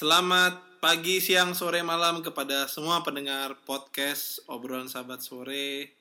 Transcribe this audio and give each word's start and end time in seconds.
Selamat 0.00 0.80
pagi, 0.80 1.20
siang, 1.20 1.52
sore, 1.52 1.84
malam 1.84 2.24
kepada 2.24 2.64
semua 2.72 3.04
pendengar 3.04 3.52
podcast 3.68 4.40
obrolan 4.48 4.88
sahabat 4.88 5.20
sore. 5.20 5.92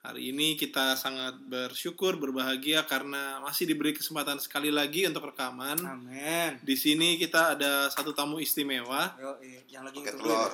Hari 0.00 0.32
ini 0.32 0.56
kita 0.56 0.96
sangat 0.96 1.36
bersyukur, 1.44 2.16
berbahagia 2.16 2.88
karena 2.88 3.44
masih 3.44 3.68
diberi 3.68 3.92
kesempatan 3.92 4.40
sekali 4.40 4.72
lagi 4.72 5.04
untuk 5.04 5.36
rekaman. 5.36 5.84
Amin. 5.84 6.64
Di 6.64 6.80
sini 6.80 7.20
kita 7.20 7.52
ada 7.52 7.92
satu 7.92 8.16
tamu 8.16 8.40
istimewa, 8.40 9.20
Yo, 9.20 9.36
yang 9.68 9.84
lagi 9.84 10.00
pakai 10.00 10.16
telur. 10.16 10.50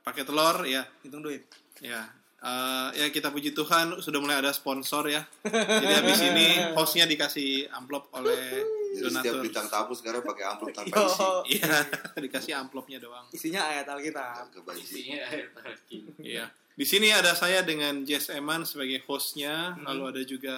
pakai 0.00 0.22
telur 0.24 0.56
ya. 0.64 0.82
Hitung 1.04 1.20
duit. 1.20 1.44
Ya, 1.84 2.08
Eh, 2.40 2.88
ya 2.96 3.06
kita 3.08 3.28
puji 3.28 3.52
Tuhan 3.52 4.00
sudah 4.00 4.16
mulai 4.16 4.40
ada 4.40 4.48
sponsor 4.50 5.04
ya. 5.06 5.20
Jadi 5.44 5.92
habis 5.92 6.20
ini 6.24 6.72
hostnya 6.72 7.04
dikasih 7.04 7.68
amplop 7.68 8.08
oleh 8.10 8.64
Jadi 8.90 9.12
setiap 9.12 9.36
donatur. 9.36 9.44
bintang 9.44 9.68
tamu 9.68 9.92
sekarang 9.92 10.24
pakai 10.24 10.44
amplop 10.48 10.72
tanpa 10.72 10.88
Yo, 10.90 11.04
isi. 11.04 11.60
Iya, 11.60 11.76
dikasih 12.24 12.52
amplopnya 12.56 12.96
doang. 12.96 13.28
isinya 13.30 13.68
ayat 13.68 13.84
Alkitab. 13.86 14.56
Isi. 14.72 14.80
Isinya 15.04 15.18
air 15.28 15.52
tadi. 15.52 15.98
Iya. 16.18 16.48
Di 16.72 16.86
sini 16.88 17.12
ada 17.12 17.36
saya 17.36 17.60
dengan 17.60 18.00
Jess 18.02 18.32
Eman 18.32 18.64
sebagai 18.64 19.04
hostnya, 19.04 19.76
Hmm. 19.76 19.84
lalu 19.84 20.02
ada 20.08 20.22
juga 20.24 20.56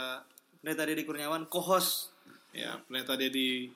tadi 0.62 0.94
di 0.94 1.02
Kurniawan, 1.02 1.50
co-host. 1.50 2.14
ya 2.52 2.78
pendeta 2.78 3.16
Dedi 3.16 3.74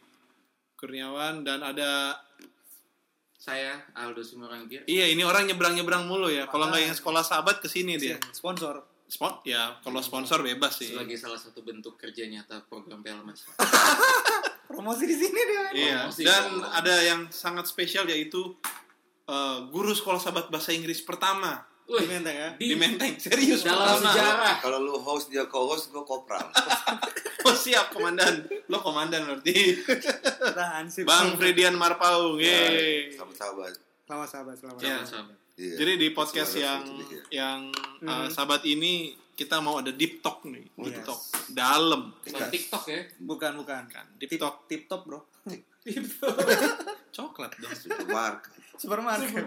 Kurniawan 0.77 1.43
dan 1.43 1.65
ada 1.65 2.23
Saya 3.46 3.78
Aldo 3.95 4.27
Simorangkir. 4.27 4.82
iya 4.91 5.06
ini 5.06 5.23
orang 5.23 5.46
nyebrang 5.46 5.78
nyebrang 5.78 6.02
mulu 6.02 6.27
ya. 6.27 6.50
Kalau 6.50 6.66
nggak 6.66 6.82
yang 6.82 6.96
sekolah 6.98 7.23
sahabat 7.23 7.62
ke 7.62 7.70
sini 7.70 7.95
dia. 7.95 8.18
Sponsor. 8.34 8.82
Spot 9.06 9.38
ya 9.46 9.78
kalau 9.87 10.02
sponsor 10.02 10.42
bebas 10.42 10.82
sih. 10.82 10.91
Sebagai 10.91 11.14
salah 11.14 11.38
satu 11.38 11.62
bentuk 11.62 11.95
kerja 11.95 12.27
nyata 12.27 12.66
program 12.66 13.06
Pelmas. 13.06 13.46
Promosi 14.66 15.06
di 15.06 15.14
sini 15.14 15.40
dia. 15.46 15.64
Iya. 15.70 15.96
Promosi. 16.10 16.23
Dan 16.27 16.45
ada 16.66 16.95
yang 17.06 17.20
sangat 17.30 17.70
spesial 17.70 18.02
yaitu 18.10 18.42
eh, 19.24 19.59
guru 19.70 19.95
sekolah 19.95 20.18
sahabat 20.18 20.51
bahasa 20.51 20.74
Inggris 20.74 20.99
pertama 21.01 21.62
Di 21.87 22.02
Menteng 22.02 22.34
ya. 22.34 22.51
di 22.59 22.74
Menteng. 22.74 23.15
Serius 23.15 23.62
dalam 23.62 23.95
pertama. 23.95 24.10
sejarah. 24.10 24.54
Kalau 24.59 24.82
lu 24.82 24.99
host 24.99 25.30
dia 25.30 25.46
co-host, 25.46 25.95
gue 25.95 26.02
kopral. 26.02 26.51
Oh 27.47 27.55
siap 27.57 27.87
komandan. 27.89 28.43
Lo 28.66 28.79
komandan 28.79 29.23
berarti. 29.25 29.79
Tahan 30.51 30.87
sih. 30.87 31.02
Bang 31.02 31.35
Fredian 31.35 31.75
Marpaung. 31.75 32.37
Ya, 32.37 32.51
Yeay. 32.66 33.15
Sahabat-sahabat. 33.15 33.73
Selamat 34.02 34.29
sahabat, 34.29 34.55
selamat. 34.57 34.80
Ya. 34.80 34.97
Sahabat. 35.01 35.37
Iya. 35.55 35.74
Jadi 35.74 35.93
di 35.97 36.09
podcast 36.11 36.52
Suara 36.52 36.65
yang 36.67 36.80
sedikit 36.85 37.21
ya. 37.23 37.24
yang 37.41 37.61
uh, 38.01 38.11
Hmm. 38.19 38.29
sahabat 38.29 38.63
ini 38.63 38.93
kita 39.33 39.57
mau 39.59 39.79
ada 39.79 39.89
deep 39.91 40.21
talk 40.21 40.45
nih, 40.45 40.69
deep 40.71 40.97
Yes. 40.97 41.07
talk 41.07 41.21
dalam 41.51 42.13
Bukan 42.19 42.49
TikTok 42.51 42.85
ya. 42.87 43.01
Bukan, 43.19 43.52
bukan. 43.57 43.83
kan, 43.87 44.05
deep 44.17 44.29
Tip, 44.29 44.39
talk 44.39 44.67
tip 44.67 44.85
top, 44.87 45.05
bro. 45.05 45.21
coklat 47.11 47.52
dong. 47.55 47.73
Supermarket. 47.73 48.52
Supermarket. 48.77 49.45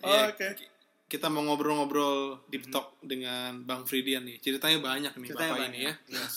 Oh, 0.00 0.08
Iya, 0.08 0.24
Oke. 0.28 0.48
ki- 0.56 0.70
Kita 1.08 1.26
mau 1.26 1.42
ngobrol-ngobrol 1.42 2.46
deep 2.46 2.68
talk 2.68 2.94
dengan 3.00 3.60
Bang 3.60 3.82
Fridian 3.82 4.22
nih. 4.22 4.38
Ceritanya 4.38 4.78
banyak 4.78 5.12
nih 5.12 5.26
Ceritanya 5.26 5.50
bapak 5.50 5.62
banyak. 5.64 5.72
ini 5.72 5.80
ya. 5.82 5.94
Yes. 6.14 6.34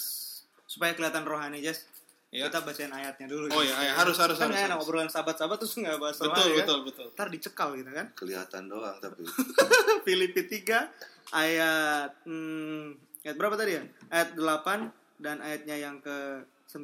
Supaya 0.74 0.98
kelihatan 0.98 1.22
rohani, 1.22 1.62
Jess. 1.62 1.86
Ya. 2.34 2.50
Kita 2.50 2.66
bacain 2.66 2.90
ayatnya 2.90 3.30
dulu. 3.30 3.46
Oh 3.54 3.62
Jess. 3.62 3.78
ya, 3.78 3.78
ya, 3.78 3.94
harus 3.94 4.18
harus 4.18 4.42
Kan 4.42 4.50
harus. 4.50 4.66
harus. 4.66 4.82
obrolan 4.82 5.06
sahabat-sahabat 5.06 5.58
terus 5.62 5.78
nggak 5.78 6.02
bahas 6.02 6.18
Betul 6.18 6.34
rohani, 6.34 6.54
betul 6.58 6.78
kan? 6.82 6.88
betul. 6.90 7.08
Ntar 7.14 7.28
dicekal 7.30 7.70
gitu 7.78 7.92
kan. 7.94 8.08
Kelihatan 8.18 8.64
doang 8.66 8.98
tapi. 8.98 9.22
Filipi 10.10 10.42
3 10.50 10.90
ayat 11.30 12.12
hmm, 12.26 12.86
ayat 13.22 13.36
berapa 13.38 13.54
tadi 13.54 13.72
ya? 13.78 13.84
Ayat 14.10 14.34
8 14.34 15.22
dan 15.22 15.38
ayatnya 15.46 15.76
yang 15.78 16.02
ke 16.02 16.42
9. 16.74 16.82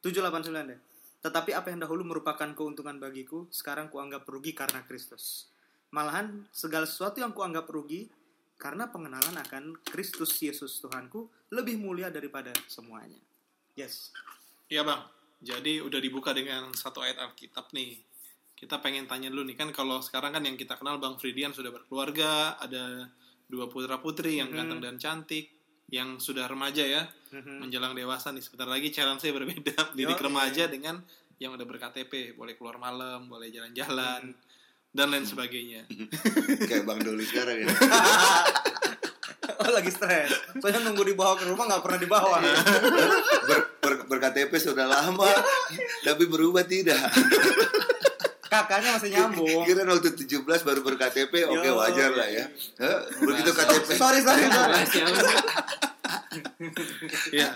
7 0.00 0.08
8 0.08 0.48
9 0.48 0.72
deh. 0.72 0.80
Tetapi 1.20 1.50
apa 1.52 1.68
yang 1.68 1.84
dahulu 1.84 2.02
merupakan 2.02 2.48
keuntungan 2.56 2.96
bagiku, 2.98 3.46
sekarang 3.52 3.92
kuanggap 3.92 4.24
rugi 4.24 4.56
karena 4.56 4.82
Kristus. 4.88 5.52
Malahan 5.92 6.48
segala 6.48 6.88
sesuatu 6.88 7.20
yang 7.20 7.36
kuanggap 7.36 7.68
rugi 7.68 8.08
karena 8.62 8.86
pengenalan 8.86 9.34
akan 9.42 9.82
Kristus 9.82 10.38
Yesus 10.38 10.78
Tuhanku 10.78 11.50
lebih 11.50 11.82
mulia 11.82 12.14
daripada 12.14 12.54
semuanya. 12.70 13.18
Yes. 13.74 14.14
Iya 14.70 14.86
bang. 14.86 15.02
Jadi 15.42 15.82
udah 15.82 15.98
dibuka 15.98 16.30
dengan 16.30 16.70
satu 16.70 17.02
ayat 17.02 17.18
Alkitab 17.18 17.74
nih. 17.74 17.98
Kita 18.54 18.78
pengen 18.78 19.10
tanya 19.10 19.26
dulu 19.34 19.42
nih 19.50 19.58
kan 19.58 19.74
kalau 19.74 19.98
sekarang 19.98 20.38
kan 20.38 20.46
yang 20.46 20.54
kita 20.54 20.78
kenal 20.78 21.02
Bang 21.02 21.18
Fridian 21.18 21.50
sudah 21.50 21.74
berkeluarga, 21.74 22.54
ada 22.62 23.10
dua 23.50 23.66
putra 23.66 23.98
putri 23.98 24.38
yang 24.38 24.54
Mhm. 24.54 24.56
ganteng 24.62 24.80
dan 24.80 24.96
cantik, 25.02 25.50
yang 25.90 26.22
sudah 26.22 26.46
remaja 26.46 26.86
ya, 26.86 27.02
Mhm. 27.34 27.66
menjelang 27.66 27.98
dewasa 27.98 28.30
nih. 28.30 28.46
Sebentar 28.46 28.70
lagi 28.70 28.94
challenge 28.94 29.26
saya 29.26 29.34
berbeda, 29.34 29.74
didik 29.98 30.22
remaja 30.22 30.70
dengan 30.70 31.02
yang 31.42 31.58
udah 31.58 31.66
berKTP, 31.66 32.38
boleh 32.38 32.54
keluar 32.54 32.78
malam, 32.78 33.26
boleh 33.26 33.50
jalan-jalan 33.50 34.30
dan 34.92 35.08
lain 35.08 35.24
sebagainya. 35.24 35.88
Kayak 36.68 36.84
Bang 36.84 37.00
Doli 37.00 37.24
sekarang 37.24 37.64
ya. 37.64 37.68
Oh 39.42 39.70
lagi 39.74 39.90
stres. 39.90 40.30
Soalnya 40.58 40.86
nunggu 40.86 41.02
dibawa 41.02 41.34
ke 41.38 41.46
rumah 41.46 41.66
nggak 41.66 41.82
pernah 41.82 41.98
dibawa. 41.98 42.38
Ber, 43.46 43.58
ber, 43.78 43.92
ber-KTP 44.10 44.54
sudah 44.58 44.86
lama, 44.86 45.26
tapi 46.02 46.26
berubah 46.26 46.66
tidak. 46.66 46.98
Kakaknya 48.46 48.98
masih 48.98 49.10
nyambung. 49.14 49.62
Kira 49.66 49.82
waktu 49.86 50.14
17 50.14 50.46
baru 50.46 50.80
ber-KTP, 50.82 51.46
oke 51.46 51.62
Yo. 51.62 51.74
wajar 51.78 52.10
lah 52.10 52.26
ya. 52.30 52.46
Hah? 52.82 53.06
Begitu 53.18 53.50
KTP. 53.54 53.88
Sorry 54.02 54.20
sorry 54.22 54.46
sorry. 54.50 54.82
Iya. 57.34 57.50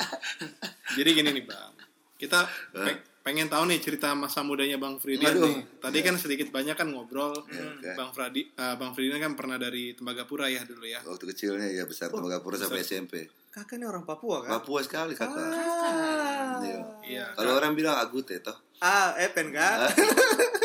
Jadi 0.95 1.11
gini 1.11 1.31
nih 1.39 1.45
bang, 1.47 1.73
kita 2.19 2.47
pengen 3.27 3.51
tahu 3.51 3.67
nih 3.67 3.83
cerita 3.83 4.15
masa 4.15 4.47
mudanya 4.47 4.79
Bang 4.79 5.03
Fridian 5.03 5.35
Aduh. 5.35 5.51
nih. 5.51 5.83
Tadi 5.83 5.99
kan 5.99 6.15
sedikit 6.15 6.55
banyak 6.55 6.79
kan 6.79 6.87
ngobrol. 6.95 7.35
Oke. 7.35 7.91
Bang 7.99 8.15
Fradi, 8.15 8.47
eh, 8.55 8.75
Bang 8.79 8.95
Fridian 8.95 9.19
kan 9.19 9.35
pernah 9.35 9.59
dari 9.59 9.99
Tembagapura 9.99 10.47
ya 10.47 10.63
dulu 10.63 10.87
ya. 10.87 11.03
Waktu 11.03 11.35
kecilnya 11.35 11.67
ya 11.75 11.83
besar 11.91 12.15
Tembagapura 12.15 12.55
sampai 12.55 12.87
SMP. 12.87 13.27
Kakak 13.51 13.83
ini 13.83 13.91
orang 13.91 14.07
Papua 14.07 14.47
kan? 14.47 14.63
Papua 14.63 14.79
sekali 14.87 15.19
kakak. 15.19 15.43
Ah. 15.43 16.63
Iya. 16.63 16.79
Iya. 17.03 17.27
Kalau 17.35 17.59
orang 17.59 17.75
bilang 17.75 17.99
Agute 17.99 18.39
toh. 18.39 18.55
Ah, 18.79 19.19
Epen 19.19 19.51
kan? 19.51 19.91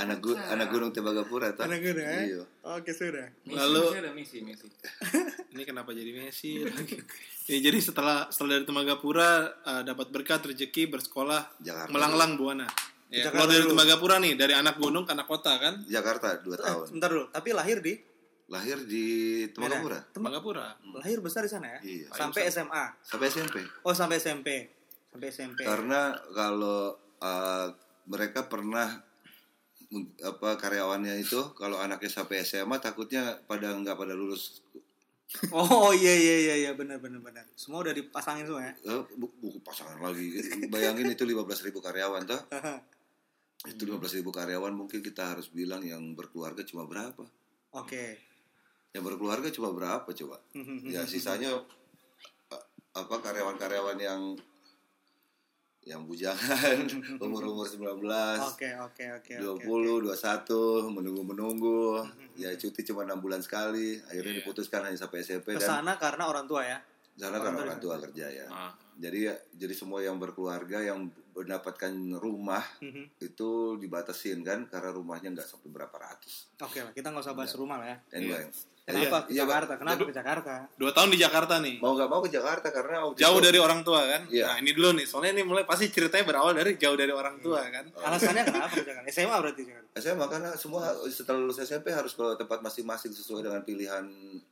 anak 0.00 0.18
gu 0.18 0.32
anak 0.32 0.68
gunung 0.72 0.90
Tembagapura 0.90 1.52
toh. 1.52 1.64
Anak 1.68 1.78
gue 1.84 1.92
Iya. 1.92 2.42
Oke 2.64 2.90
sudah. 2.90 3.28
Misi, 3.44 3.56
Lalu- 3.56 3.84
misi 3.84 3.98
ada 3.98 4.10
misi, 4.12 4.38
misi. 4.40 4.66
Ini 5.52 5.62
kenapa 5.66 5.90
jadi 5.90 6.10
Messi 6.14 6.62
lagi? 6.62 6.94
Ya, 7.50 7.58
jadi 7.58 7.78
setelah 7.82 8.30
setelah 8.30 8.56
dari 8.56 8.66
Tembagapura 8.66 9.30
eh, 9.66 9.82
dapat 9.82 10.06
berkat 10.14 10.46
rezeki 10.46 10.86
bersekolah 10.88 11.58
Jakarta. 11.58 11.90
melanglang 11.90 12.38
buana. 12.38 12.66
Ya, 13.10 13.26
Jakarta 13.26 13.34
kalau 13.34 13.48
dari 13.50 13.62
dulu. 13.66 13.70
Tembagapura 13.74 14.16
nih 14.22 14.34
dari 14.38 14.54
anak 14.54 14.76
gunung 14.78 15.02
ke 15.02 15.12
anak 15.12 15.26
kota 15.26 15.52
kan? 15.58 15.74
Jakarta 15.84 16.38
2 16.38 16.46
tahun. 16.54 16.84
Sebentar 16.86 17.10
dulu. 17.10 17.26
Tapi 17.28 17.48
lahir 17.50 17.82
di 17.82 17.94
Lahir 18.50 18.82
di 18.82 19.06
Tembagapura. 19.54 19.98
Tembagapura. 20.10 20.66
lahir 20.98 21.22
besar 21.22 21.46
di 21.46 21.50
sana 21.50 21.78
ya? 21.78 21.80
Iya. 21.82 22.06
Sampai 22.10 22.50
SMA. 22.50 22.84
Sampai 22.98 23.26
SMP. 23.30 23.62
Oh 23.86 23.94
sampai 23.94 24.18
SMP. 24.18 24.48
Sampai 25.10 25.28
SMP. 25.30 25.62
Karena 25.62 26.14
kalau 26.34 26.98
uh, 27.18 27.66
mereka 28.06 28.46
pernah 28.50 29.02
apa 30.20 30.54
karyawannya 30.54 31.18
itu 31.18 31.50
kalau 31.52 31.74
anaknya 31.76 32.06
sampai 32.08 32.40
SMA 32.40 32.78
takutnya 32.78 33.42
pada 33.44 33.72
nggak 33.72 33.94
pada 33.94 34.14
lulus. 34.14 34.62
Oh 35.50 35.90
iya 35.94 36.10
iya 36.10 36.36
iya 36.40 36.54
iya 36.58 36.70
benar 36.72 36.98
benar 36.98 37.18
benar. 37.18 37.42
Semua 37.54 37.82
udah 37.82 37.90
dipasangin 37.90 38.44
semua 38.44 38.62
ya. 38.62 38.72
eh, 38.84 39.02
bu- 39.12 39.34
buku 39.36 39.58
pasangan 39.60 39.98
lagi. 39.98 40.30
Bayangin 40.66 41.06
itu 41.08 41.22
15.000 41.22 41.74
karyawan 41.76 42.22
toh. 42.24 42.40
Itu 43.60 43.84
15.000 43.84 44.24
karyawan 44.24 44.72
mungkin 44.72 45.04
kita 45.04 45.36
harus 45.36 45.52
bilang 45.52 45.84
yang 45.84 46.00
berkeluarga 46.14 46.64
cuma 46.64 46.86
berapa? 46.86 47.28
Oke. 47.72 48.16
yang 48.90 49.04
berkeluarga 49.04 49.46
cuma 49.50 49.70
berapa 49.70 50.08
coba? 50.08 50.40
Ya 50.82 51.04
sisanya 51.04 51.52
eh, 52.48 52.62
apa 52.92 53.14
karyawan-karyawan 53.16 53.98
yang 53.98 54.34
yang 55.88 56.04
bujangan 56.04 56.76
umur-umur 57.24 57.64
19 57.64 58.04
Oke 58.52 58.68
oke 58.76 59.04
oke 59.16 59.32
oke. 59.40 59.64
20, 59.64 60.12
21, 60.12 60.92
menunggu-menunggu. 60.92 62.04
Ya 62.36 62.52
cuti 62.52 62.84
cuma 62.84 63.08
enam 63.08 63.24
bulan 63.24 63.40
sekali. 63.40 63.96
Akhirnya 64.04 64.44
diputuskan 64.44 64.84
hanya 64.84 64.98
sampai 65.00 65.24
SMP 65.24 65.56
dan 65.56 65.64
Ke 65.64 65.64
sana 65.64 65.92
karena 65.96 66.28
orang 66.28 66.44
tua 66.44 66.64
ya. 66.68 66.78
sana 67.16 67.36
orang 67.36 67.52
karena 67.52 67.60
orang 67.68 67.80
tua 67.80 67.96
kerja 68.00 68.26
ya. 68.28 68.46
Ah. 68.52 68.72
Jadi 69.00 69.28
jadi 69.56 69.74
semua 69.76 70.04
yang 70.04 70.20
berkeluarga 70.20 70.84
yang 70.84 71.08
mendapatkan 71.40 71.90
rumah 72.14 72.62
Mhm. 72.78 73.18
itu 73.18 73.50
dibatasin 73.76 74.40
kan 74.40 74.66
karena 74.66 74.90
rumahnya 74.90 75.32
nggak 75.32 75.46
sampai 75.46 75.68
berapa 75.68 75.96
ratus. 75.96 76.52
Oke 76.58 76.80
lah 76.80 76.92
kita 76.92 77.08
nggak 77.08 77.24
usah 77.24 77.34
bahas 77.34 77.52
rumah 77.54 77.76
lah 77.76 77.88
ya. 77.88 77.98
Anyway, 78.12 78.44
Kenapa 78.80 79.22
ke 79.22 79.30
Iya, 79.30 79.46
Jakarta? 79.46 79.72
Kenapa 79.78 80.02
ke 80.02 80.10
Jakarta? 80.10 80.54
Dua 80.74 80.90
tahun 80.90 81.14
di 81.14 81.18
Jakarta 81.20 81.62
nih. 81.62 81.78
Mau 81.78 81.94
nggak 81.94 82.10
mau 82.10 82.18
ke 82.18 82.30
Jakarta 82.32 82.74
karena 82.74 83.06
waktu 83.06 83.22
Jauh 83.22 83.38
itu- 83.38 83.46
dari 83.46 83.58
orang 83.60 83.86
tua 83.86 84.02
kan? 84.02 84.26
Iya. 84.26 84.50
Nah 84.50 84.56
ini 84.58 84.70
dulu 84.74 84.88
nih, 84.98 85.06
soalnya 85.06 85.30
ini 85.30 85.42
mulai 85.44 85.62
pasti 85.62 85.86
ceritanya 85.86 86.26
berawal 86.26 86.50
dari 86.52 86.74
jauh 86.74 86.98
dari 86.98 87.12
orang 87.14 87.38
tua 87.38 87.62
kan? 87.62 87.86
Alasannya 87.94 88.42
kenapa 88.42 88.66
ke 88.72 88.82
Jakarta? 88.82 89.06
SMA 89.06 89.36
berarti 89.38 89.62
Jakarta. 89.62 89.88
SMA 89.94 90.26
karena 90.26 90.50
semua 90.56 90.82
setelah 91.06 91.38
lulus 91.38 91.60
SMP 91.60 91.86
harus 91.92 92.12
ke 92.12 92.24
tempat 92.34 92.58
masing-masing 92.58 93.12
sesuai 93.12 93.42
dengan 93.44 93.62
pilihan 93.62 94.04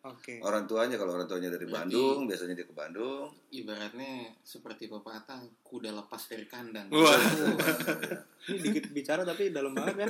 Oke. 0.06 0.38
orang 0.38 0.70
tuanya. 0.70 0.94
Kalau 0.94 1.18
orang 1.18 1.26
tuanya 1.26 1.50
dari 1.50 1.66
Berarti- 1.66 1.90
Bandung, 1.90 2.18
biasanya 2.30 2.54
dia 2.54 2.66
ke 2.68 2.76
Bandung. 2.76 3.26
Ibaratnya 3.50 4.12
seperti 4.40 4.86
pepatah 4.86 5.42
kuda 5.64 5.90
lepas 5.90 6.22
dari 6.28 6.46
kandang. 6.46 6.77
Wah. 6.88 7.18
Ini 8.48 8.58
dikit 8.64 8.84
bicara 8.90 9.22
tapi 9.22 9.52
dalam 9.52 9.72
banget 9.72 9.94
kan. 9.94 10.08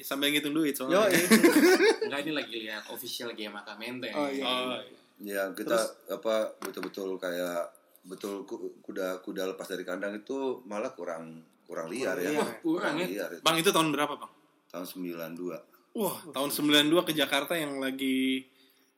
Sampai 0.00 0.30
ngitung 0.30 0.54
duit 0.54 0.70
Yo, 0.72 0.86
soalnya. 0.86 1.18
Enggak 2.06 2.20
ini 2.22 2.32
lagi 2.32 2.54
lihat 2.60 2.86
official 2.86 3.34
game 3.34 3.58
Menteng. 3.74 4.14
Oh, 4.14 4.28
iya. 4.28 4.44
Oh, 4.44 4.78
Ya 5.18 5.42
kita 5.50 5.78
apa 6.08 6.50
betul-betul 6.58 7.14
kayak 7.16 7.70
betul 8.02 8.42
ku- 8.42 8.74
kuda 8.82 9.22
kuda 9.22 9.46
lepas 9.48 9.66
dari 9.66 9.82
kandang 9.82 10.14
itu 10.14 10.62
malah 10.62 10.90
kurang 10.90 11.42
kurang 11.64 11.90
liar 11.90 12.18
ya. 12.18 12.30
liar. 12.30 12.38
Wah, 12.38 12.50
kurang 12.60 12.94
ya. 12.98 13.06
liar 13.06 13.30
itu. 13.32 13.42
Bang 13.42 13.56
itu 13.56 13.70
tahun 13.70 13.90
berapa, 13.90 14.14
Bang? 14.14 14.30
Tahun 14.68 14.86
92. 14.86 15.58
Wah, 15.92 16.16
tahun 16.30 16.50
92 16.50 17.02
ke 17.02 17.12
Jakarta 17.12 17.52
yang 17.54 17.78
lagi 17.78 18.46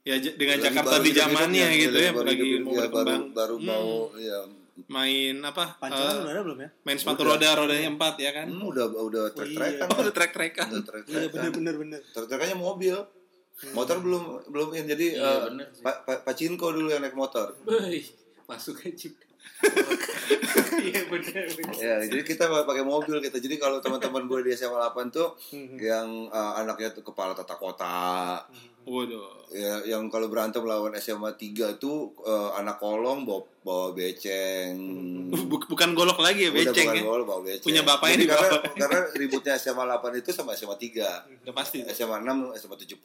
ya 0.01 0.21
dengan 0.21 0.61
Lagi 0.61 0.67
Jakarta 0.69 0.95
baru 0.95 1.05
di 1.05 1.13
zamannya 1.13 1.67
gitu 1.75 1.97
ya, 1.97 2.11
baru 2.13 2.27
lagi 2.29 2.45
mau 2.61 2.73
ya, 2.73 2.85
baru 2.85 2.93
berkembang. 2.93 3.23
baru 3.33 3.57
Hmm. 3.57 3.67
mau 3.67 3.89
ya 4.15 4.39
main 4.87 5.35
apa? 5.41 5.79
Pancoran 5.79 6.03
eh, 6.05 6.21
udah 6.21 6.33
ada 6.33 6.43
belum 6.43 6.59
ya? 6.59 6.69
main 6.83 6.99
sepatu 6.99 7.23
Udah. 7.23 7.37
roda, 7.37 7.49
rodanya 7.57 7.89
empat 7.89 8.15
ya 8.19 8.31
kan? 8.33 8.47
hmm, 8.47 8.65
udah 8.65 8.85
udah 8.91 9.25
trek-trekan. 9.31 9.87
Oh, 9.87 9.99
udah 10.01 10.13
trek-trekan. 10.13 10.69
Udah 10.73 11.03
Iya 11.05 11.27
bener 11.29 11.51
bener 11.51 11.75
bener. 11.77 12.01
Trek-trekannya 12.11 12.57
mobil. 12.57 12.97
Motor 13.71 14.03
belum 14.03 14.23
belum 14.51 14.75
in 14.75 14.85
jadi 14.85 15.15
Iya, 15.15 15.47
sih. 15.71 15.79
pa- 15.79 16.03
pa- 16.03 16.21
Pacinko 16.21 16.75
dulu 16.75 16.91
yang 16.91 16.99
naik 17.01 17.15
motor. 17.15 17.55
Wih, 17.63 18.03
masuk 18.45 18.83
aja. 18.83 19.09
Iya 20.77 21.07
benar. 21.07 21.45
Ya, 21.75 21.95
jadi 22.03 22.23
kita 22.23 22.45
pakai 22.63 22.83
mobil 22.83 23.17
kita. 23.19 23.39
Jadi 23.39 23.57
kalau 23.57 23.79
teman-teman 23.79 24.27
gue 24.27 24.41
di 24.43 24.53
SMA 24.53 24.77
8 24.77 25.09
tuh 25.09 25.33
Hmm. 25.49 25.77
yang 25.77 26.09
eh, 26.29 26.53
anaknya 26.57 26.91
tuh 26.91 27.01
kepala 27.03 27.33
tata 27.33 27.55
kota, 27.55 28.37
Waduh. 28.85 29.49
ya 29.49 29.81
yang 29.87 30.07
kalau 30.09 30.29
berantem 30.29 30.61
lawan 30.61 30.93
SMA 30.95 31.33
3 31.33 31.49
tuh 31.79 31.97
eh, 32.21 32.51
anak 32.55 32.77
kolong 32.77 33.25
bawa, 33.25 33.41
bawa 33.63 33.87
beceng. 33.93 34.77
Buk- 35.31 35.67
bukan 35.67 35.95
golok 35.95 36.21
lagi 36.21 36.45
ya 36.45 36.51
Udah 36.51 36.61
beceng 36.67 36.85
bukan 36.85 36.97
ya. 36.97 37.03
gol, 37.03 37.23
bawa 37.25 37.41
beceng. 37.43 37.65
Punya 37.65 37.83
bapaknya 37.83 38.15
Jadi 38.15 38.21
di 38.21 38.29
karena, 38.29 38.49
bawah. 38.51 38.63
karena 38.77 38.99
ributnya 39.15 39.55
SMA 39.57 39.85
8 39.87 40.21
itu 40.21 40.31
sama 40.31 40.51
SMA 40.53 40.77
3. 40.77 41.47
Udah 41.47 41.55
pasti. 41.55 41.79
SMA 41.87 42.17
6, 42.21 42.53
SMA 42.57 42.77
70. 42.77 43.01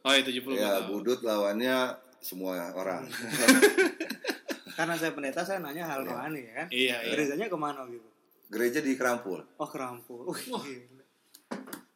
Oh, 0.00 0.14
itu 0.14 0.30
70. 0.32 0.54
Ya, 0.54 0.86
budut 0.86 1.20
lawannya 1.20 1.90
semua 2.20 2.70
orang. 2.70 3.08
Karena 4.80 4.96
saya 4.96 5.12
pendeta 5.12 5.44
saya 5.44 5.60
nanya 5.60 5.84
hal 5.84 6.00
rohani 6.02 6.40
ya 6.40 6.52
kan. 6.56 6.66
Iya, 6.72 6.96
iya. 7.04 7.12
Gerejanya 7.12 7.46
ke 7.46 7.58
mana 7.60 7.84
gitu? 7.84 8.08
Gereja 8.48 8.80
di 8.80 8.96
Kerampul. 8.96 9.44
Oh 9.54 9.68
kerampul. 9.68 10.32
Gila. 10.32 11.04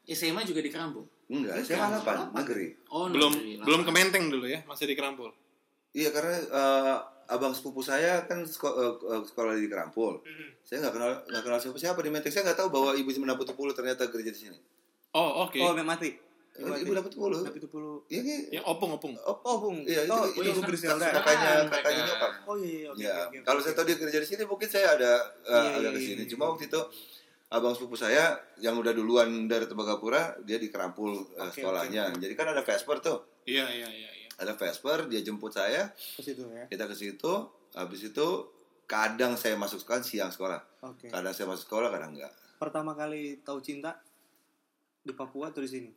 SMA 0.05 0.45
juga 0.45 0.61
di 0.61 0.69
Kerambung. 0.69 1.09
Enggak, 1.25 1.65
SMA 1.65 2.05
8, 2.05 2.37
negeri. 2.37 2.77
Oh, 2.93 3.09
belum 3.09 3.33
negeri, 3.33 3.65
belum 3.65 3.81
ke 3.81 3.91
Menteng 3.91 4.25
dulu 4.29 4.45
ya, 4.45 4.61
masih 4.69 4.85
di 4.85 4.93
Kerampul. 4.93 5.33
Iya 5.97 6.13
karena 6.13 6.37
eh, 6.37 6.97
abang 7.27 7.57
sepupu 7.57 7.81
saya 7.81 8.29
kan 8.29 8.45
seko- 8.45 8.77
eh, 8.77 8.95
eh, 9.11 9.23
sekolah 9.25 9.57
di 9.57 9.65
Kerampul. 9.65 10.21
Saya 10.61 10.85
nggak 10.85 10.93
kenal 10.93 11.11
nggak 11.25 11.43
kenal 11.43 11.59
siapa 11.59 11.79
siapa 11.81 12.05
di 12.05 12.13
Menteng. 12.13 12.29
Saya 12.29 12.45
nggak 12.45 12.59
tahu 12.61 12.69
bahwa 12.69 12.93
ibu 12.93 13.09
Cimena 13.09 13.33
Putih 13.33 13.57
Puluh 13.57 13.73
ternyata 13.73 14.05
kerja 14.05 14.29
di 14.29 14.37
sini. 14.39 14.59
Oh, 15.17 15.49
oke. 15.49 15.57
Oh 15.57 15.73
mati. 15.81 16.21
Ibu 16.55 16.93
Dapet 16.95 17.13
Puluh. 17.13 17.43
Itu 17.51 17.67
puluh. 17.67 18.07
Iya 18.07 18.21
nih. 18.23 18.39
Ya 18.55 18.61
opung 18.63 18.95
opung. 18.95 19.19
Bung. 19.43 19.83
Iya, 19.83 20.07
itu, 20.07 20.15
oh, 20.15 20.23
itu, 20.29 20.41
Ibu 20.45 20.61
kak- 20.63 20.69
Griselda. 20.71 21.07
kakaknya 21.11 21.53
kakaknya 21.67 22.03
nyokap. 22.07 22.33
Oh 22.47 22.57
iya, 22.57 22.71
iya, 22.71 22.89
oke. 22.91 23.03
Ya, 23.35 23.43
kalau 23.43 23.59
saya 23.59 23.75
tahu 23.75 23.87
dia 23.91 23.99
kerja 23.99 24.19
di 24.19 24.29
sini, 24.29 24.43
mungkin 24.45 24.69
saya 24.69 24.95
ada 24.95 25.13
eh, 25.43 25.51
Iya, 25.51 25.79
iya, 25.83 25.91
ke 25.91 25.99
sini. 25.99 26.23
iya, 26.23 26.31
Cuma 26.31 26.47
iya. 26.47 26.51
waktu 26.55 26.65
itu 26.69 26.81
abang 27.47 27.71
sepupu 27.71 27.95
saya 27.95 28.25
yang 28.57 28.75
udah 28.75 28.91
duluan 28.91 29.47
dari 29.47 29.65
Tembagapura, 29.65 30.39
dia 30.41 30.57
di 30.57 30.69
Kerampul 30.69 31.11
eh, 31.35 31.43
Oke, 31.45 31.59
sekolahnya. 31.59 32.15
Jadi 32.15 32.33
kan 32.33 32.47
ada 32.49 32.63
Vesper 32.63 32.99
tuh, 32.99 33.19
Iya, 33.45 33.67
iya, 33.69 33.89
iya, 33.89 34.11
iya. 34.15 34.27
ada 34.37 34.55
Vesper, 34.55 35.07
dia 35.07 35.21
jemput 35.21 35.51
saya, 35.51 35.91
Ke 35.91 36.23
situ 36.23 36.47
ya. 36.47 36.67
kita 36.67 36.87
ke 36.87 36.95
situ. 36.95 37.33
Habis 37.73 38.07
itu 38.07 38.27
kadang 38.85 39.35
saya 39.35 39.55
masuk 39.55 39.81
sekolah 39.81 40.01
siang 40.01 40.31
sekolah, 40.31 40.63
Oke. 40.85 41.09
kadang 41.09 41.35
saya 41.35 41.47
masuk 41.49 41.67
sekolah, 41.67 41.91
kadang 41.91 42.15
enggak. 42.15 42.31
Pertama 42.55 42.95
kali 42.95 43.41
tahu 43.41 43.59
cinta 43.59 43.99
di 45.01 45.11
Papua 45.11 45.51
atau 45.51 45.59
di 45.59 45.67
sini? 45.69 45.91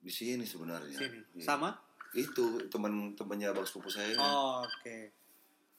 Di 0.00 0.12
sini 0.12 0.44
sebenarnya. 0.48 0.96
Sini. 0.96 1.20
Iya. 1.36 1.44
Sama? 1.44 1.70
Itu 2.16 2.66
teman-temannya 2.66 3.52
abang 3.52 3.68
sepupu 3.68 3.92
saya. 3.92 4.16
Oh, 4.16 4.64
oke. 4.64 5.12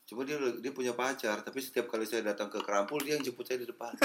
Cuma 0.05 0.21
dia 0.27 0.35
dia 0.59 0.71
punya 0.71 0.93
pacar, 0.93 1.39
tapi 1.41 1.59
setiap 1.59 1.87
kali 1.87 2.03
saya 2.03 2.21
datang 2.21 2.51
ke 2.51 2.59
Kerampul 2.59 2.99
dia 3.01 3.15
yang 3.17 3.23
jemput 3.23 3.47
saya 3.47 3.59
di 3.63 3.67
depan. 3.67 3.91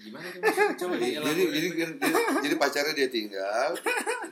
Gimana 0.00 0.24
tuh? 0.32 0.40
Coba 0.80 0.94
jadi, 0.96 1.20
jadi, 1.20 1.42
jadi, 1.52 1.68
jadi, 1.76 2.20
jadi 2.40 2.54
pacarnya 2.56 2.94
dia 2.96 3.08
tinggal, 3.12 3.76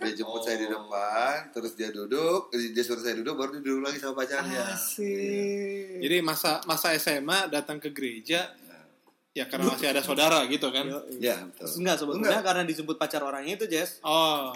dia 0.00 0.12
jemput 0.16 0.40
Oh. 0.40 0.44
saya 0.46 0.56
di 0.56 0.68
depan, 0.70 1.34
terus 1.52 1.76
dia 1.76 1.92
duduk, 1.92 2.48
dia 2.48 2.80
suruh 2.80 3.04
saya 3.04 3.20
duduk, 3.20 3.36
baru 3.36 3.60
dia 3.60 3.62
duduk 3.68 3.84
lagi 3.84 4.00
sama 4.00 4.24
pacarnya. 4.24 4.64
Asik. 4.64 6.00
Jadi 6.00 6.16
masa 6.24 6.64
masa 6.64 6.96
SMA 6.96 7.52
datang 7.52 7.76
ke 7.76 7.92
gereja 7.92 8.48
ya 9.38 9.44
karena 9.46 9.70
masih 9.70 9.88
ada 9.88 10.02
saudara 10.02 10.42
gitu 10.44 10.66
kan. 10.68 10.84
Yo, 10.84 10.98
Ya, 11.16 11.38
betul. 11.44 11.66
Enggak 11.78 11.96
sebetulnya 11.96 12.40
karena 12.42 12.62
disebut 12.64 12.96
pacar 12.96 13.22
orangnya 13.22 13.54
itu, 13.54 13.66
Jess. 13.66 14.02
Oh, 14.02 14.50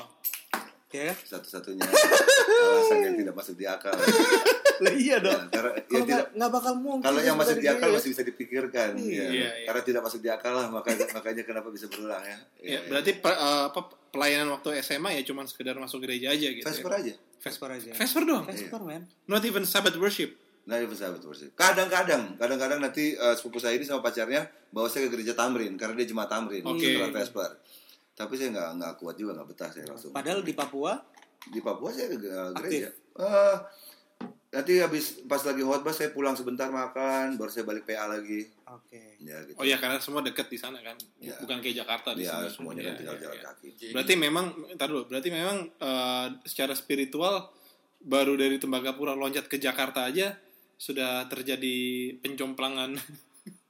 Ya 0.92 1.08
kan? 1.08 1.16
Satu-satunya 1.24 1.88
alasan 1.88 2.98
yang 3.00 3.16
tidak 3.16 3.32
masuk 3.32 3.56
di 3.56 3.64
akal. 3.64 3.96
Lah 4.84 4.92
iya 4.92 5.16
Ya, 5.16 5.24
dong. 5.24 5.42
karena 5.48 5.70
ya, 5.72 5.80
Kalau 5.80 6.04
tidak, 6.04 6.04
nggak 6.04 6.26
nggak 6.34 6.50
bakal 6.52 6.72
mungkin. 6.76 7.04
kalau 7.06 7.20
yang 7.22 7.36
masuk 7.38 7.56
di 7.56 7.68
akal 7.70 7.88
masih 7.88 8.08
bisa 8.10 8.22
dipikirkan. 8.22 8.88
Iya. 8.98 9.08
ya. 9.08 9.24
Iya, 9.24 9.48
iya. 9.56 9.64
Karena 9.64 9.82
tidak 9.86 10.02
masuk 10.02 10.20
di 10.20 10.28
akal 10.28 10.52
lah, 10.52 10.68
makanya 10.68 11.06
makanya 11.12 11.42
kenapa 11.42 11.68
bisa 11.70 11.86
berulang 11.86 12.20
ya. 12.20 12.36
ya 12.60 12.78
berarti 12.84 13.10
pe- 13.14 13.40
eh, 13.40 13.62
apa 13.70 13.80
pelayanan 14.10 14.52
waktu 14.52 14.68
SMA 14.82 15.16
ya 15.16 15.22
cuman 15.24 15.46
sekedar 15.46 15.76
masuk 15.76 16.02
gereja 16.02 16.28
aja 16.28 16.44
gitu. 16.44 16.66
Vesper 16.66 16.90
ya. 16.90 16.98
aja. 16.98 17.14
Vesper 17.40 17.68
aja. 17.72 17.90
Vesper 17.94 18.22
doang. 18.22 18.44
Vesper, 18.44 18.80
man. 18.82 19.02
Not 19.24 19.42
even 19.42 19.64
Sabbath 19.64 19.96
worship. 19.96 20.36
Nah, 20.62 20.78
itu 20.78 20.94
sahabat 20.94 21.18
worship. 21.20 21.50
Kadang-kadang, 21.52 22.36
kadang-kadang 22.36 22.78
nanti 22.80 23.12
eh, 23.12 23.34
sepupu 23.34 23.58
saya 23.58 23.74
ini 23.74 23.82
sama 23.82 23.98
pacarnya 23.98 24.42
bawa 24.68 24.86
saya 24.86 25.06
ke 25.06 25.12
gereja 25.12 25.34
Tamrin 25.34 25.74
karena 25.74 25.94
dia 25.94 26.06
jemaat 26.06 26.28
Tamrin 26.28 26.62
Oke. 26.62 26.78
setelah 26.80 27.10
Vesper. 27.10 27.50
Tapi 28.12 28.32
saya 28.34 28.48
nggak 28.50 28.70
nggak 28.76 28.92
kuat 28.96 29.14
juga 29.16 29.34
nggak 29.34 29.48
betah 29.48 29.68
saya 29.68 29.84
langsung. 29.86 30.10
Padahal 30.10 30.40
di 30.40 30.52
Papua 30.52 31.02
di 31.44 31.58
Papua 31.58 31.90
saya 31.90 32.06
ke 32.08 32.14
Aktif. 32.22 32.54
gereja. 32.54 32.88
Eh, 32.92 33.56
nanti 34.52 34.72
habis 34.78 35.04
pas 35.24 35.40
lagi 35.40 35.60
khotbah 35.60 35.90
saya 35.90 36.10
pulang 36.10 36.32
sebentar 36.32 36.68
makan, 36.68 37.34
baru 37.34 37.48
saya 37.48 37.64
balik 37.64 37.82
PA 37.82 38.06
lagi. 38.06 38.46
Oke. 38.64 39.18
Ya 39.18 39.42
gitu. 39.42 39.56
Oh 39.56 39.64
ya 39.64 39.76
karena 39.76 39.98
semua 39.98 40.20
deket 40.20 40.46
di 40.46 40.56
sana 40.56 40.78
kan. 40.78 40.94
Ya. 41.18 41.34
Bukan 41.36 41.58
kayak 41.58 41.82
Jakarta 41.82 42.14
di 42.14 42.22
Ya, 42.22 42.38
sini. 42.38 42.54
semuanya 42.54 42.80
Ya, 42.80 42.86
kan 42.86 42.94
tinggal 42.96 43.16
ya, 43.16 43.22
jalan 43.24 43.34
ya. 43.34 43.44
kaki. 43.50 43.68
Berarti 43.90 44.14
memang 44.14 44.44
entar 44.68 44.86
dulu, 44.86 45.02
berarti 45.06 45.28
memang 45.28 45.56
eh, 45.66 46.26
secara 46.44 46.72
spiritual 46.72 47.50
baru 47.98 48.34
dari 48.34 48.56
Tembagapura 48.56 49.12
loncat 49.12 49.46
ke 49.46 49.56
Jakarta 49.56 50.04
aja 50.04 50.34
sudah 50.82 51.30
terjadi 51.30 51.76
pencomplangan. 52.18 52.98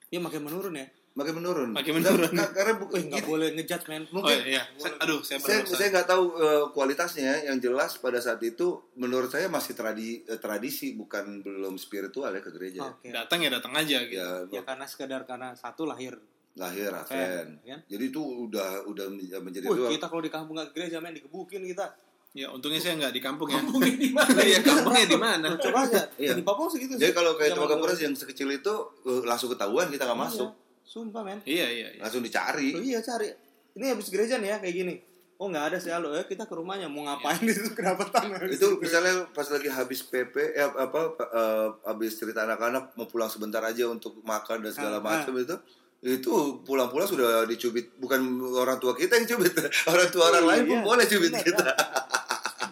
Ya 0.08 0.16
makin 0.18 0.40
menurun 0.42 0.72
ya. 0.74 0.88
Makin 1.12 1.34
menurun. 1.34 1.70
Makin 1.70 1.92
menurun. 1.94 2.32
Nah, 2.32 2.40
ka- 2.42 2.52
karena 2.54 2.72
bu- 2.74 2.88
Wih, 2.88 3.04
nggak 3.06 3.24
boleh 3.26 3.48
man. 3.86 4.00
oh 4.02 4.12
mungkin 4.14 4.38
iya, 4.46 4.64
Saya- 4.76 4.96
aduh 4.98 5.20
saya 5.20 5.36
saya 5.38 5.60
berdosa. 5.60 5.72
saya 5.74 5.88
nggak 5.90 6.06
tahu 6.06 6.24
eh, 6.38 6.64
kualitasnya 6.68 7.32
yang 7.44 7.58
jelas 7.58 7.96
pada 7.96 8.16
saat 8.16 8.40
itu 8.42 8.66
menurut 8.94 9.28
saya 9.28 9.48
masih 9.48 9.72
tradi, 9.72 10.20
eh, 10.22 10.36
tradisi 10.36 10.92
bukan 10.92 11.40
belum 11.40 11.76
spiritual 11.76 12.28
ya 12.28 12.40
ke 12.40 12.48
gereja. 12.50 12.80
Oke. 12.86 13.08
Datang 13.08 13.40
ya 13.40 13.50
datang 13.50 13.72
aja 13.74 13.98
gitu. 14.02 14.16
Ya, 14.16 14.48
Ya 14.50 14.62
karena 14.62 14.84
sekedar 14.84 15.20
karena 15.22 15.52
satu 15.52 15.84
lahir. 15.84 16.16
lahir 16.54 16.88
Advent. 16.90 17.60
kan? 17.60 17.80
Jadi 17.86 18.04
itu 18.06 18.20
udah 18.20 18.84
udah 18.84 19.06
menjadi 19.38 19.64
Wih, 19.66 19.88
kita 19.90 20.04
kalau 20.06 20.20
di 20.20 20.28
kampung 20.28 20.52
nggak 20.54 20.72
ke 20.72 20.74
gereja, 20.78 20.96
men 20.98 21.12
digebukin 21.12 21.64
kita. 21.66 21.92
Ya 22.32 22.48
untungnya 22.48 22.80
saya 22.80 22.96
nggak 22.96 23.12
di 23.12 23.20
kampung 23.20 23.44
ya. 23.46 23.60
Mungkin 23.68 23.94
di 23.94 24.08
mana? 24.08 24.40
Iya 24.40 24.60
kampungnya 24.60 25.04
di 25.04 25.18
mana? 25.20 25.46
Coba 25.54 25.84
aja. 25.84 26.08
Iya. 26.16 26.32
Di 26.32 26.40
Papua 26.40 26.64
segitu 26.66 26.96
Jadi 26.96 27.12
sih. 27.12 27.14
kalau 27.14 27.36
kayak 27.36 27.52
Tembagapura 27.52 27.92
dulu. 27.92 28.02
yang 28.02 28.14
sekecil 28.14 28.48
itu 28.50 28.72
eh, 29.04 29.22
langsung 29.22 29.52
ketahuan 29.52 29.86
kita 29.86 30.04
nggak 30.04 30.16
Iya. 30.16 30.26
masuk, 30.32 30.50
Sumpah, 30.82 31.22
men. 31.22 31.38
Iya 31.44 31.66
iya. 31.68 31.88
iya. 31.92 32.00
langsung 32.00 32.20
dicari. 32.20 32.72
Oh 32.72 32.80
iya 32.80 33.00
cari. 33.00 33.28
Ini 33.72 33.84
habis 33.90 34.08
gereja 34.08 34.36
nih 34.36 34.48
ya 34.48 34.58
kayak 34.58 34.74
gini. 34.74 34.94
Oh 35.36 35.46
nggak 35.46 35.64
ada 35.68 35.76
sih 35.76 35.90
halo 35.90 36.14
ya 36.14 36.22
kita 36.22 36.46
ke 36.46 36.54
rumahnya 36.54 36.86
mau 36.86 37.02
ngapain 37.02 37.42
di 37.42 37.50
situ 37.50 37.74
kenapa 37.74 38.06
tangan 38.06 38.46
Itu 38.54 38.78
misalnya 38.78 39.26
pas 39.28 39.44
lagi 39.44 39.66
habis 39.66 40.00
PP 40.00 40.32
eh, 40.54 40.62
apa 40.62 41.00
eh, 41.18 41.68
habis 41.84 42.14
cerita 42.14 42.44
anak-anak 42.44 42.94
mau 42.94 43.04
pulang 43.04 43.26
sebentar 43.26 43.58
aja 43.60 43.84
untuk 43.86 44.22
makan 44.22 44.62
dan 44.62 44.70
segala 44.70 44.96
Ah, 44.96 45.04
macam 45.18 45.34
itu 45.34 45.56
itu 46.04 46.32
pulang-pulang 46.60 47.06
sudah 47.06 47.46
dicubit 47.46 47.94
bukan 47.96 48.18
orang 48.50 48.76
tua 48.76 48.90
kita 48.92 49.14
yang 49.14 49.26
cubit 49.28 49.54
orang 49.92 50.08
tua 50.08 50.24
orang 50.28 50.42
Iya, 50.42 50.50
lain 50.50 50.62
pun 50.64 50.74
iya. 50.74 50.84
boleh 50.84 51.04
cubit 51.06 51.30
Benar, 51.30 51.44
kita 51.44 51.62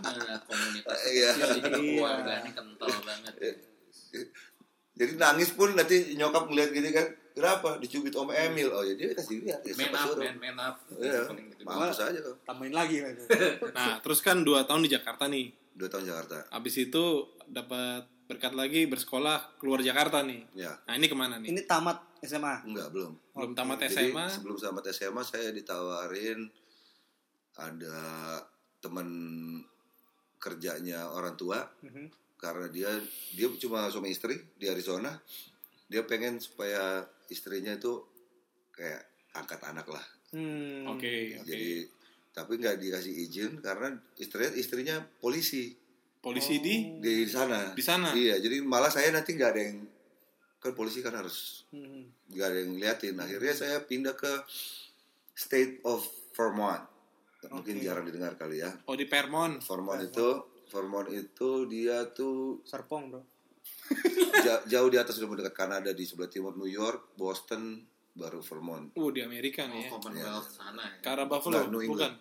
Nah, 0.00 0.38
komunitas 0.42 0.98
Iya. 1.06 1.30
Iya. 1.70 2.36
kental 2.50 2.90
banget. 3.00 3.32
jadi 4.92 5.12
nangis 5.16 5.50
pun 5.50 5.72
nanti 5.72 6.12
nyokap 6.12 6.44
ngeliat 6.44 6.70
gini 6.70 6.90
kan 6.90 7.06
kenapa 7.30 7.78
dicubit 7.78 8.12
om 8.12 8.28
Emil 8.28 8.68
oh 8.68 8.82
ya 8.82 8.92
dia 8.92 9.14
kasih 9.14 9.40
lihat 9.40 9.62
ya, 9.62 9.72
Man 9.72 9.88
siapa 9.88 9.98
up, 10.04 10.18
man, 10.18 10.36
man 10.36 10.56
up. 10.60 10.76
Iya, 10.92 11.20
gitu. 11.24 11.62
mampus 11.62 12.00
aja 12.00 12.18
kok 12.18 12.36
tambahin 12.42 12.74
lagi. 12.74 12.96
Nah 13.76 13.96
terus 14.00 14.18
kan 14.18 14.42
dua 14.42 14.62
tahun 14.62 14.84
di 14.84 14.90
Jakarta 14.90 15.24
nih. 15.24 15.54
dua 15.72 15.88
tahun 15.88 16.04
Jakarta 16.04 16.50
Abis 16.50 16.74
itu 16.76 17.04
dapat 17.46 18.04
berkat 18.30 18.54
lagi 18.54 18.86
bersekolah 18.86 19.58
keluar 19.58 19.82
Jakarta 19.82 20.22
nih. 20.22 20.46
ya 20.54 20.70
Nah 20.86 20.94
ini 20.94 21.06
ke 21.06 21.14
mana 21.14 21.36
nih? 21.36 21.50
Ini 21.50 21.66
tamat 21.66 21.98
SMA. 22.22 22.62
enggak 22.64 22.88
belum 22.88 23.12
Belum 23.34 23.52
tamat 23.52 23.78
Jadi 23.82 24.14
SMA. 24.14 24.26
sebelum 24.30 24.56
tamat 24.56 24.84
SMA 24.88 25.22
saya 25.22 25.50
ditawarin 25.50 26.46
ada 27.56 27.98
teman 28.78 29.08
kerjanya 30.36 31.10
orang 31.10 31.34
tua 31.34 31.60
Mhm. 31.82 32.06
karena 32.36 32.66
dia 32.68 32.88
dia 33.30 33.48
cuma 33.58 33.90
suami 33.90 34.08
istri 34.08 34.38
di 34.54 34.64
Arizona 34.64 35.12
dia 35.84 36.00
pengen 36.02 36.38
supaya 36.38 37.02
istrinya 37.26 37.74
itu 37.74 37.98
kayak 38.70 39.02
angkat 39.32 39.60
anak 39.64 39.86
lah. 39.86 40.06
Hmm. 40.30 40.86
Oke, 40.88 41.36
oke. 41.36 41.44
Jadi 41.44 41.84
tapi 42.30 42.56
nggak 42.56 42.78
dikasih 42.78 43.14
izin 43.20 43.52
karena 43.58 43.90
istrinya 44.16 44.50
istrinya 44.54 44.96
polisi 45.18 45.74
Polisi 46.20 46.60
di 46.60 47.00
di 47.00 47.24
sana. 47.24 47.72
Di 47.72 47.80
sana? 47.80 48.12
Iya, 48.12 48.36
jadi 48.36 48.60
malah 48.60 48.88
saya 48.88 49.08
nanti 49.08 49.32
nggak 49.32 49.50
ada 49.50 49.62
yang 49.62 49.78
kan 50.60 50.72
polisi 50.72 51.00
kan 51.00 51.14
harus 51.14 51.64
Hmm. 51.70 52.04
nggak 52.28 52.46
ada 52.46 52.58
yang 52.58 52.72
liatin. 52.74 53.16
Akhirnya 53.16 53.54
saya 53.54 53.80
pindah 53.80 54.12
ke 54.12 54.28
State 55.32 55.80
of 55.82 56.04
Vermont. 56.30 56.84
Mungkin 57.42 57.80
jarang 57.80 58.04
didengar 58.04 58.36
kali 58.36 58.60
ya. 58.60 58.68
Oh 58.84 58.92
di 58.92 59.04
Vermont. 59.04 59.58
Vermont 59.58 59.96
itu 59.98 60.28
Vermont 60.68 61.08
itu 61.08 61.64
dia 61.66 62.04
tuh 62.06 62.60
Serpong, 62.62 63.08
Bro. 63.08 63.22
ja- 64.46 64.62
jauh 64.66 64.86
di 64.86 64.94
atas 64.94 65.16
udah 65.16 65.28
mendekat 65.30 65.54
Kanada 65.56 65.90
di 65.90 66.04
sebelah 66.04 66.28
timur 66.28 66.52
New 66.52 66.68
York, 66.68 67.16
Boston, 67.16 67.80
baru 68.12 68.38
Vermont. 68.38 68.92
Uh 68.92 69.08
di 69.08 69.18
Amerika 69.18 69.64
Oh, 69.64 69.72
nih 69.72 69.80
ya. 69.80 69.90
Commonwealth 69.90 70.48
sana 70.52 70.84
ya. 70.94 71.10
Arah 71.10 71.24
Buffalo, 71.24 71.56
Nah, 71.56 71.66
New 71.66 71.80
bukan? 71.82 72.12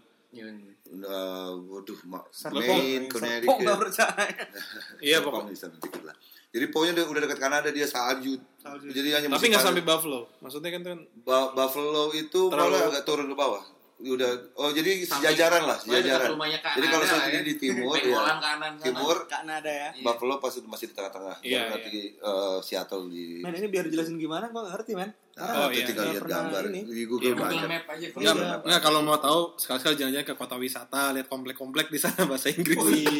Nah, 0.91 1.49
waduh, 1.55 1.99
ma- 2.05 2.25
Serpong. 2.29 2.61
Maine, 2.61 3.05
Serpong 3.05 3.21
Connecticut. 3.51 3.77
percaya. 3.79 4.29
Iya 5.01 5.17
Serpong 5.17 5.33
pokok. 5.35 5.49
di 5.49 5.55
sana 5.55 5.75
dikit 5.75 6.03
lah. 6.03 6.15
Jadi 6.49 6.65
pokoknya 6.67 6.93
udah, 6.95 7.05
udah 7.07 7.21
dekat 7.23 7.39
Kanada 7.39 7.69
dia 7.69 7.85
salju. 7.85 8.33
Salju. 8.57 8.89
Jadi 8.89 9.09
hanya 9.11 9.27
Tapi 9.31 9.45
nggak 9.47 9.61
sampai 9.63 9.83
Buffalo. 9.83 10.25
Maksudnya 10.39 10.69
kan 10.71 10.81
tuh 10.81 10.91
kan 10.91 11.01
Ba- 11.19 11.51
Buffalo 11.51 12.09
itu 12.11 12.41
Terlalu- 12.47 12.73
malah 12.73 12.89
agak 12.89 13.03
turun 13.03 13.25
ke 13.25 13.35
bawah. 13.35 13.63
Udah 13.99 14.31
oh 14.55 14.71
jadi 14.71 15.03
sejajaran 15.03 15.67
lah, 15.67 15.75
sejajaran. 15.75 16.31
Jadi 16.55 16.87
kalau 16.87 17.03
saya 17.03 17.19
sendiri 17.21 17.35
ya. 17.37 17.43
di 17.43 17.55
timur 17.57 17.93
ya. 17.93 18.15
kanan. 18.39 18.71
Timur 18.79 19.27
Kak 19.27 19.43
Nada 19.43 19.67
ya. 19.67 19.89
Iya. 19.91 20.01
Buffalo 20.01 20.39
pasti 20.39 20.63
masih 20.63 20.87
di 20.87 20.95
tengah-tengah. 20.95 21.35
Iya, 21.41 21.59
Baru 21.61 21.67
iya. 21.67 21.75
nanti 21.75 21.99
eh, 22.15 22.57
Seattle 22.63 23.03
di 23.07 23.23
Men 23.39 23.53
ini 23.53 23.67
biar 23.67 23.85
jelasin 23.85 24.15
gimana 24.15 24.47
gua 24.47 24.63
nggak 24.63 24.73
ngerti, 24.73 24.91
men. 24.93 25.11
Ah, 25.35 25.43
Oh, 25.57 25.67
itu 25.67 25.83
iya. 25.83 25.85
tinggal 25.85 26.03
Nggak 26.05 26.15
lihat 26.15 26.31
gambar 26.31 26.63
ini. 26.65 26.81
di 26.81 26.93
Iya, 26.95 27.05
Google. 27.05 27.35
Map 27.65 27.85
aja. 27.89 28.07
Enggak, 28.09 28.33
Iya. 28.33 28.55
enggak 28.61 28.81
kalau 28.81 28.99
mau 29.01 29.17
tahu 29.17 29.39
sekali-sekali 29.55 29.95
jalan-jalan 29.97 30.25
ke 30.25 30.35
kota 30.35 30.55
wisata, 30.55 31.01
lihat 31.11 31.27
komplek-komplek 31.27 31.87
di 31.87 31.99
sana 31.99 32.23
bahasa 32.23 32.47
Inggris. 32.49 32.75
Oh 32.75 32.87
iya 32.87 33.11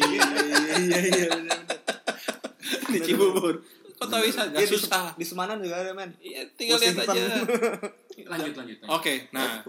iya 0.80 0.98
iya 0.98 1.26
benar. 1.30 1.60
di 2.86 2.98
Cibubur. 3.00 3.54
Kota 3.94 4.16
wisata 4.18 4.48
Iya, 4.48 4.52
nggak 4.54 4.64
di, 4.64 4.68
susah. 4.70 5.06
di 5.12 5.24
Semanan 5.24 5.60
juga 5.60 5.76
ada, 5.78 5.92
men. 5.92 6.08
Iya, 6.18 6.48
tinggal 6.56 6.76
lihat 6.78 7.04
aja. 7.04 7.20
Lanjut, 8.22 8.54
lanjut. 8.54 8.76
Oke, 8.86 9.28
nah 9.30 9.60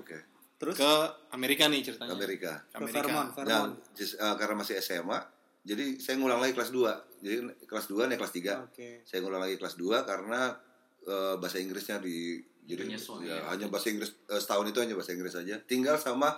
Terus 0.62 0.77
ke 0.77 0.91
Amerika 1.32 1.65
nih 1.65 1.82
ceritanya. 1.82 2.13
Amerika. 2.13 2.53
Ke 2.62 2.70
ke 2.70 2.77
Amerika. 2.77 3.01
Vermont, 3.01 3.30
Nah, 3.34 3.36
Vermont. 3.36 3.74
just, 3.91 4.13
eh, 4.15 4.36
karena 4.38 4.56
masih 4.56 4.77
SMA, 4.77 5.18
jadi 5.62 5.86
saya 5.98 6.15
ngulang 6.15 6.38
lagi 6.38 6.53
kelas 6.53 6.70
2. 6.70 6.94
Jadi 7.20 7.36
kelas 7.63 7.86
2 7.88 8.06
naik 8.06 8.18
kelas 8.18 8.32
3. 8.32 8.53
Oke. 8.63 9.01
Saya 9.03 9.20
ngulang 9.20 9.41
lagi 9.41 9.58
kelas 9.58 9.74
2 9.75 10.01
karena 10.03 10.53
eh, 11.01 11.34
bahasa 11.36 11.58
Inggrisnya 11.58 11.98
di 11.98 12.38
jadi 12.62 12.86
Penyesuaian. 12.86 13.25
ya, 13.25 13.38
hanya 13.50 13.65
bahasa 13.68 13.89
Inggris 13.89 14.13
eh, 14.24 14.38
setahun 14.38 14.70
itu 14.70 14.80
hanya 14.80 14.94
bahasa 14.94 15.12
Inggris 15.12 15.34
saja. 15.34 15.58
Tinggal 15.60 15.98
sama 15.98 16.38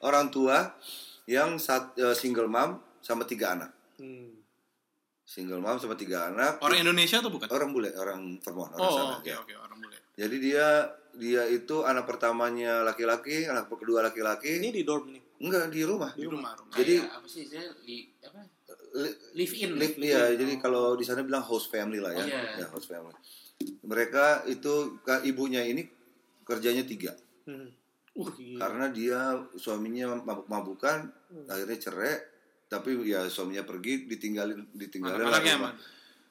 orang 0.00 0.26
tua 0.28 0.74
yang 1.24 1.54
sat, 1.56 1.94
eh, 1.94 2.10
single 2.12 2.50
mom 2.50 2.74
sama 2.98 3.22
tiga 3.22 3.54
anak. 3.54 3.70
Hmm. 3.96 4.34
Single 5.22 5.62
mom 5.62 5.78
sama 5.78 5.94
tiga 5.94 6.26
anak. 6.26 6.58
Orang 6.58 6.82
Indonesia 6.82 7.22
atau 7.22 7.30
bukan? 7.30 7.46
orang 7.48 7.70
bule, 7.70 7.94
orang 7.94 8.42
Vermont, 8.42 8.74
orang 8.74 8.82
Oh, 8.82 8.90
sana. 8.90 9.14
oke 9.22 9.30
ya. 9.30 9.38
oke, 9.38 9.54
orang 9.54 9.78
bule. 9.78 9.96
Jadi 10.18 10.36
dia 10.42 10.66
dia 11.14 11.42
itu 11.46 11.82
anak 11.82 12.04
pertamanya 12.04 12.82
laki-laki, 12.82 13.44
anak 13.44 13.66
kedua 13.66 14.00
Ini 14.00 14.06
laki-laki. 14.06 14.52
di 14.60 14.82
dorm 14.82 15.10
nih. 15.10 15.22
Enggak 15.40 15.72
di 15.72 15.82
rumah. 15.82 16.10
Di 16.12 16.28
rumah, 16.28 16.52
rumah. 16.52 16.74
Jadi- 16.76 17.00
Kayak 17.00 17.16
apa 17.16 17.26
sih 17.26 17.44
saya 17.44 17.66
li, 17.82 17.98
apa? 18.20 18.40
Li- 18.92 19.18
Live 19.34 19.54
in. 19.56 19.70
Live, 19.74 19.96
ya, 19.96 20.34
jadi 20.34 20.52
kalau 20.58 20.94
di 20.94 21.02
sana 21.02 21.22
bilang 21.22 21.40
host 21.40 21.70
family 21.70 21.96
lah 21.96 22.12
ya, 22.12 22.20
Oh, 22.20 22.26
iya. 22.26 22.42
ya 22.60 22.66
host 22.68 22.86
family. 22.86 23.14
Mereka 23.82 24.46
itu 24.46 24.98
ibunya 25.22 25.62
ini 25.62 25.86
kerjanya 26.42 26.82
tiga, 26.82 27.14
Hmm. 27.46 27.70
Uh, 28.10 28.26
gila. 28.28 28.58
karena 28.58 28.86
dia 28.90 29.20
suaminya 29.54 30.18
mabuk-mabukan, 30.18 31.06
akhirnya 31.46 31.78
cerai, 31.78 32.14
tapi 32.66 32.98
ya 33.04 33.24
suaminya 33.26 33.62
pergi, 33.62 34.04
ditinggalin, 34.06 34.66
ditinggalin 34.74 35.24
Anak-anaknya. 35.24 35.78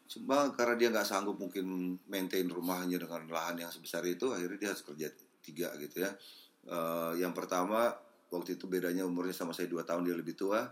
Cuma 0.09 0.49
karena 0.57 0.73
dia 0.73 0.89
nggak 0.89 1.05
sanggup 1.05 1.37
mungkin 1.37 1.93
maintain 2.09 2.49
rumahnya 2.49 2.97
dengan 2.97 3.29
lahan 3.29 3.61
yang 3.61 3.69
sebesar 3.69 4.01
itu, 4.09 4.33
akhirnya 4.33 4.57
dia 4.57 4.69
harus 4.73 4.81
kerja 4.81 5.07
tiga 5.45 5.69
gitu 5.77 6.01
ya. 6.01 6.11
Eh, 6.65 7.21
yang 7.21 7.29
pertama 7.31 7.93
waktu 8.33 8.57
itu 8.57 8.65
bedanya 8.65 9.05
umurnya 9.05 9.37
sama 9.37 9.53
saya 9.53 9.69
dua 9.69 9.85
tahun 9.85 10.09
dia 10.09 10.17
lebih 10.17 10.33
tua. 10.33 10.65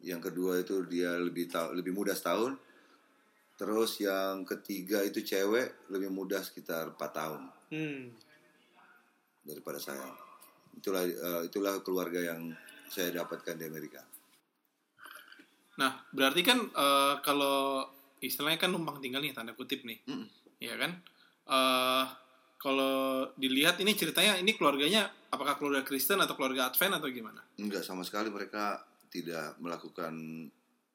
Yang 0.00 0.32
kedua 0.32 0.52
itu 0.64 0.88
dia 0.88 1.20
lebih 1.20 1.52
ta- 1.52 1.68
lebih 1.68 1.92
muda 1.92 2.16
setahun. 2.16 2.56
Terus 3.58 3.98
yang 4.00 4.46
ketiga 4.46 5.02
itu 5.02 5.20
cewek 5.20 5.90
lebih 5.90 6.08
muda 6.08 6.38
sekitar 6.40 6.94
4 6.94 7.10
tahun 7.12 7.42
Hmm. 7.68 8.14
daripada 9.44 9.76
saya. 9.76 10.08
Itulah 10.78 11.02
eh, 11.04 11.42
itulah 11.44 11.82
keluarga 11.84 12.22
yang 12.22 12.54
saya 12.88 13.12
dapatkan 13.12 13.58
di 13.58 13.64
Amerika. 13.68 14.00
Nah, 15.76 15.92
berarti 16.14 16.40
kan 16.40 16.58
eh, 16.64 17.14
kalau 17.20 17.84
istilahnya 18.20 18.58
kan 18.58 18.70
numpang 18.70 18.98
tinggal 18.98 19.20
nih 19.20 19.32
tanda 19.32 19.52
kutip 19.52 19.82
nih. 19.82 19.98
Mm-mm. 20.06 20.26
Iya 20.58 20.74
kan? 20.76 20.90
Eh 21.46 22.06
kalau 22.58 22.96
dilihat 23.38 23.78
ini 23.78 23.94
ceritanya 23.94 24.34
ini 24.36 24.52
keluarganya 24.52 25.06
apakah 25.30 25.54
keluarga 25.54 25.86
Kristen 25.86 26.18
atau 26.18 26.34
keluarga 26.34 26.68
Advent 26.68 26.98
atau 26.98 27.06
gimana? 27.08 27.38
Enggak 27.54 27.86
sama 27.86 28.02
sekali 28.02 28.28
mereka 28.28 28.82
tidak 29.08 29.54
melakukan 29.58 30.12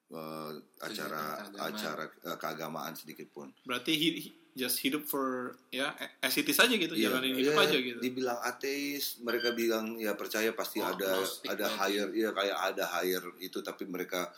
eh, 0.06 0.52
acara 0.78 1.40
keagamaan. 1.40 1.72
acara 1.72 2.04
eh, 2.04 2.36
keagamaan 2.36 2.92
sedikit 2.94 3.32
pun. 3.32 3.48
Berarti 3.64 3.92
he- 3.94 4.18
he- 4.20 4.36
just 4.54 4.78
hidup 4.78 5.02
for 5.02 5.50
ya 5.68 5.90
as 6.22 6.38
it 6.38 6.46
is 6.46 6.54
aja 6.54 6.70
gitu, 6.70 6.94
Iya, 6.94 7.10
jalanin 7.10 7.34
hidup 7.34 7.58
iya, 7.58 7.64
aja 7.66 7.74
gitu. 7.74 7.98
Dibilang 7.98 8.38
ateis, 8.38 9.18
mereka 9.18 9.50
bilang 9.50 9.98
ya 9.98 10.14
percaya 10.14 10.54
pasti 10.54 10.78
Oh, 10.78 10.94
ada 10.94 11.18
ada 11.50 11.66
higher, 11.74 12.06
iya 12.14 12.30
kayak 12.30 12.54
ada 12.70 12.86
higher 12.86 13.24
itu 13.40 13.58
tapi 13.58 13.82
mereka 13.82 14.30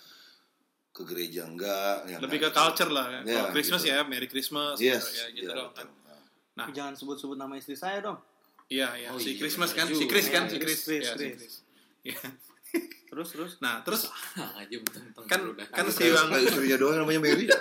ke 0.96 1.04
gereja 1.04 1.44
enggak. 1.44 1.96
Ya, 2.06 2.16
Lebih 2.16 2.38
ke 2.38 2.48
enggak. 2.48 2.56
culture 2.56 2.88
lah. 2.88 3.06
Ya. 3.06 3.20
Iya, 3.20 3.36
Kalau 3.38 3.52
Christmas 3.52 3.80
gitu. 3.80 3.92
ya 3.92 3.98
Merry 4.02 4.26
Christmas 4.26 4.76
Yes, 4.78 5.04
gitu, 5.04 5.12
ya 5.14 5.26
gitu 5.30 5.44
iya, 5.46 5.58
dong 5.58 5.72
kan. 5.72 5.86
Nah, 6.56 6.66
Jangan 6.70 6.94
sebut-sebut 6.94 7.36
nama 7.36 7.52
istri 7.54 7.76
saya 7.76 8.00
dong. 8.00 8.16
iya 8.66 8.88
iya 8.96 9.12
Oh, 9.12 9.20
si 9.20 9.30
iya, 9.30 9.38
Christmas 9.38 9.70
bener 9.70 9.78
kan, 9.78 9.86
si. 9.92 10.04
Chris 10.06 10.26
kan, 10.26 10.42
Iya, 10.42 10.50
si 10.50 10.56
Chris. 10.56 10.80
Chris, 10.80 11.04
Iya, 11.04 11.12
si 11.12 11.26
Chris. 11.36 11.54
Iya. 12.02 12.18
Terus 13.06 13.28
terus. 13.30 13.52
Nah, 13.60 13.80
terus 13.80 14.10
aja 14.34 14.76
kan 15.24 15.40
kan 15.70 15.86
si 15.88 16.10
Bang 16.10 16.28
istrinya 16.34 16.76
doang 16.76 16.98
namanya 16.98 17.20
Mary. 17.22 17.46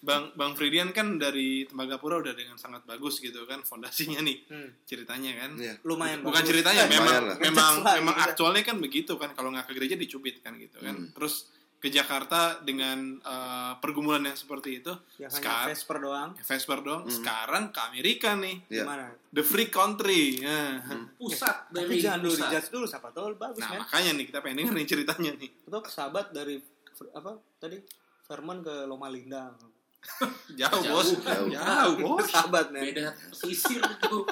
Bang 0.00 0.32
Bang 0.34 0.52
Fridian 0.52 0.90
kan 0.90 1.16
dari 1.16 1.64
Tembagapura 1.64 2.20
udah 2.20 2.32
dengan 2.32 2.56
sangat 2.56 2.84
bagus 2.84 3.18
gitu 3.18 3.44
kan 3.44 3.60
fondasinya 3.62 4.20
nih 4.20 4.36
Hmm. 4.44 4.68
ceritanya 4.84 5.32
kan. 5.38 5.50
Iya. 5.56 5.74
Lumayan 5.82 6.20
Bukan 6.20 6.40
bagus. 6.40 6.50
ceritanya, 6.50 6.84
Eh, 6.84 6.90
memang 6.90 7.22
memang 7.38 7.72
memang 7.80 8.14
gitu. 8.14 8.26
aktualnya 8.26 8.62
kan 8.62 8.76
begitu 8.78 9.12
kan 9.14 9.32
kalau 9.32 9.48
nggak 9.48 9.64
ke 9.64 9.72
gereja 9.72 9.96
dicubit 9.96 10.40
kan 10.40 10.56
gitu 10.56 10.76
kan. 10.78 10.92
Hmm. 10.94 11.08
Terus 11.12 11.48
ke 11.84 11.92
Jakarta 11.92 12.56
dengan 12.58 13.20
eh, 13.20 13.72
pergumulan 13.76 14.24
yang 14.24 14.32
seperti 14.32 14.80
itu, 14.80 14.88
hanya 15.18 15.28
sekarang 15.28 15.68
Vesper 15.68 15.98
doang. 16.00 16.30
Vesper 16.34 16.78
dong, 16.80 17.02
Hmm. 17.04 17.12
sekarang 17.12 17.64
ke 17.68 17.80
Amerika 17.84 18.32
nih, 18.34 18.64
Iya. 18.66 18.88
Gimana? 18.88 19.12
the 19.28 19.44
free 19.44 19.68
country. 19.68 20.40
Nah, 20.40 20.80
pusat 21.14 21.68
Tapi 21.68 21.84
dari 21.84 22.00
jangan 22.00 22.20
dulu 22.22 22.32
dijudge 22.34 22.68
dulu 22.70 22.86
siapa 22.86 23.12
tahu 23.12 23.36
bagus 23.36 23.60
nah 23.60 23.68
kan. 23.68 23.80
makanya 23.84 24.10
nih 24.14 24.24
kita 24.24 24.38
pengen 24.40 24.56
denger 24.58 24.74
nih 24.74 24.86
ceritanya 24.88 25.30
nih. 25.36 25.50
Itu 25.60 25.78
sahabat 25.84 26.26
dari 26.30 26.56
apa 27.12 27.30
tadi? 27.58 27.76
Vermont 28.24 28.64
ke 28.64 28.88
Loma 28.88 29.12
Linda. 29.12 29.52
Jauh, 30.56 30.80
Jauh. 30.80 30.88
bos, 30.90 31.08
Jauh. 31.18 31.48
jauh 31.50 31.94
bos. 31.98 32.24
Sahabat 32.24 32.72
nih. 32.72 32.92
beda 32.92 33.12
sisir 33.30 33.84
tuh 34.02 34.24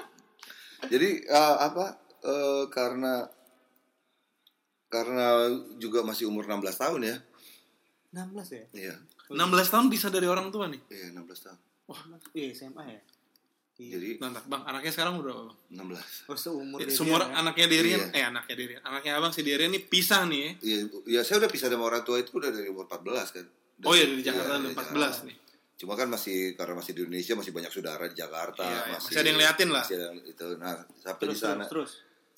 Jadi 0.82 1.20
eh, 1.22 1.56
apa 1.58 1.96
eh, 2.22 2.64
karena 2.68 3.28
karena 4.88 5.48
juga 5.76 6.00
masih 6.00 6.28
umur 6.28 6.44
16 6.44 6.64
tahun 6.78 7.00
ya. 7.02 7.16
16 8.12 8.48
ya? 8.50 8.64
Iya. 8.72 8.94
16 9.28 9.40
tahun 9.66 9.86
bisa 9.88 10.06
dari 10.06 10.24
orang 10.24 10.48
tua 10.48 10.68
nih. 10.68 10.80
Iya, 10.86 11.06
16 11.12 11.38
tahun. 11.42 11.58
Iya 12.32 12.46
SMA 12.54 12.84
ya. 12.86 13.00
Iya. 13.74 13.90
Jadi 13.96 14.08
Nah, 14.20 14.28
bang, 14.38 14.62
anaknya 14.64 14.92
sekarang 14.92 15.16
udah 15.16 15.32
berapa? 15.32 15.52
16. 15.70 16.28
Oh, 16.28 16.36
seumur 16.36 16.78
Ya, 16.78 16.86
dia 16.86 16.94
semua 16.94 17.18
ya. 17.18 17.26
anaknya 17.34 17.66
Darian, 17.66 18.00
Iya. 18.02 18.06
eh 18.12 18.24
anaknya 18.26 18.54
Darian, 18.54 18.80
anaknya 18.82 19.12
abang 19.16 19.32
si 19.32 19.40
Darian 19.40 19.70
nih 19.70 19.82
pisah 19.82 20.22
nih 20.24 20.38
ya. 20.38 20.50
Iya, 20.60 20.78
ya 21.08 21.20
saya 21.22 21.40
udah 21.40 21.50
pisah 21.50 21.66
sama 21.66 21.84
orang 21.84 22.02
tua 22.02 22.16
itu 22.16 22.30
udah 22.30 22.48
dari 22.48 22.68
umur 22.68 22.84
14 22.84 23.32
kan. 23.32 23.46
Oh 23.82 23.92
iya 23.92 24.04
dari 24.04 24.22
Jakarta 24.22 24.44
Iya, 24.46 24.54
udah 24.54 24.62
dari 24.62 24.76
14 24.76 24.92
Jakarta. 24.92 25.26
nih. 25.26 25.36
Cuma 25.72 25.92
kan 25.96 26.06
masih 26.06 26.36
karena 26.54 26.74
masih 26.76 26.92
di 26.92 27.00
Indonesia 27.02 27.34
masih 27.34 27.50
banyak 27.50 27.72
saudara 27.72 28.04
di 28.06 28.14
Jakarta, 28.14 28.62
Iya, 28.62 28.76
iya, 28.78 28.92
masih 28.94 29.14
ada 29.16 29.26
yang 29.26 29.38
liatin 29.40 29.68
lah. 29.68 29.82
Masih 29.82 29.96
ada 29.96 30.04
yang 30.06 30.18
itu. 30.22 30.46
Nah, 30.54 30.72
sampai 30.94 31.24
Terus, 31.24 31.32
di 31.32 31.40
sana 31.40 31.64
terus, 31.64 31.90
terus. 31.90 31.92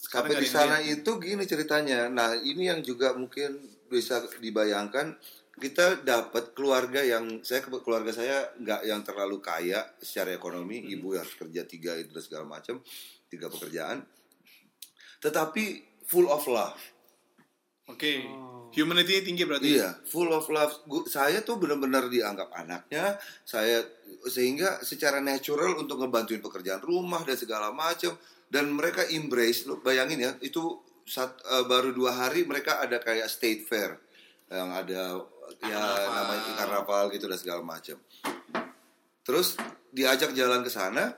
Sampai 0.04 0.34
di 0.34 0.48
sana 0.48 0.76
itu 0.80 1.10
gini 1.18 1.42
ceritanya. 1.44 2.08
Nah, 2.08 2.30
ini 2.36 2.62
yang 2.64 2.80
juga 2.80 3.12
mungkin 3.12 3.58
bisa 3.86 4.22
dibayangkan 4.38 5.12
kita 5.54 6.02
dapat 6.02 6.50
keluarga 6.50 6.98
yang 6.98 7.40
saya 7.40 7.62
keluarga 7.62 8.10
saya 8.10 8.50
nggak 8.58 8.80
yang 8.84 9.00
terlalu 9.02 9.38
kaya 9.38 9.86
secara 9.98 10.34
ekonomi, 10.34 10.82
Hmm. 10.82 10.92
ibu 10.94 11.14
harus 11.14 11.34
kerja 11.34 11.62
tiga 11.62 11.94
itu 11.94 12.10
dan 12.10 12.22
segala 12.22 12.44
macam, 12.44 12.82
tiga 13.26 13.46
pekerjaan. 13.46 14.02
Tetapi 15.20 15.64
full 16.04 16.28
of 16.28 16.44
love. 16.46 16.80
Oke. 17.86 18.24
Oh. 18.24 18.72
Humanity 18.74 19.22
tinggi 19.22 19.44
berarti. 19.44 19.76
Iya, 19.76 20.02
full 20.04 20.32
of 20.32 20.48
love. 20.48 20.82
Gu- 20.84 21.06
saya 21.06 21.40
tuh 21.40 21.60
benar-benar 21.60 22.08
dianggap 22.08 22.50
anaknya. 22.50 23.14
Saya 23.44 23.84
sehingga 24.26 24.80
secara 24.80 25.20
natural 25.20 25.76
untuk 25.78 26.00
ngebantuin 26.00 26.40
pekerjaan 26.40 26.80
rumah 26.80 27.22
dan 27.22 27.36
segala 27.36 27.70
macam 27.70 28.16
dan 28.48 28.72
mereka 28.72 29.04
embrace 29.06 29.64
lo 29.64 29.78
bayangin 29.78 30.16
ya 30.18 30.32
itu 30.40 30.60
sat- 31.04 31.44
eh, 31.44 31.64
baru 31.64 31.92
dua 31.92 32.16
hari 32.16 32.42
mereka 32.42 32.80
ada 32.80 32.96
kayak 32.98 33.28
state 33.28 33.68
fair 33.68 34.00
yang 34.52 34.70
ada 34.70 35.24
ya 35.64 35.82
namanya 36.12 36.52
karnaval 36.56 37.08
gitu 37.12 37.28
dan 37.28 37.38
segala 37.40 37.62
macam. 37.64 37.96
Terus 39.24 39.56
diajak 39.88 40.36
jalan 40.36 40.60
ke 40.60 40.70
sana. 40.72 41.16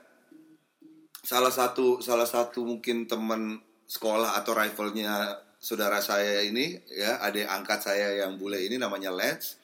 Salah 1.27 1.51
satu 1.51 1.99
salah 1.99 2.27
satu 2.27 2.63
mungkin 2.63 3.03
teman 3.03 3.59
sekolah 3.87 4.39
atau 4.39 4.55
rivalnya 4.55 5.43
saudara 5.59 5.99
saya 5.99 6.43
ini 6.45 6.79
ya 6.87 7.19
adik 7.19 7.47
angkat 7.47 7.83
saya 7.83 8.23
yang 8.23 8.39
bule 8.39 8.63
ini 8.63 8.79
namanya 8.79 9.11
Lance. 9.11 9.59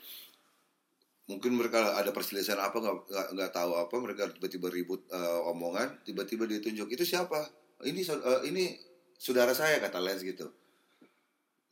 Mungkin 1.23 1.55
mereka 1.55 1.95
ada 1.95 2.11
perselisihan 2.11 2.59
apa 2.59 2.83
nggak 2.83 3.31
nggak- 3.31 3.53
tahu 3.55 3.79
apa 3.79 3.95
mereka 4.03 4.27
tiba-tiba 4.27 4.67
ribut 4.67 5.07
eh, 5.07 5.39
omongan. 5.47 6.03
Tiba-tiba 6.03 6.43
dia 6.43 6.59
tunjuk 6.59 6.91
itu 6.91 7.07
siapa? 7.07 7.47
Ini 7.79 8.01
eh, 8.11 8.41
ini 8.51 8.75
saudara 9.15 9.55
saya 9.55 9.79
kata 9.79 10.03
Lance 10.03 10.27
gitu 10.27 10.51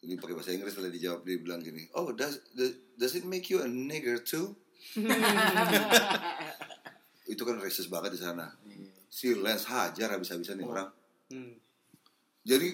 ini 0.01 0.15
pakai 0.15 0.33
bahasa 0.33 0.49
Inggris 0.49 0.73
setelah 0.73 0.89
dijawab 0.89 1.21
dia 1.21 1.37
bilang 1.37 1.59
gini 1.59 1.85
oh 1.93 2.09
does 2.11 2.41
does- 2.51 2.77
does 2.95 3.13
it 3.13 3.23
make 3.23 3.47
you 3.47 3.61
a 3.61 3.67
nigger 3.67 4.17
too? 4.17 4.53
Itu 7.27 7.41
kan 7.41 7.57
racist 7.57 7.87
banget 7.87 8.17
di 8.17 8.19
sana. 8.19 8.49
Si 9.07 9.31
Lance 9.33 9.67
hajar 9.67 10.11
habis-habisan 10.11 10.57
nih 10.57 10.67
orang. 10.67 10.89
Hmm. 11.31 11.55
jadi 12.43 12.67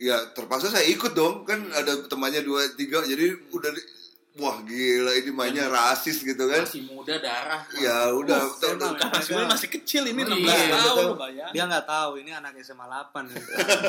ya 0.00 0.32
terpaksa 0.32 0.72
saya 0.72 0.88
ikut 0.88 1.12
dong. 1.12 1.44
Kan 1.44 1.68
ada 1.70 2.06
temannya 2.06 2.40
dua 2.40 2.64
tiga. 2.74 3.02
Jadi 3.02 3.28
udah 3.52 3.70
wah 4.38 4.62
gila 4.62 5.12
ini 5.12 5.30
mainnya 5.30 5.66
rasis 5.66 6.22
gitu 6.22 6.46
kan 6.46 6.62
Masih 6.62 6.86
muda 6.86 7.18
darah. 7.18 7.62
ya 7.74 8.08
udah. 8.10 8.38
Kan 8.54 8.78
masih 9.10 9.34
masih 9.44 9.68
kecil 9.68 10.06
ini 10.06 10.22
Oh, 10.22 10.30
16 10.30 10.38
iya, 10.38 10.66
tahun. 10.70 11.06
Dia 11.50 11.62
nggak 11.66 11.84
tahu 11.84 12.10
ini 12.18 12.30
anak 12.30 12.54
SMA 12.58 12.86
8. 12.86 13.34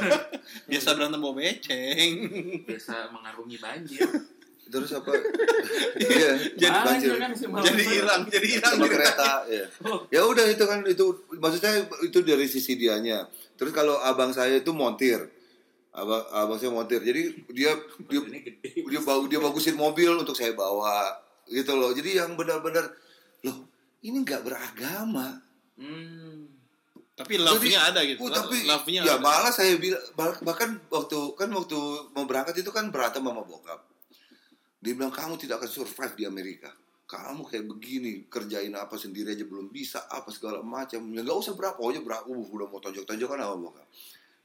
Biasa 0.70 0.90
berantem 0.92 1.20
bawa 1.20 1.34
beceng. 1.36 2.12
Biasa 2.66 2.94
mengarungi 3.10 3.58
banjir. 3.58 4.10
terus 4.70 4.94
apa 4.94 5.10
iya 5.98 6.38
Jadi 6.54 6.78
banjir 6.80 7.10
kan. 7.18 7.34
Jadi 7.34 7.84
hilang, 7.90 8.22
jadi 8.24 8.48
hilang. 8.48 8.74
sama 8.78 8.86
kereta 8.86 9.32
ya 9.50 9.66
ya 10.08 10.22
udah 10.24 10.46
itu 10.46 10.62
kan 10.62 10.86
itu 10.86 11.06
maksudnya 11.36 11.74
itu 12.06 12.22
dari 12.22 12.46
sisi 12.46 12.78
dianya 12.78 13.26
terus 13.58 13.74
kalau 13.74 13.98
abang 13.98 14.30
saya 14.30 14.62
itu 14.62 14.70
montir 14.70 15.26
abang 15.90 16.22
abang 16.32 16.58
saya 16.62 16.70
montir 16.70 17.02
jadi 17.02 17.34
dia 17.50 17.74
dia 18.06 18.22
dia 18.78 19.02
bau 19.02 19.26
dia 19.26 19.42
bagusin 19.42 19.74
mobil 19.74 20.14
untuk 20.14 20.38
saya 20.38 20.54
bawa 20.54 21.18
gitu 21.50 21.74
loh 21.74 21.90
jadi 21.92 22.24
yang 22.26 22.38
benar-benar 22.38 22.94
loh 23.42 23.66
ini 24.06 24.22
nggak 24.22 24.46
beragama 24.46 25.42
Hmm. 25.80 26.52
Tapi 27.16 27.36
love-nya 27.40 27.92
ada 27.92 28.04
gitu. 28.04 28.20
Oh, 28.20 28.32
tapi 28.32 28.64
love-nya 28.68 29.04
ya 29.04 29.16
ada. 29.16 29.24
malah 29.24 29.52
saya 29.52 29.76
bilang 29.76 30.00
bah- 30.16 30.40
bahkan 30.44 30.80
waktu 30.88 31.36
kan 31.36 31.52
waktu 31.52 31.80
mau 32.16 32.24
berangkat 32.24 32.64
itu 32.64 32.72
kan 32.72 32.92
berantem 32.92 33.24
sama 33.24 33.44
bokap. 33.44 33.80
Dia 34.80 34.96
bilang 34.96 35.12
kamu 35.12 35.36
tidak 35.36 35.64
akan 35.64 35.72
survive 35.72 36.16
di 36.16 36.24
Amerika. 36.24 36.72
Kamu 37.10 37.44
kayak 37.48 37.66
begini 37.68 38.28
kerjain 38.32 38.72
apa 38.72 38.96
sendiri 38.96 39.36
aja 39.36 39.44
belum 39.44 39.68
bisa 39.68 40.08
apa 40.08 40.32
segala 40.32 40.64
macam. 40.64 41.12
Ya 41.12 41.20
nggak 41.24 41.40
usah 41.44 41.56
berapa 41.60 41.80
aja 41.80 42.00
berapa. 42.00 42.24
Uh, 42.28 42.48
udah 42.56 42.68
mau 42.72 42.80
tonjok-tonjokan 42.80 43.40
sama 43.40 43.56
bokap. 43.56 43.88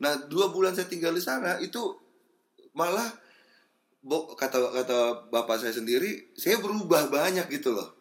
Nah 0.02 0.26
dua 0.26 0.50
bulan 0.50 0.74
saya 0.74 0.90
tinggal 0.90 1.14
di 1.14 1.22
sana 1.22 1.60
itu 1.62 1.80
malah 2.74 3.06
kata 4.36 4.58
kata 4.74 4.98
bapak 5.32 5.64
saya 5.64 5.72
sendiri 5.72 6.34
saya 6.36 6.60
berubah 6.60 7.08
banyak 7.08 7.48
gitu 7.48 7.72
loh 7.72 7.94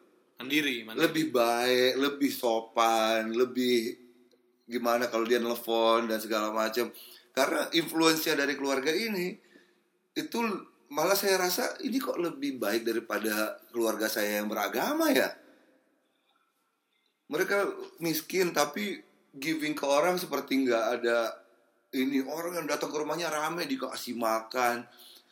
Mandiri, 0.44 0.84
mandiri. 0.84 1.08
lebih 1.08 1.26
baik, 1.32 1.94
lebih 1.96 2.32
sopan, 2.34 3.32
lebih 3.32 3.96
gimana 4.68 5.08
kalau 5.08 5.24
dia 5.24 5.40
nelfon 5.40 6.12
dan 6.12 6.20
segala 6.20 6.52
macam. 6.52 6.92
Karena 7.32 7.72
influensia 7.72 8.36
dari 8.36 8.60
keluarga 8.60 8.92
ini 8.92 9.40
itu 10.14 10.40
malah 10.92 11.16
saya 11.16 11.40
rasa 11.40 11.80
ini 11.82 11.96
kok 11.96 12.20
lebih 12.20 12.60
baik 12.60 12.84
daripada 12.84 13.56
keluarga 13.72 14.12
saya 14.12 14.44
yang 14.44 14.52
beragama 14.52 15.16
ya. 15.16 15.32
Mereka 17.32 17.58
miskin 18.04 18.52
tapi 18.52 19.00
giving 19.34 19.74
ke 19.74 19.86
orang 19.88 20.20
seperti 20.20 20.68
nggak 20.68 20.86
ada 21.00 21.34
ini 21.94 22.22
orang 22.22 22.58
yang 22.58 22.68
datang 22.68 22.90
ke 22.90 22.98
rumahnya 22.98 23.30
rame 23.30 23.64
dikasih 23.64 24.14
makan. 24.14 24.86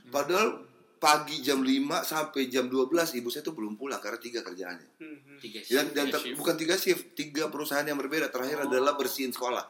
Padahal 0.07 0.61
pagi 0.97 1.41
jam 1.41 1.59
5 1.59 1.73
sampai 2.03 2.45
jam 2.45 2.65
12 2.65 2.93
ibu 3.17 3.27
saya 3.27 3.41
tuh 3.41 3.53
belum 3.53 3.73
pulang 3.73 3.97
karena 3.97 4.17
tiga 4.17 4.39
kerjaannya. 4.39 4.89
Tiga 5.39 5.59
Dan, 5.59 5.65
shift. 5.65 5.91
dan 5.91 6.05
Tiga 6.07 6.19
shift. 6.19 6.37
bukan 6.37 6.55
tiga 6.55 6.75
shift, 6.75 7.03
tiga 7.13 7.43
perusahaan 7.47 7.81
yang 7.81 7.97
berbeda. 7.97 8.29
Terakhir 8.29 8.61
Oh. 8.61 8.67
adalah 8.67 8.93
bersihin 8.93 9.29
sekolah. 9.29 9.65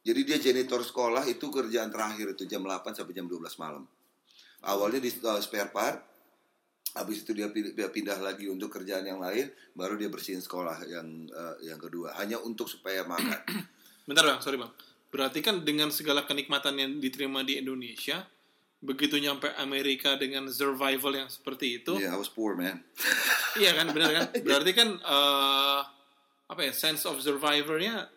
Jadi 0.00 0.20
dia 0.22 0.36
janitor 0.38 0.80
sekolah 0.80 1.24
itu 1.24 1.48
kerjaan 1.48 1.88
terakhir 1.88 2.32
itu 2.32 2.44
jam 2.44 2.60
8 2.60 2.92
sampai 2.92 3.12
jam 3.12 3.24
12 3.24 3.56
malam. 3.56 3.84
Awalnya 4.62 4.96
di 4.98 5.12
uh, 5.18 5.36
spare 5.38 5.68
part, 5.68 5.96
habis 6.94 7.20
itu 7.20 7.32
dia 7.32 7.48
pindah, 7.48 7.72
dia 7.72 7.88
pindah 7.88 8.16
lagi 8.18 8.44
untuk 8.46 8.68
kerjaan 8.70 9.00
yang 9.02 9.16
lain, 9.18 9.48
baru 9.72 9.96
dia 9.96 10.08
bersihin 10.08 10.40
sekolah 10.40 10.84
yang 10.86 11.08
uh, 11.28 11.56
yang 11.60 11.76
kedua. 11.76 12.16
Hanya 12.16 12.36
untuk 12.38 12.68
supaya 12.68 13.04
makan. 13.04 13.40
Bentar 14.08 14.24
bang, 14.24 14.40
sorry 14.40 14.56
bang. 14.56 14.72
Berarti 15.14 15.46
kan 15.46 15.62
dengan 15.62 15.94
segala 15.94 16.26
kenikmatan 16.26 16.74
yang 16.74 16.98
diterima 16.98 17.46
di 17.46 17.62
Indonesia, 17.62 18.26
begitu 18.82 19.14
nyampe 19.22 19.46
Amerika 19.62 20.18
dengan 20.18 20.50
survival 20.50 21.14
yang 21.14 21.30
seperti 21.30 21.78
itu, 21.78 22.02
yeah, 22.02 22.10
I 22.10 22.18
was 22.18 22.26
poor 22.26 22.58
man. 22.58 22.82
iya 23.62 23.78
kan, 23.78 23.94
benar 23.94 24.10
kan? 24.10 24.26
Berarti 24.46 24.74
kan 24.74 24.98
eh, 24.98 25.80
apa 26.50 26.60
ya, 26.66 26.74
sense 26.74 27.06
of 27.06 27.22
survivornya, 27.22 28.10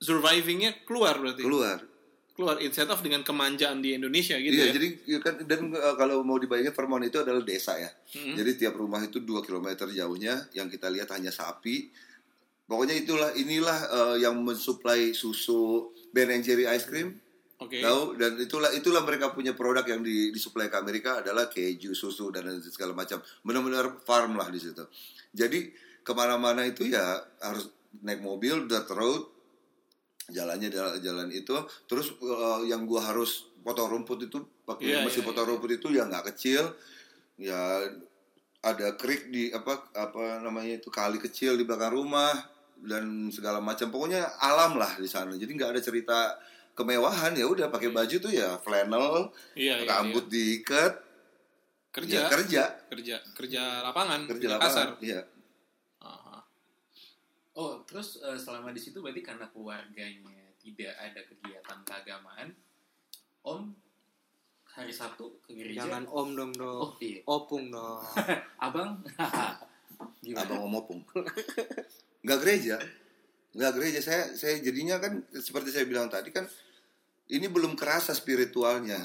survivingnya 0.00 0.88
keluar 0.88 1.20
berarti. 1.20 1.44
Keluar. 1.44 1.84
Keluar 2.32 2.56
instead 2.64 2.88
of 2.88 3.04
dengan 3.04 3.20
kemanjaan 3.20 3.84
di 3.84 3.92
Indonesia 3.92 4.40
gitu 4.40 4.56
iya, 4.56 4.72
ya. 4.72 4.74
jadi 4.74 4.88
ya 5.04 5.18
kan 5.20 5.36
dan 5.44 5.68
uh, 5.68 6.00
kalau 6.00 6.24
mau 6.24 6.40
dibayangin 6.40 6.72
Vermont 6.72 7.04
itu 7.04 7.20
adalah 7.20 7.44
desa 7.44 7.76
ya. 7.76 7.92
Mm-mm. 8.16 8.40
Jadi 8.40 8.50
tiap 8.56 8.80
rumah 8.80 9.04
itu 9.04 9.20
2 9.20 9.44
km 9.44 9.84
jauhnya 9.84 10.48
yang 10.56 10.72
kita 10.72 10.88
lihat 10.88 11.12
hanya 11.12 11.28
sapi. 11.28 11.92
Pokoknya 12.64 12.96
itulah 12.96 13.36
inilah 13.36 13.78
uh, 13.92 14.16
yang 14.16 14.40
mensuplai 14.40 15.12
susu 15.12 15.92
Ben 16.12 16.28
and 16.30 16.44
Jerry 16.44 16.68
ice 16.68 16.86
cream. 16.86 17.16
Oke. 17.58 17.78
Tahu 17.78 18.18
dan 18.18 18.36
itulah 18.42 18.70
itulah 18.74 19.02
mereka 19.06 19.30
punya 19.30 19.54
produk 19.54 19.86
yang 19.86 20.02
di, 20.02 20.34
disuplai 20.34 20.66
ke 20.68 20.76
Amerika 20.76 21.22
adalah 21.22 21.46
keju, 21.48 21.94
susu 21.94 22.28
dan 22.28 22.60
segala 22.62 22.92
macam. 22.92 23.22
Benar-benar 23.42 24.02
farm 24.04 24.36
lah 24.36 24.50
di 24.50 24.60
situ. 24.60 24.82
Jadi 25.32 25.72
ke 26.02 26.12
mana-mana 26.12 26.66
itu 26.66 26.86
ya 26.90 27.22
harus 27.40 27.70
naik 28.02 28.20
mobil 28.20 28.66
dirt 28.66 28.90
road 28.90 29.30
jalannya 30.32 30.72
jalan, 30.72 30.94
jalan 31.02 31.28
itu 31.30 31.54
terus 31.86 32.14
uh, 32.22 32.64
yang 32.64 32.88
gua 32.88 33.10
harus 33.10 33.52
potong 33.62 33.90
rumput 33.90 34.26
itu 34.26 34.38
pakai 34.64 34.90
Iya, 34.90 34.98
mesin 35.06 35.22
iya, 35.22 35.28
potong 35.28 35.46
rumput 35.54 35.70
itu 35.76 35.86
ya 35.92 36.06
nggak 36.06 36.34
kecil 36.34 36.72
ya 37.38 37.84
ada 38.62 38.94
krik 38.94 39.34
di 39.34 39.50
apa 39.50 39.90
apa 39.94 40.38
namanya 40.42 40.78
itu 40.78 40.88
kali 40.88 41.18
kecil 41.18 41.58
di 41.58 41.66
belakang 41.66 41.98
rumah 41.98 42.32
dan 42.82 43.30
segala 43.30 43.58
macam 43.58 43.88
pokoknya 43.88 44.26
alam 44.38 44.74
lah 44.74 44.98
di 44.98 45.06
sana 45.06 45.34
jadi 45.34 45.48
nggak 45.48 45.70
ada 45.72 45.82
cerita 45.82 46.18
kemewahan 46.72 47.32
ya 47.32 47.46
udah 47.46 47.68
pakai 47.68 47.90
baju 47.90 48.16
tuh 48.18 48.32
ya 48.32 48.58
flannel 48.58 49.30
Iya, 49.54 49.82
iya, 49.82 49.88
rambut 49.88 50.26
diikat 50.26 51.10
Kerja, 51.92 52.24
ya 52.24 52.28
kerja 52.32 52.62
kerja, 52.88 53.16
kerja 53.36 53.62
lapangan, 53.84 54.24
kerja 54.24 54.56
lapangan 54.56 54.64
kasar. 54.64 54.88
iya 54.98 55.20
Aha. 56.00 56.40
Oh, 57.52 57.84
terus 57.84 58.16
eh, 58.18 58.34
selama 58.34 58.72
di 58.72 58.80
situ 58.80 58.98
berarti 58.98 59.20
karena 59.20 59.44
keluarganya 59.46 60.32
tidak 60.56 60.96
ada 60.96 61.20
kegiatan 61.20 61.78
keagamaan, 61.84 62.48
Om 63.44 63.76
hari 64.64 64.88
Sabtu 64.88 65.36
ke 65.44 65.52
gereja. 65.52 65.84
Jangan 65.84 66.08
om 66.08 66.32
dong 66.32 66.52
Oh 66.56 66.88
dong. 66.88 66.96
iya. 66.96 67.20
Opung 67.28 67.68
dong. 67.68 68.00
Abang. 68.64 69.04
Gimana? 70.24 70.42
abang 70.42 70.60
om 70.64 70.74
opung 70.74 71.00
nggak 72.22 72.38
gereja. 72.40 72.76
Nggak 73.52 73.72
gereja. 73.76 73.98
Saya 74.00 74.22
saya 74.34 74.58
jadinya 74.62 74.98
kan 75.02 75.22
seperti 75.34 75.74
saya 75.74 75.84
bilang 75.84 76.08
tadi 76.08 76.30
kan 76.32 76.48
ini 77.30 77.46
belum 77.46 77.76
kerasa 77.78 78.14
spiritualnya 78.16 78.98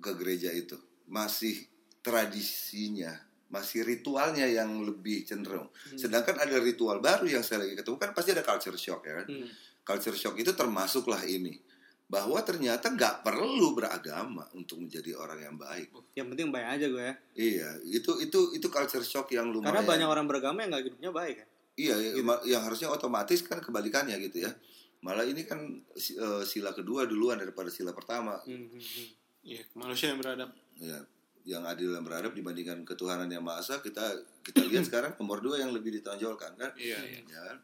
ke 0.00 0.12
gereja 0.16 0.52
itu. 0.54 0.78
Masih 1.10 1.66
tradisinya 2.00 3.12
masih 3.50 3.82
ritualnya 3.82 4.46
yang 4.46 4.70
lebih 4.86 5.26
cenderung. 5.26 5.68
Sedangkan 5.98 6.38
ada 6.38 6.56
ritual 6.62 7.02
baru 7.02 7.26
yang 7.26 7.42
saya 7.42 7.66
lagi 7.66 7.74
ketemu 7.74 7.98
kan 7.98 8.10
pasti 8.14 8.30
ada 8.30 8.46
culture 8.46 8.78
shock 8.78 9.02
ya 9.04 9.14
kan? 9.20 9.28
Hmm. 9.28 9.50
culture 9.80 10.14
shock 10.14 10.38
itu 10.38 10.54
termasuklah 10.54 11.18
ini 11.26 11.58
bahwa 12.06 12.38
ternyata 12.46 12.94
nggak 12.94 13.26
perlu 13.26 13.74
beragama 13.74 14.46
untuk 14.54 14.78
menjadi 14.86 15.18
orang 15.18 15.50
yang 15.50 15.56
baik. 15.58 15.90
Yang 16.14 16.26
penting 16.30 16.48
baik 16.54 16.68
aja 16.78 16.86
gue 16.86 17.02
ya. 17.02 17.14
iya 17.34 17.68
itu 17.90 18.22
itu 18.22 18.54
itu 18.54 18.66
culture 18.70 19.02
shock 19.02 19.34
yang 19.34 19.50
lumayan. 19.50 19.74
Karena 19.74 19.82
banyak 19.82 20.08
orang 20.10 20.26
beragama 20.30 20.62
yang 20.62 20.70
nggak 20.70 20.84
hidupnya 20.86 21.10
baik 21.10 21.36
kan. 21.42 21.48
Iya, 21.80 21.94
ya, 21.96 22.20
ma- 22.20 22.44
yang 22.44 22.60
harusnya 22.60 22.88
otomatis 22.88 23.40
kan 23.40 23.56
kebalikannya 23.58 24.20
gitu 24.20 24.44
ya. 24.44 24.52
Malah 25.00 25.24
ini 25.24 25.42
kan 25.42 25.64
eh, 25.96 26.42
sila 26.44 26.70
kedua 26.70 27.08
duluan 27.08 27.40
daripada 27.40 27.72
sila 27.72 27.96
pertama. 27.96 28.36
Hmm, 28.44 28.68
hmm, 28.68 28.76
hmm. 28.76 29.08
Iya, 29.40 29.62
manusia 29.72 30.12
yang 30.12 30.20
beradab. 30.20 30.52
Ya, 30.76 31.00
yang 31.48 31.64
adil 31.64 31.88
dan 31.90 32.04
beradab 32.04 32.36
dibandingkan 32.36 32.84
ketuhanan 32.84 33.24
yang 33.26 33.40
maha 33.40 33.64
esa 33.64 33.80
kita 33.80 34.04
kita 34.44 34.60
lihat 34.68 34.84
sekarang 34.92 35.16
nomor 35.16 35.40
dua 35.40 35.56
yang 35.56 35.72
lebih 35.72 35.96
ditonjolkan 35.96 36.52
kan. 36.54 36.70
Iya, 36.76 37.00
iya. 37.00 37.20
Ya 37.24 37.40
kan? 37.48 37.56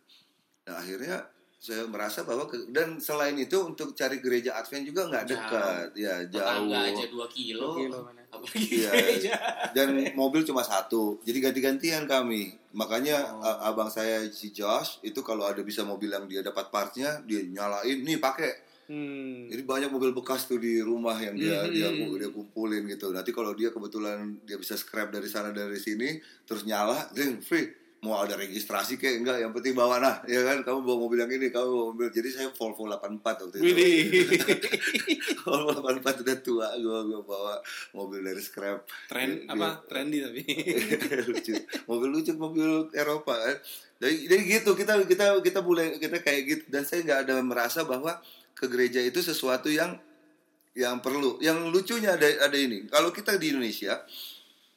Nah 0.64 0.74
akhirnya 0.80 1.16
saya 1.56 1.84
merasa 1.84 2.20
bahwa 2.22 2.44
ke- 2.46 2.68
dan 2.68 2.96
selain 2.98 3.36
itu 3.36 3.56
untuk 3.58 3.92
cari 3.92 4.20
gereja 4.20 4.56
Advent 4.56 4.84
juga 4.84 5.08
nggak 5.08 5.24
dekat 5.26 5.88
ya 5.92 6.14
jauh 6.24 6.68
Tetangga 6.68 6.80
aja 6.88 7.04
2 7.06 7.26
kilo. 7.28 7.60
Dua 7.60 7.76
kilo 7.76 7.98
mana. 8.02 8.22
Apalagi 8.38 8.68
Iya. 8.76 8.90
gereja. 8.90 9.32
dan 9.72 9.86
mobil 10.12 10.40
cuma 10.42 10.60
satu 10.60 11.18
jadi 11.20 11.38
ganti-gantian 11.42 12.04
kami 12.04 12.52
makanya 12.70 13.16
Oh. 13.30 13.40
a- 13.40 13.60
abang 13.66 13.88
saya 13.88 14.28
si 14.28 14.50
Josh 14.50 15.00
itu 15.00 15.20
kalau 15.20 15.44
ada 15.44 15.60
bisa 15.60 15.82
mobil 15.82 16.08
yang 16.08 16.24
dia 16.24 16.40
dapat 16.40 16.68
partnya 16.68 17.20
dia 17.22 17.40
nyalain 17.42 17.98
nih 17.98 18.16
pakai 18.16 18.52
Hmm. 18.86 19.48
jadi 19.48 19.62
banyak 19.62 19.90
mobil 19.90 20.12
bekas 20.12 20.44
tuh 20.44 20.56
di 20.56 20.78
rumah 20.78 21.16
yang 21.16 21.34
dia 21.34 21.58
Mhm. 21.60 21.72
dia 21.72 21.88
dia 21.90 22.28
kumpulin 22.28 22.86
gitu 22.86 23.10
nanti 23.10 23.30
kalau 23.30 23.50
dia 23.50 23.68
kebetulan 23.68 24.38
dia 24.40 24.54
bisa 24.54 24.74
scrap 24.74 25.10
dari 25.10 25.26
sana 25.26 25.50
dari 25.50 25.74
sini 25.76 26.14
terus 26.44 26.62
nyala 26.62 27.10
then 27.10 27.40
free 27.40 27.66
mau 28.04 28.20
ada 28.22 28.36
registrasi 28.36 29.00
kayak 29.00 29.24
enggak 29.24 29.36
yang 29.40 29.52
penting 29.56 29.72
bawa 29.72 29.96
nah 29.98 30.16
ya 30.28 30.44
kan? 30.44 30.60
Kamu 30.62 30.84
bawa 30.84 30.98
mobil 31.08 31.18
yang 31.24 31.32
ini 31.32 31.48
kamu 31.48 31.66
bawa 31.68 31.84
mobil. 31.92 32.08
Jadi 32.12 32.28
saya 32.28 32.48
Volvo 32.52 32.84
84 32.86 33.24
waktu 33.24 33.56
itu. 33.60 33.66
Volvo 35.48 35.70
84 35.80 36.22
udah 36.22 36.36
tua 36.44 36.68
gua 36.80 36.98
gua 37.02 37.20
bawa 37.24 37.54
mobil 37.96 38.20
dari 38.20 38.42
scrap. 38.44 38.84
Tren 39.08 39.44
Dia- 39.44 39.56
apa? 39.56 39.68
Trendy 39.88 40.18
tapi. 40.22 40.42
lucu. 41.32 41.54
Mobil 41.88 42.08
lucu 42.12 42.32
mobil 42.36 42.68
Eropa 42.92 43.34
kan 43.34 43.56
jadi, 43.96 44.28
jadi 44.28 44.42
gitu 44.60 44.70
kita 44.76 44.92
kita 45.08 45.26
kita 45.40 45.60
mulai 45.64 45.96
kita 45.96 46.20
kayak 46.20 46.42
gitu. 46.44 46.64
Dan 46.68 46.84
saya 46.84 47.00
nggak 47.00 47.20
ada 47.28 47.34
merasa 47.40 47.80
bahwa 47.88 48.20
ke 48.52 48.68
gereja 48.68 49.00
itu 49.00 49.24
sesuatu 49.24 49.72
yang 49.72 49.96
yang 50.76 51.00
perlu. 51.00 51.40
Yang 51.40 51.72
lucunya 51.72 52.12
ada 52.12 52.28
ada 52.44 52.56
ini. 52.56 52.84
Kalau 52.92 53.08
kita 53.08 53.40
di 53.40 53.56
Indonesia 53.56 54.04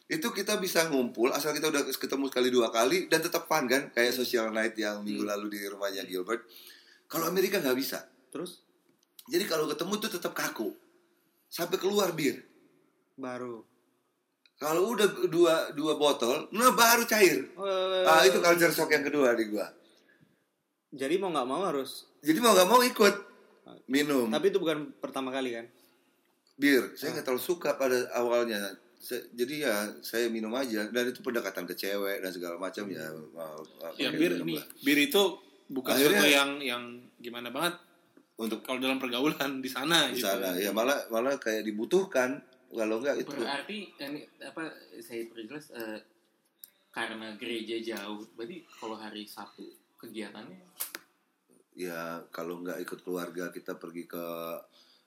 itu 0.10 0.28
kita 0.28 0.58
bisa 0.58 0.89
ngumpul 0.89 1.30
asal 1.30 1.54
kita 1.54 1.69
udah 1.69 1.86
ketemu 1.86 2.26
sekali 2.28 2.50
dua 2.50 2.67
kali 2.69 3.06
dan 3.06 3.22
tetap 3.22 3.45
fun 3.45 3.63
kan 3.63 3.88
kayak 3.89 4.10
social 4.12 4.50
night 4.50 4.74
yang 4.74 5.00
minggu 5.00 5.22
lalu 5.22 5.54
di 5.54 5.62
rumahnya 5.63 6.02
Gilbert 6.04 6.50
kalau 7.06 7.30
Amerika 7.30 7.58
nggak 7.58 7.78
bisa 7.78 8.02
Terus 8.30 8.62
jadi 9.26 9.45
kalau 9.45 9.65
ketemu 9.65 9.93
tuh 9.98 10.12
tetap 10.12 10.34
kaku 10.34 10.74
sampai 11.45 11.78
keluar 11.78 12.10
bir 12.12 12.41
baru. 13.13 13.62
kalau 14.56 14.89
udah 14.89 15.30
dua 15.30 15.69
dua 15.72 15.93
botol 15.93 16.50
nah 16.50 16.74
baru 16.74 17.06
cair 17.06 17.45
Eh, 17.45 18.04
Ah 18.04 18.26
itu 18.26 18.38
culture 18.39 18.69
shock 18.69 18.89
yang 18.89 19.06
kedua 19.06 19.34
di 19.34 19.45
gua. 19.45 19.69
Jadi 20.89 21.15
mau 21.15 21.30
nggak 21.30 21.45
mau 21.45 21.62
harus. 21.63 22.10
Jadi 22.19 22.41
mau 22.41 22.52
nggak 22.52 22.65
mau 22.65 22.82
ikut 22.82 23.15
minum 23.86 24.26
Tapi 24.26 24.50
itu 24.50 24.58
bukan 24.58 24.89
pertama 24.98 25.30
kali 25.30 25.54
kan? 25.54 25.65
bir. 26.58 26.98
Saya 26.98 27.13
nggak 27.13 27.24
terlalu 27.24 27.39
suka 27.39 27.78
pada 27.78 28.10
awalnya. 28.12 28.74
Saya- 28.99 29.23
jadi 29.31 29.55
ya 29.62 29.73
saya 30.01 30.27
minum 30.27 30.51
aja 30.51 30.83
dan 30.85 31.03
itu 31.05 31.19
pendekatan 31.19 31.63
ke 31.63 31.73
cewek 31.73 32.19
dan 32.19 32.29
segala 32.29 32.55
macam 32.55 32.83
ya. 32.85 33.07
mau- 33.31 33.63
mau- 33.63 33.95
ya 33.95 34.12
pakai 34.12 34.19
bir 34.19 34.31
ini. 34.38 34.59
bir 34.81 34.97
itu 34.99 35.23
bukan 35.67 35.93
Akhirnya- 35.93 36.19
sesuatu 36.19 36.29
yang 36.29 36.49
yang 36.59 36.83
gimana 37.17 37.47
banget 37.47 37.79
untuk 38.35 38.59
kalau 38.59 38.77
dalam 38.77 38.95
pergaulan 38.97 39.59
di 39.59 39.67
sana 39.67 40.07
di 40.07 40.15
gitu. 40.15 40.27
sana 40.27 40.51
ya 40.53 40.69
malah 40.69 40.99
malah 41.07 41.35
kayak 41.35 41.63
dibutuhkan 41.63 42.43
kalau 42.69 42.99
enggak 42.99 43.17
itu 43.17 43.31
Berarti 43.33 43.77
ini 43.97 44.19
apa 44.38 44.67
saya 44.99 45.23
perjelas 45.25 45.71
eh, 45.71 45.99
karena 46.89 47.33
gereja 47.33 47.79
jauh. 47.79 48.27
Berarti 48.33 48.62
kalau 48.69 48.93
hari 48.93 49.23
Sabtu 49.23 49.63
kegiatannya 49.95 50.59
ya 51.73 52.19
kalau 52.29 52.59
nggak 52.59 52.79
ikut 52.79 52.99
keluarga 52.99 53.47
kita 53.49 53.73
pergi 53.73 54.03
ke 54.05 54.25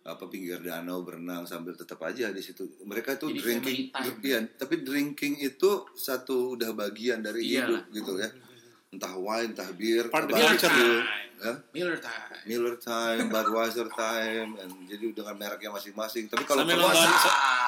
apa 0.02 0.26
pinggir 0.26 0.58
danau 0.58 1.00
berenang 1.00 1.46
sambil 1.46 1.72
tetap 1.72 2.02
aja 2.02 2.28
di 2.28 2.42
situ 2.42 2.66
mereka 2.82 3.14
tuh 3.14 3.30
Jadi 3.30 3.38
drinking 3.38 3.78
time. 3.88 4.14
iya 4.20 4.38
tapi 4.50 4.82
drinking 4.82 5.38
itu 5.38 5.70
satu 5.94 6.58
udah 6.58 6.74
bagian 6.74 7.22
dari 7.22 7.46
Iya 7.46 7.70
hidup 7.70 7.82
gitu 7.92 8.12
ya 8.18 8.28
entah 8.92 9.14
wine 9.14 9.56
entah 9.56 9.70
bir 9.72 10.10
culture. 10.10 10.28
barbecue, 10.28 11.00
ya. 11.40 11.52
Miller 11.72 11.96
time. 11.96 12.28
Miller 12.44 12.76
time, 12.76 13.24
Budweiser 13.32 13.88
time, 13.88 14.52
and 14.60 14.84
jadi 14.84 15.16
dengan 15.16 15.32
mereknya 15.32 15.72
masing-masing. 15.72 16.28
Tapi 16.28 16.44
kalau 16.44 16.60
Sambil 16.60 16.76
nonton 16.76 17.08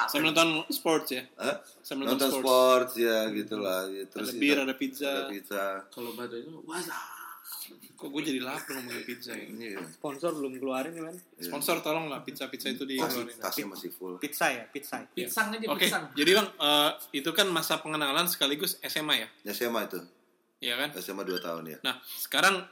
sambil 0.05 0.25
nonton 0.29 0.49
sports 0.69 1.09
ya. 1.09 1.23
Hah? 1.41 1.55
Sambil 1.81 2.05
nonton 2.13 2.29
nonton, 2.29 2.39
sports 2.45 2.93
ya 3.01 3.25
gitulah. 3.33 3.89
Ya, 3.89 4.05
Ada 4.05 4.21
itu- 4.21 4.37
bir, 4.37 4.57
ada 4.61 4.75
pizza. 4.77 5.09
ada 5.09 5.33
pizza. 5.33 5.65
Kalau 5.89 6.13
itu 6.13 6.61
wasa. 6.61 7.14
Kok 7.95 8.11
gue 8.11 8.21
jadi 8.27 8.39
lapar 8.39 8.75
ngomongin 8.75 9.03
pizza 9.03 9.31
ya. 9.31 9.47
Iya. 9.47 9.79
Sponsor 9.87 10.35
belum 10.35 10.59
keluarin 10.59 10.93
kan? 10.93 11.15
Sponsor 11.37 11.79
tolong 11.79 12.05
lah 12.05 12.21
pizza-pizza 12.21 12.67
itu 12.67 12.83
Tasnya, 12.83 13.07
dikeluarin. 13.23 13.35
tasnya 13.39 13.65
masih 13.65 13.89
full. 13.89 14.13
Pizza 14.19 14.51
ya, 14.51 14.67
pizza. 14.67 14.99
Pisang 15.07 15.47
aja 15.49 15.63
Oke, 15.65 15.87
pisang. 15.87 16.03
jadi 16.11 16.31
bang 16.35 16.47
eh, 16.51 16.91
itu 17.13 17.29
kan 17.31 17.47
masa 17.47 17.79
pengenalan 17.79 18.27
sekaligus 18.27 18.75
SMA 18.81 19.15
ya, 19.17 19.27
Ya 19.41 19.51
SMA 19.51 19.87
itu, 19.87 19.99
ya 20.59 20.75
kan? 20.75 20.91
SMA 20.95 21.23
2 21.23 21.39
tahun 21.39 21.63
ya. 21.71 21.77
Nah 21.81 21.95
sekarang 22.03 22.67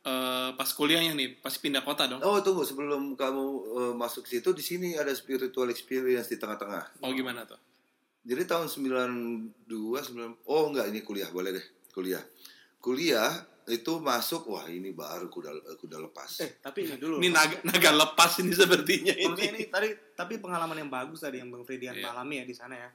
eh, 0.00 0.50
pas 0.54 0.70
kuliahnya 0.70 1.12
nih, 1.12 1.36
pasti 1.36 1.58
pindah 1.60 1.82
kota 1.82 2.06
dong. 2.06 2.22
Oh 2.22 2.38
tunggu 2.38 2.62
sebelum 2.62 3.14
kamu 3.14 3.44
eh, 3.76 3.94
masuk 3.94 4.22
situ 4.24 4.50
di 4.50 4.62
sini 4.62 4.94
ada 4.94 5.10
spiritual 5.10 5.66
experience 5.66 6.30
di 6.30 6.38
tengah-tengah. 6.38 7.02
Oh 7.02 7.10
gimana 7.10 7.42
tuh? 7.42 7.58
Jadi 8.22 8.44
tahun 8.44 8.68
92 8.68 9.66
9 9.66 10.46
Oh 10.46 10.62
enggak 10.68 10.86
ini 10.88 11.00
kuliah 11.00 11.26
boleh 11.28 11.50
deh 11.52 11.66
kuliah. 11.90 12.22
Kuliah 12.78 13.28
itu 13.70 13.92
masuk 13.96 14.46
wah 14.46 14.66
ini 14.66 14.90
baru 14.90 15.26
kuda 15.26 15.50
kuda 15.76 15.96
lepas. 16.00 16.40
Eh, 16.40 16.58
tapi 16.58 16.84
ini 16.84 16.94
dulu. 16.96 17.16
Ini 17.16 17.28
naga, 17.28 17.56
naga 17.62 17.90
lepas 17.96 18.38
ini 18.38 18.50
sepertinya 18.52 19.14
Maksudnya 19.14 19.48
ini. 19.48 19.58
ini 19.58 19.66
tadi 19.66 19.88
tapi 20.12 20.36
pengalaman 20.36 20.76
yang 20.76 20.88
bagus 20.88 21.20
tadi 21.20 21.38
yang 21.38 21.48
Bang 21.48 21.62
Fridian 21.62 21.94
Iya. 21.94 22.10
alami 22.10 22.38
ya 22.38 22.44
di 22.44 22.52
sana 22.52 22.74
ya. 22.74 22.90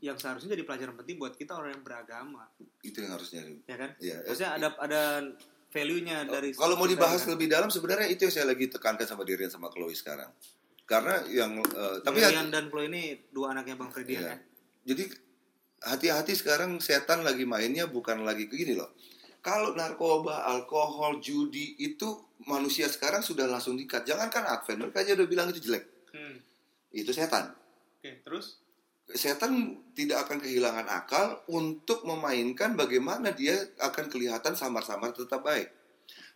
Yang 0.00 0.16
seharusnya 0.20 0.52
jadi 0.52 0.62
pelajaran 0.62 0.94
penting 0.94 1.16
buat 1.16 1.32
kita 1.32 1.52
orang 1.52 1.74
yang 1.74 1.82
beragama, 1.82 2.46
Itu 2.80 3.00
yang 3.00 3.12
harusnya. 3.12 3.42
ya 3.62 3.76
kan? 3.76 3.90
Iya. 3.96 4.16
Maksudnya 4.24 4.50
ada 4.52 4.68
ada 4.76 5.02
value-nya 5.68 6.16
dari 6.24 6.52
Kalau 6.52 6.74
mau 6.74 6.84
dibahas 6.84 7.22
kan? 7.22 7.32
lebih 7.32 7.46
dalam 7.48 7.66
sebenarnya 7.66 8.06
itu 8.06 8.22
yang 8.22 8.32
saya 8.32 8.46
lagi 8.46 8.68
tekankan 8.68 9.04
sama 9.04 9.22
Dirian 9.22 9.48
sama 9.48 9.66
Chloe 9.68 9.92
sekarang. 9.92 10.30
Karena 10.82 11.22
yang 11.26 11.56
eh, 11.58 11.96
tapi 12.00 12.18
Lilian 12.18 12.48
dan 12.48 12.68
Chloe 12.68 12.86
ini 12.86 13.02
dua 13.28 13.52
anaknya 13.52 13.74
Bang 13.74 13.88
Fridian 13.88 14.18
Iya. 14.18 14.28
ya. 14.28 14.36
Jadi 14.84 15.04
hati-hati 15.80 16.32
sekarang 16.32 16.78
setan 16.78 17.22
lagi 17.22 17.42
mainnya 17.42 17.86
bukan 17.86 18.22
lagi 18.22 18.46
ke 18.46 18.54
gini 18.56 18.74
loh. 18.74 18.94
Kalau 19.42 19.74
narkoba, 19.74 20.46
alkohol, 20.46 21.18
judi 21.18 21.74
itu 21.82 22.14
manusia 22.46 22.86
sekarang 22.86 23.26
sudah 23.26 23.50
langsung 23.50 23.74
dikat. 23.74 24.06
Jangankan 24.06 24.46
Advent, 24.46 24.86
mereka 24.86 25.02
aja 25.02 25.18
udah 25.18 25.26
bilang 25.26 25.50
itu 25.50 25.58
jelek. 25.58 25.84
Hmm. 26.14 26.38
Itu 26.94 27.10
setan. 27.10 27.50
Oke, 27.98 28.22
terus 28.22 28.62
Setan 29.12 29.82
tidak 29.92 30.24
akan 30.24 30.38
kehilangan 30.40 30.86
akal 30.88 31.42
untuk 31.50 32.06
memainkan 32.06 32.78
bagaimana 32.78 33.34
dia 33.34 33.58
akan 33.82 34.08
kelihatan 34.08 34.54
samar-samar 34.56 35.12
tetap 35.12 35.44
baik. 35.44 35.68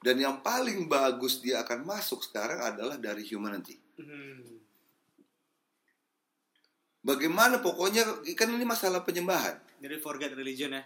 Dan 0.03 0.21
yang 0.21 0.45
paling 0.45 0.91
bagus 0.91 1.41
dia 1.41 1.65
akan 1.65 1.87
masuk 1.87 2.21
sekarang 2.27 2.61
adalah 2.61 2.99
dari 3.01 3.25
humanity. 3.25 3.79
hmm. 3.97 4.59
Bagaimana 7.07 7.63
pokoknya 7.63 8.27
kan 8.35 8.51
ini 8.51 8.67
masalah 8.67 9.07
penyembahan. 9.07 9.63
jadi 9.79 10.03
forget 10.03 10.35
religion 10.35 10.75
ya. 10.75 10.83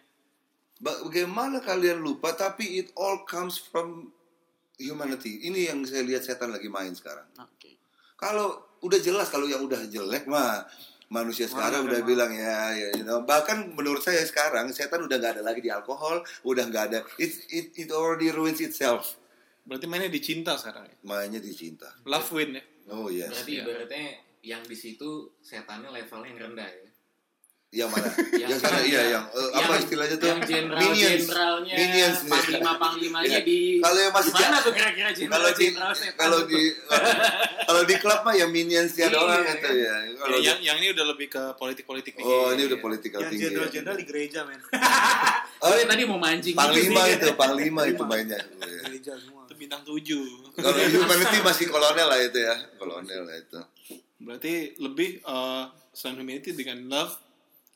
Bagaimana 0.81 1.61
kalian 1.61 2.01
lupa 2.01 2.33
tapi 2.33 2.81
it 2.81 2.89
all 2.97 3.29
comes 3.29 3.61
from 3.61 4.09
humanity. 4.81 5.45
Ini 5.45 5.73
yang 5.73 5.85
saya 5.85 6.01
lihat 6.01 6.25
setan 6.25 6.49
lagi 6.49 6.73
main 6.73 6.97
sekarang. 6.97 7.29
Oke. 7.37 7.77
Kalau 8.17 8.77
udah 8.81 8.97
jelas 8.97 9.29
kalau 9.29 9.45
yang 9.45 9.61
udah 9.61 9.85
jelek 9.85 10.25
mah 10.25 10.65
manusia 11.13 11.45
sekarang 11.45 11.85
Mana 11.85 11.91
udah 11.91 12.01
bilang 12.07 12.33
ya, 12.33 12.73
ya 12.73 12.89
you 12.97 13.05
know. 13.05 13.21
bahkan 13.27 13.67
menurut 13.77 14.01
saya 14.01 14.23
sekarang 14.25 14.71
setan 14.73 15.05
udah 15.05 15.21
nggak 15.21 15.33
ada 15.37 15.43
lagi 15.45 15.61
di 15.61 15.69
alkohol, 15.69 16.25
udah 16.47 16.65
nggak 16.71 16.85
ada 16.93 16.99
it, 17.21 17.35
it 17.53 17.77
it 17.77 17.91
already 17.93 18.33
ruins 18.33 18.63
itself. 18.63 19.21
Berarti 19.67 19.85
mainnya 19.85 20.09
di 20.09 20.23
cinta 20.23 20.57
sekarang 20.57 20.89
ya. 20.89 20.97
Mainnya 21.05 21.43
di 21.43 21.53
cinta. 21.53 21.93
Love 22.09 22.31
win 22.33 22.57
ya. 22.57 22.65
Oh 22.89 23.13
yes. 23.13 23.29
Berarti 23.37 23.53
Iya. 23.53 23.63
ibaratnya 23.69 24.07
yang 24.41 24.63
di 24.65 24.77
situ 24.79 25.29
setannya 25.45 25.93
levelnya 25.93 26.29
yang 26.33 26.41
rendah 26.51 26.69
ya. 26.73 26.90
Yang 27.71 27.87
mana? 27.89 28.09
Yang- 28.35 28.51
yang 28.51 28.59
sana 28.59 28.79
iya 28.83 29.03
yang 29.09 29.25
eh, 29.31 29.51
apa 29.55 29.63
Yang- 29.71 29.83
istilahnya 29.87 30.17
tuh? 30.19 30.27
Yang 30.27 30.41
jenderal 30.45 30.81
Minions. 30.83 31.11
jenderalnya 31.23 31.75
Minions. 31.77 32.19
panglima 32.27 32.73
panglimanya 32.77 33.31
Iya. 33.31 33.41
di 33.47 33.59
Kalau 33.79 33.99
yang 34.01 34.11
masih 34.13 34.33
mana 34.35 34.57
tuh 34.59 34.73
kira-kira 34.75 35.09
jenderal 35.15 35.31
Kalau 35.31 35.51
di 35.55 35.67
kalau 36.11 36.41
di 36.43 36.63
kalau 37.63 37.83
di 37.87 37.95
klub 37.97 38.21
mah 38.21 38.35
ya 38.35 38.47
minionsnya 38.49 39.07
Iya, 39.07 39.15
doang 39.15 39.39
iya. 39.39 39.53
gitu 39.55 39.69
ya. 39.71 39.95
Kalau 40.19 40.37
Ya, 40.37 40.43
yang 40.45 40.59
yang 40.61 40.77
ini 40.79 40.89
udah 40.91 41.05
lebih 41.07 41.27
ke 41.31 41.43
politik-politik 41.55 42.13
nih. 42.13 42.25
Oh 42.25 42.51
ini 42.51 42.63
udah 42.67 42.75
Iya. 42.75 42.83
political 42.83 43.19
Yang 43.21 43.31
tinggi. 43.31 43.39
ya. 43.39 43.47
jenderal-jenderal 43.47 43.97
di 43.97 44.07
gereja 44.07 44.41
men. 44.43 44.61
Oh, 45.61 45.69
Gue 45.71 45.85
tadi 45.85 46.03
mau 46.03 46.17
mancing 46.17 46.57
Panglima 46.57 47.05
gitu 47.07 47.21
itu, 47.23 47.37
panglima 47.37 47.83
itu 47.85 48.03
mainnya. 48.03 48.41
gereja 48.81 49.13
semua. 49.15 49.45
Itu 49.45 49.55
bintang 49.55 49.85
tujuh. 49.85 50.25
Kalau 50.57 50.73
humanity 50.75 51.39
masih 51.39 51.69
kolonel 51.69 52.09
lah 52.09 52.19
itu 52.19 52.39
ya, 52.41 52.57
kolonel 52.75 53.23
lah 53.23 53.37
itu. 53.37 53.61
Berarti 54.19 54.53
lebih 54.75 55.21
selain 55.93 56.17
humanity 56.17 56.51
dengan 56.51 56.89
love 56.89 57.13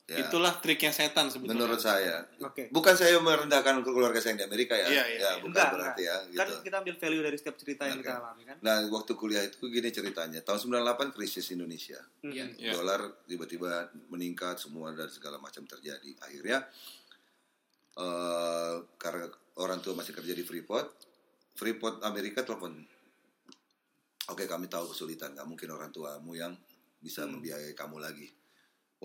Ya. 0.05 0.21
itulah 0.21 0.53
triknya 0.61 0.93
setan 0.93 1.33
sebetulnya. 1.33 1.65
Menurut 1.65 1.81
saya, 1.81 2.21
Oke. 2.37 2.69
bukan 2.69 2.93
saya 2.93 3.17
merendahkan 3.17 3.81
keluarga 3.81 4.21
saya 4.21 4.37
yang 4.37 4.45
di 4.45 4.47
Amerika 4.53 4.77
ya, 4.77 4.85
Iya, 4.85 4.93
iya, 4.93 5.01
ya 5.01 5.17
iya. 5.17 5.31
bukan 5.41 5.49
Enggak, 5.49 5.69
berarti 5.73 6.01
enggak. 6.05 6.21
ya, 6.21 6.37
Kan 6.37 6.45
gitu. 6.45 6.61
kita 6.61 6.75
ambil 6.77 6.95
value 7.01 7.23
dari 7.25 7.37
setiap 7.41 7.55
cerita 7.57 7.83
yang 7.89 7.97
kita 8.05 8.13
alami 8.21 8.43
kan. 8.45 8.57
Nah, 8.61 8.75
waktu 8.93 9.11
kuliah 9.17 9.41
itu 9.41 9.65
gini 9.65 9.89
ceritanya. 9.89 10.39
Tahun 10.45 10.61
98 10.61 11.09
krisis 11.09 11.49
Indonesia. 11.49 11.97
Iya. 12.21 12.45
Iya. 12.53 12.71
Dolar 12.77 13.01
tiba-tiba 13.25 13.89
meningkat 14.13 14.61
semua 14.61 14.93
dan 14.93 15.09
segala 15.09 15.41
macam 15.41 15.65
terjadi. 15.65 16.13
Akhirnya 16.21 16.69
eh 17.95 18.75
karena 19.01 19.25
orang 19.57 19.79
tua 19.79 19.95
masih 19.95 20.11
kerja 20.13 20.35
di 20.35 20.43
Freeport, 20.43 20.85
Freeport 21.55 22.03
Amerika 22.03 22.45
telepon. 22.45 22.77
Oke 24.27 24.45
kami 24.45 24.69
tahu 24.69 24.91
kesulitan, 24.91 25.33
nggak 25.33 25.47
mungkin 25.47 25.69
orang 25.71 25.89
tuamu 25.89 26.35
yang 26.35 26.53
bisa 26.99 27.25
membiayai 27.25 27.71
kamu 27.73 27.97
lagi. 27.97 28.34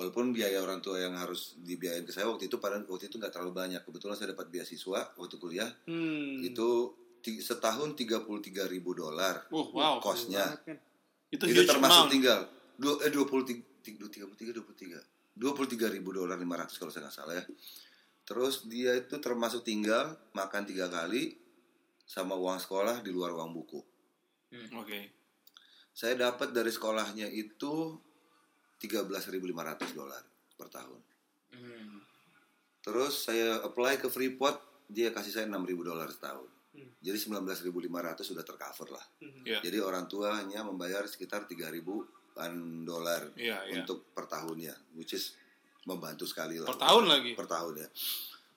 Walaupun 0.01 0.33
biaya 0.33 0.57
orang 0.59 0.81
tua 0.81 0.97
yang 0.97 1.13
harus 1.13 1.61
dibiayain 1.61 2.03
ke 2.03 2.11
saya 2.11 2.25
waktu 2.25 2.49
itu 2.49 2.57
pada 2.57 2.81
waktu 2.81 3.07
itu 3.07 3.17
nggak 3.17 3.29
terlalu 3.31 3.53
banyak. 3.53 3.85
Kebetulan 3.85 4.17
saya 4.17 4.33
dapat 4.33 4.49
beasiswa 4.49 5.13
waktu 5.13 5.37
kuliah 5.37 5.69
Hmm. 5.85 6.41
itu 6.41 6.97
setahun 7.21 7.93
33 7.93 8.25
ribu 8.67 8.97
dolar 8.97 9.45
Oh, 9.51 9.69
wow. 9.71 10.01
kosnya. 10.01 10.57
Kan? 10.59 10.81
Itu, 11.29 11.45
Itu 11.45 11.69
termasuk 11.69 12.09
amount. 12.09 12.11
tinggal 12.11 12.41
dua 12.75 12.97
eh 13.05 13.13
23 13.13 13.85
33 13.85 14.25
23 14.25 15.37
23 15.37 15.95
ribu 15.95 16.11
dolar 16.11 16.35
500 16.35 16.75
kalau 16.75 16.89
saya 16.89 17.05
nggak 17.05 17.15
salah 17.15 17.35
ya. 17.37 17.45
Terus 18.25 18.65
dia 18.65 18.97
itu 18.97 19.15
termasuk 19.17 19.61
tinggal 19.61 20.17
makan 20.33 20.65
tiga 20.65 20.89
kali 20.89 21.37
sama 22.03 22.35
uang 22.35 22.57
sekolah 22.57 22.99
di 23.01 23.13
luar 23.13 23.31
uang 23.33 23.53
buku. 23.53 23.81
Oke. 24.75 25.13
Saya 25.91 26.17
dapat 26.17 26.51
dari 26.51 26.69
sekolahnya 26.69 27.29
itu 27.29 28.01
13.500 28.81 29.93
dolar 29.93 30.25
per 30.57 30.69
tahun. 30.73 31.01
Hmm. 31.53 32.01
Terus 32.81 33.29
saya 33.29 33.61
apply 33.61 34.01
ke 34.01 34.09
Freeport, 34.09 34.89
dia 34.89 35.13
kasih 35.13 35.33
saya 35.37 35.47
6.000 35.47 35.61
dolar 35.85 36.09
setahun. 36.09 36.49
Hmm. 36.73 36.89
Jadi 37.05 37.19
19.500 37.29 38.25
sudah 38.25 38.45
tercover 38.45 38.89
lah. 38.97 39.05
Hmm. 39.21 39.45
Iya. 39.45 39.61
Jadi 39.61 39.79
orang 39.85 40.09
tua 40.09 40.41
hanya 40.41 40.65
membayar 40.65 41.05
sekitar 41.05 41.45
3.000-an 41.45 42.53
dolar 42.89 43.37
Iya, 43.37 43.69
iya. 43.69 43.85
untuk 43.85 44.09
per 44.17 44.25
tahunnya, 44.25 44.97
which 44.97 45.13
is 45.13 45.37
membantu 45.85 46.25
sekali 46.25 46.57
lah. 46.57 46.69
Per 46.69 46.81
tahun 46.81 47.05
lagi. 47.05 47.33
Per 47.37 47.49
tahun 47.49 47.75
ya. 47.85 47.89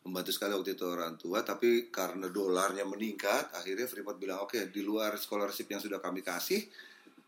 Membantu 0.04 0.32
sekali 0.36 0.52
waktu 0.52 0.76
itu 0.76 0.84
orang 0.84 1.16
tua, 1.16 1.48
tapi 1.48 1.88
karena 1.88 2.28
dolarnya 2.28 2.84
meningkat, 2.84 3.56
akhirnya 3.56 3.88
Freeport 3.88 4.20
bilang, 4.20 4.44
oke 4.44 4.68
di 4.68 4.84
luar 4.84 5.16
scholarship 5.16 5.68
yang 5.72 5.80
sudah 5.80 6.04
kami 6.04 6.20
kasih, 6.20 6.68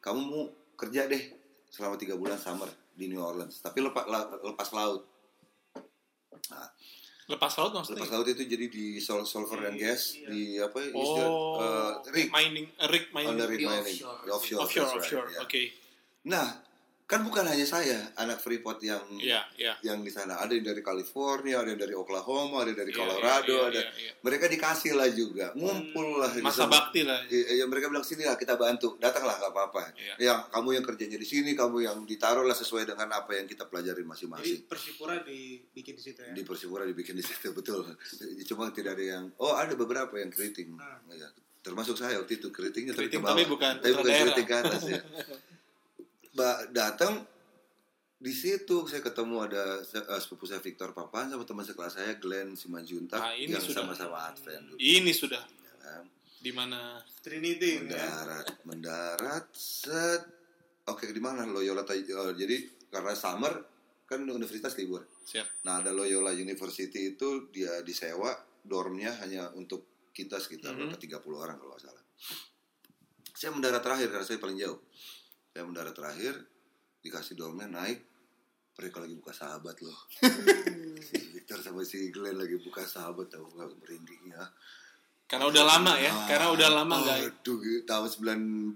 kamu 0.03 0.19
mau 0.19 0.43
kerja 0.75 1.07
deh 1.07 1.23
selama 1.71 1.95
tiga 1.95 2.19
bulan 2.19 2.35
summer 2.35 2.67
di 2.95 3.05
New 3.05 3.19
Orleans, 3.19 3.59
tapi 3.59 3.79
lepas, 3.79 4.07
lepas 4.41 4.69
laut. 4.71 5.03
Nah, 6.47 6.69
Lepas 7.25 7.57
laut 7.57 7.73
maksudnya. 7.73 7.97
lepas 7.97 8.11
laut 8.13 8.27
itu 8.29 8.45
jadi 8.45 8.65
di 8.69 9.01
sol 9.01 9.25
sulfur 9.25 9.57
and 9.65 9.75
gas, 9.75 10.13
Iya. 10.13 10.27
di 10.29 10.41
apa? 10.61 10.77
Oh, 10.93 11.01
istilah, 11.01 11.29
uh, 11.57 11.91
rig, 12.13 12.29
mining, 12.29 12.69
eh, 12.71 12.85
rig 12.85 13.05
mining. 13.09 13.33
under 13.33 13.47
rig 13.49 13.57
Di 13.57 13.65
mining, 13.65 13.97
offshore. 13.97 14.19
Di 14.21 14.29
offshore, 14.29 14.59
offshore, 14.61 14.61
that's 14.61 14.93
right, 14.93 15.01
offshore. 15.01 15.27
ya. 15.33 15.39
Oke. 15.41 15.61
Nah, 16.23 16.47
kan 17.05 17.21
bukan 17.21 17.45
hanya 17.45 17.61
saya 17.63 18.01
anak 18.15 18.37
Freeport 18.37 18.81
yang 18.81 18.97
Iya, 19.15 19.45
iya. 19.55 19.77
yang 19.81 20.01
di 20.01 20.09
sana 20.09 20.35
ada 20.35 20.49
yang 20.49 20.65
dari 20.65 20.81
California, 20.81 21.61
ada 21.61 21.69
yang 21.69 21.77
dari 21.77 21.93
Oklahoma, 21.93 22.61
ada 22.61 22.73
yang 22.73 22.81
dari 22.81 22.89
Iya, 22.89 22.97
Colorado, 22.97 23.53
iya, 23.55 23.69
ada 23.69 23.77
iya, 23.77 23.91
iya. 24.01 24.11
mereka 24.19 24.45
dikasih 24.47 24.91
lah 24.91 25.05
juga, 25.07 25.53
ngumpul 25.53 26.17
lah. 26.17 26.33
di 26.33 26.41
Masa 26.41 26.65
sana. 26.65 26.73
bakti 26.73 27.05
lah. 27.05 27.21
Iya, 27.27 27.45
iya, 27.53 27.65
mereka 27.65 27.87
bilang 27.87 28.01
sini 28.01 28.25
lah 28.25 28.33
kita 28.33 28.53
bantu, 28.55 28.97
datanglah 28.97 29.37
nggak 29.37 29.51
apa-apa. 29.51 29.93
Iya. 29.93 30.13
Yang 30.19 30.39
kamu 30.49 30.69
yang 30.71 30.83
kerjanya 30.83 31.17
di 31.17 31.27
sini, 31.27 31.51
kamu 31.53 31.77
yang 31.79 31.97
ditaruh 32.03 32.41
lah 32.41 32.53
sesuai 32.53 32.83
dengan 32.85 33.07
apa 33.11 33.31
yang 33.31 33.45
kita 33.45 33.65
pelajari 33.65 33.93
Jadi 33.95 34.09
masing-masing. 34.09 34.59
Persipura 34.65 35.21
dibikin 35.21 35.93
di 35.93 36.01
situ 36.01 36.19
ya. 36.19 36.33
Di 36.33 36.41
Persipura 36.41 36.83
dibikin 36.83 37.13
di 37.13 37.21
situ 37.21 37.53
betul. 37.57 37.85
Cuma 38.43 38.69
tidak 38.69 38.97
ada 38.97 39.05
yang, 39.11 39.23
oh 39.37 39.53
ada 39.53 39.71
beberapa 39.73 40.17
yang 40.17 40.27
keriting, 40.27 40.73
Ah. 40.75 40.97
Iya. 41.07 41.29
termasuk 41.61 41.93
saya 41.95 42.17
waktu 42.17 42.37
itu 42.37 42.49
keritingnya 42.49 42.93
Keriting, 42.93 43.17
ke 43.17 43.25
bawah. 43.25 43.33
tapi 43.35 43.45
bukan 43.45 43.73
tapi 43.77 43.93
bukan 43.95 44.09
keriting 44.11 44.45
ke 44.45 44.55
atas 44.55 44.81
ya. 44.85 45.01
Datang 46.67 47.23
di 48.15 48.31
situ 48.31 48.83
saya 48.83 48.99
ketemu 48.99 49.35
ada 49.41 49.79
eh, 49.79 50.19
sepupu 50.19 50.43
saya 50.43 50.59
Victor 50.59 50.91
Papan 50.91 51.27
sama 51.27 51.43
teman 51.43 51.61
sekelas 51.61 51.95
saya 51.95 52.15
Glenn 52.15 52.55
Simanjuntak 52.55 53.17
Nah, 53.17 53.31
ini 53.33 53.51
yang 53.51 53.61
sudah. 53.61 53.83
sama-sama 53.83 54.17
Advent 54.25 54.63
dulu. 54.65 54.77
Ini 54.77 55.11
sudah 55.11 55.43
ya 55.43 55.73
kan. 55.79 56.03
di 56.37 56.51
mana 56.51 56.79
Trinity 57.19 57.75
ya. 57.75 57.81
mendarat 57.81 58.47
mendarat 58.63 59.45
set 59.51 60.21
oke 60.85 61.05
di 61.05 61.17
mana 61.17 61.43
Loyola 61.43 61.83
eh, 61.85 62.03
jadi 62.33 62.55
karena 62.87 63.13
summer 63.13 63.53
kan 64.05 64.21
universitas 64.21 64.75
libur 64.75 65.01
siap. 65.23 65.49
nah 65.63 65.79
ada 65.79 65.89
Loyola 65.89 66.29
University 66.31 67.11
itu 67.11 67.49
dia 67.49 67.81
disewa 67.81 68.31
dormnya 68.59 69.11
hanya 69.19 69.49
untuk 69.51 70.09
kita 70.11 70.37
sekitar 70.37 70.71
Mhm. 70.71 70.93
berapa 70.93 70.97
30 71.19 71.35
orang 71.35 71.57
kalau 71.57 71.73
nggak 71.73 71.83
salah 71.83 72.03
saya 73.31 73.51
mendarat 73.51 73.81
terakhir 73.81 74.07
karena 74.07 74.25
saya 74.25 74.39
paling 74.39 74.57
jauh 74.57 74.79
saya 75.55 75.63
mendarat 75.63 75.95
terakhir 75.95 76.35
dikasih 76.99 77.39
dormnya 77.39 77.71
naik 77.71 78.03
mereka 78.75 78.99
lagi 78.99 79.15
buka 79.15 79.31
sahabat 79.31 79.79
loh 79.79 79.95
si 81.07 81.15
Victor 81.31 81.63
sama 81.63 81.79
si 81.79 82.11
Glenn 82.11 82.35
lagi 82.35 82.59
buka 82.59 82.83
sahabat 82.83 83.31
tahu 83.31 83.47
nggak 83.47 83.71
merindingnya 83.79 84.51
Karena 85.25 85.49
udah 85.49 85.65
lama 85.65 85.97
ya, 85.97 86.13
karena 86.29 86.53
udah 86.53 86.69
lama 86.69 87.01
nggak 87.01 87.17
Aduh, 87.17 87.57
gitu. 87.57 87.81
tahun 87.81 88.05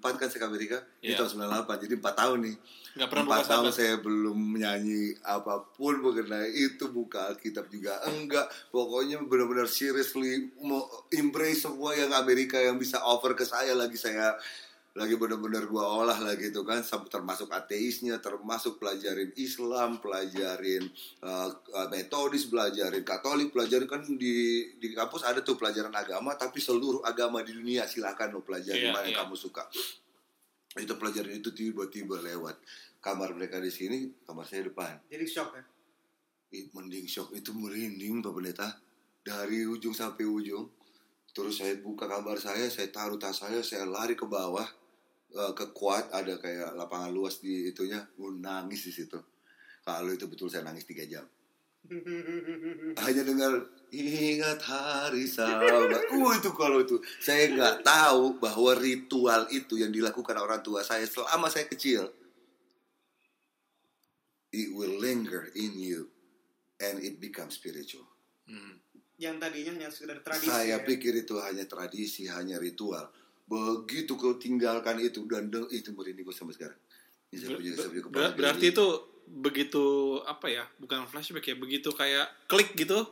94 0.01 0.17
kan 0.17 0.27
saya 0.33 0.41
ke 0.41 0.47
Amerika. 0.49 0.77
Ini 0.97 1.13
Iya. 1.13 1.21
tahun 1.21 1.45
98, 1.45 1.77
jadi 1.85 1.93
4 2.01 2.15
tahun 2.17 2.37
nih. 2.41 2.55
nggak 2.97 3.05
pernah 3.13 3.25
buka 3.29 3.37
4 3.37 3.45
tahun 3.45 3.65
sahabat. 3.69 3.77
saya 3.77 3.93
belum 4.01 4.37
menyanyi 4.57 5.01
apa 5.21 5.53
pun 5.77 6.01
mengenai 6.01 6.49
itu, 6.49 6.89
buka 6.89 7.29
Alkitab 7.29 7.69
juga 7.69 8.01
enggak. 8.09 8.49
Pokoknya 8.73 9.21
benar-benar 9.21 9.69
seriously 9.69 10.49
mau 10.57 10.89
embrace 11.13 11.69
semua 11.69 11.93
yang 11.93 12.09
Amerika 12.17 12.57
yang 12.57 12.81
bisa 12.81 12.97
offer 12.97 13.37
ke 13.37 13.45
saya 13.45 13.77
lagi 13.77 13.93
saya 13.93 14.33
lagi 14.97 15.15
benar-benar 15.15 15.69
gua 15.69 16.01
olah 16.01 16.17
lagi 16.17 16.49
itu 16.49 16.65
kan 16.65 16.81
termasuk 16.83 17.53
ateisnya 17.53 18.17
termasuk 18.17 18.81
pelajarin 18.81 19.29
Islam 19.37 20.01
pelajarin 20.01 20.89
uh, 21.21 21.49
metodis 21.93 22.49
pelajarin 22.49 23.05
Katolik 23.05 23.53
pelajarin 23.53 23.85
kan 23.85 24.01
di 24.17 24.65
di 24.81 24.87
kampus 24.97 25.23
ada 25.29 25.45
tuh 25.45 25.55
pelajaran 25.55 25.93
agama 25.93 26.33
tapi 26.33 26.57
seluruh 26.57 27.05
agama 27.05 27.45
di 27.45 27.53
dunia 27.53 27.85
silakan 27.85 28.33
lo 28.33 28.41
pelajari 28.41 28.79
Iya, 28.79 28.95
mana 28.95 29.05
yang 29.05 29.15
iya. 29.15 29.21
kamu 29.21 29.35
suka. 29.35 29.63
Itu 30.79 30.93
pelajaran 30.95 31.33
itu 31.35 31.51
tiba-tiba 31.51 32.17
lewat. 32.23 32.57
Kamar 32.99 33.31
mereka 33.35 33.59
di 33.59 33.71
sini 33.71 34.09
kamar 34.25 34.47
saya 34.47 34.67
depan. 34.67 34.99
Jadi 35.07 35.25
shock 35.27 35.55
ya. 35.55 35.63
Ih, 36.55 36.65
mending 36.73 37.05
shock. 37.05 37.31
Itu 37.35 37.53
merinding 37.53 38.23
Pak 38.23 38.33
Pendeta. 38.33 38.67
Dari 39.19 39.67
ujung 39.67 39.93
sampai 39.93 40.25
ujung 40.25 40.78
terus 41.31 41.61
saya 41.61 41.77
buka 41.79 42.09
kamar 42.09 42.37
saya 42.41 42.67
saya 42.67 42.89
taruh 42.89 43.19
tas 43.21 43.37
saya 43.37 43.61
saya 43.61 43.85
lari 43.85 44.17
ke 44.17 44.25
bawah 44.25 44.65
eh, 45.33 45.51
ke 45.53 45.69
kuat 45.73 46.09
ada 46.09 46.37
kayak 46.41 46.73
lapangan 46.73 47.11
luas 47.13 47.41
di 47.43 47.69
itunya. 47.69 48.01
Nangis 48.19 48.89
di 48.89 48.93
situ. 48.93 49.19
Kalau 49.85 50.11
itu 50.13 50.25
betul 50.29 50.49
saya 50.51 50.65
nangis 50.65 50.85
tiga 50.85 51.05
jam. 51.05 51.25
Hanya 53.03 53.23
dengar 53.23 53.65
ingat 53.89 54.59
hari 54.61 55.25
sahabat 55.25 56.11
uh 56.11 56.31
itu 56.35 56.51
kalau 56.53 56.83
itu. 56.83 56.99
Saya 57.23 57.49
nggak 57.49 57.81
tahu 57.81 58.37
bahwa 58.37 58.75
ritual 58.77 59.47
itu 59.49 59.79
yang 59.79 59.89
dilakukan 59.89 60.37
orang 60.37 60.59
tua 60.61 60.83
saya 60.83 61.07
selama 61.07 61.47
saya 61.47 61.65
kecil 61.65 62.11
it 64.51 64.73
will 64.73 64.97
linger 64.97 65.49
in 65.53 65.77
you 65.77 66.09
and 66.81 67.01
it 67.03 67.21
becomes 67.21 67.55
spiritual. 67.55 68.05
Hmm. 68.49 68.81
Yang 69.19 69.35
tadinya 69.37 69.71
hanya 69.73 69.89
sekedar 69.89 70.17
tradisi. 70.19 70.47
saya 70.47 70.65
ya. 70.73 70.81
pikir 70.81 71.13
itu 71.13 71.35
hanya 71.37 71.65
tradisi 71.65 72.23
hanya 72.25 72.55
ritual 72.55 73.11
begitu 73.43 74.13
kau 74.13 74.37
tinggalkan 74.37 74.95
itu 74.97 75.25
dan 75.25 75.49
deng- 75.49 75.67
itu 75.69 75.91
merinding 75.91 76.21
gue 76.21 76.31
sampai 76.31 76.53
sekarang 76.53 76.79
Ini 77.27 77.37
saya 77.37 77.49
punya- 77.51 77.75
saya 77.75 77.89
punya 77.89 78.03
Ber- 78.07 78.33
berarti 78.33 78.65
itu 78.69 78.85
begitu 79.29 79.83
apa 80.23 80.47
ya? 80.47 80.65
Bukan 80.75 81.05
flashback 81.05 81.43
ya, 81.43 81.55
begitu 81.55 81.89
kayak 81.91 82.25
klik 82.45 82.73
gitu. 82.75 83.05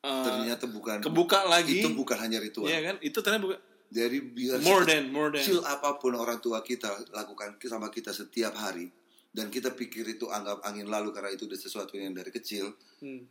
eh, 0.00 0.24
ternyata 0.24 0.66
bukan 0.66 0.98
kebuka 0.98 1.46
lagi. 1.46 1.78
itu 1.78 1.92
bukan 1.92 2.18
hanya 2.18 2.38
ritual 2.38 2.66
Iya 2.66 2.80
kan? 2.84 2.96
Itu 3.00 3.18
ternyata 3.20 3.42
bukan 3.44 3.60
jadi 3.88 4.18
biar 4.18 4.58
more 4.60 4.82
than 4.82 5.04
more 5.08 5.28
than. 5.28 5.44
apa 5.62 5.94
pun 5.94 6.10
orang 6.12 6.38
tua 6.38 6.58
kita 6.60 6.88
lakukan 7.12 7.54
sama 7.62 7.86
kita 7.86 8.10
setiap 8.10 8.50
hari 8.52 8.88
dan 9.28 9.46
kita 9.46 9.70
pikir 9.70 10.02
itu 10.08 10.26
anggap 10.26 10.58
angin 10.62 10.86
lalu 10.86 11.10
karena 11.10 11.30
itu 11.30 11.44
udah 11.44 11.54
sesuatu 11.56 11.94
yang 11.94 12.10
dari 12.10 12.28
kecil 12.28 12.72
Hmm. 12.98 13.22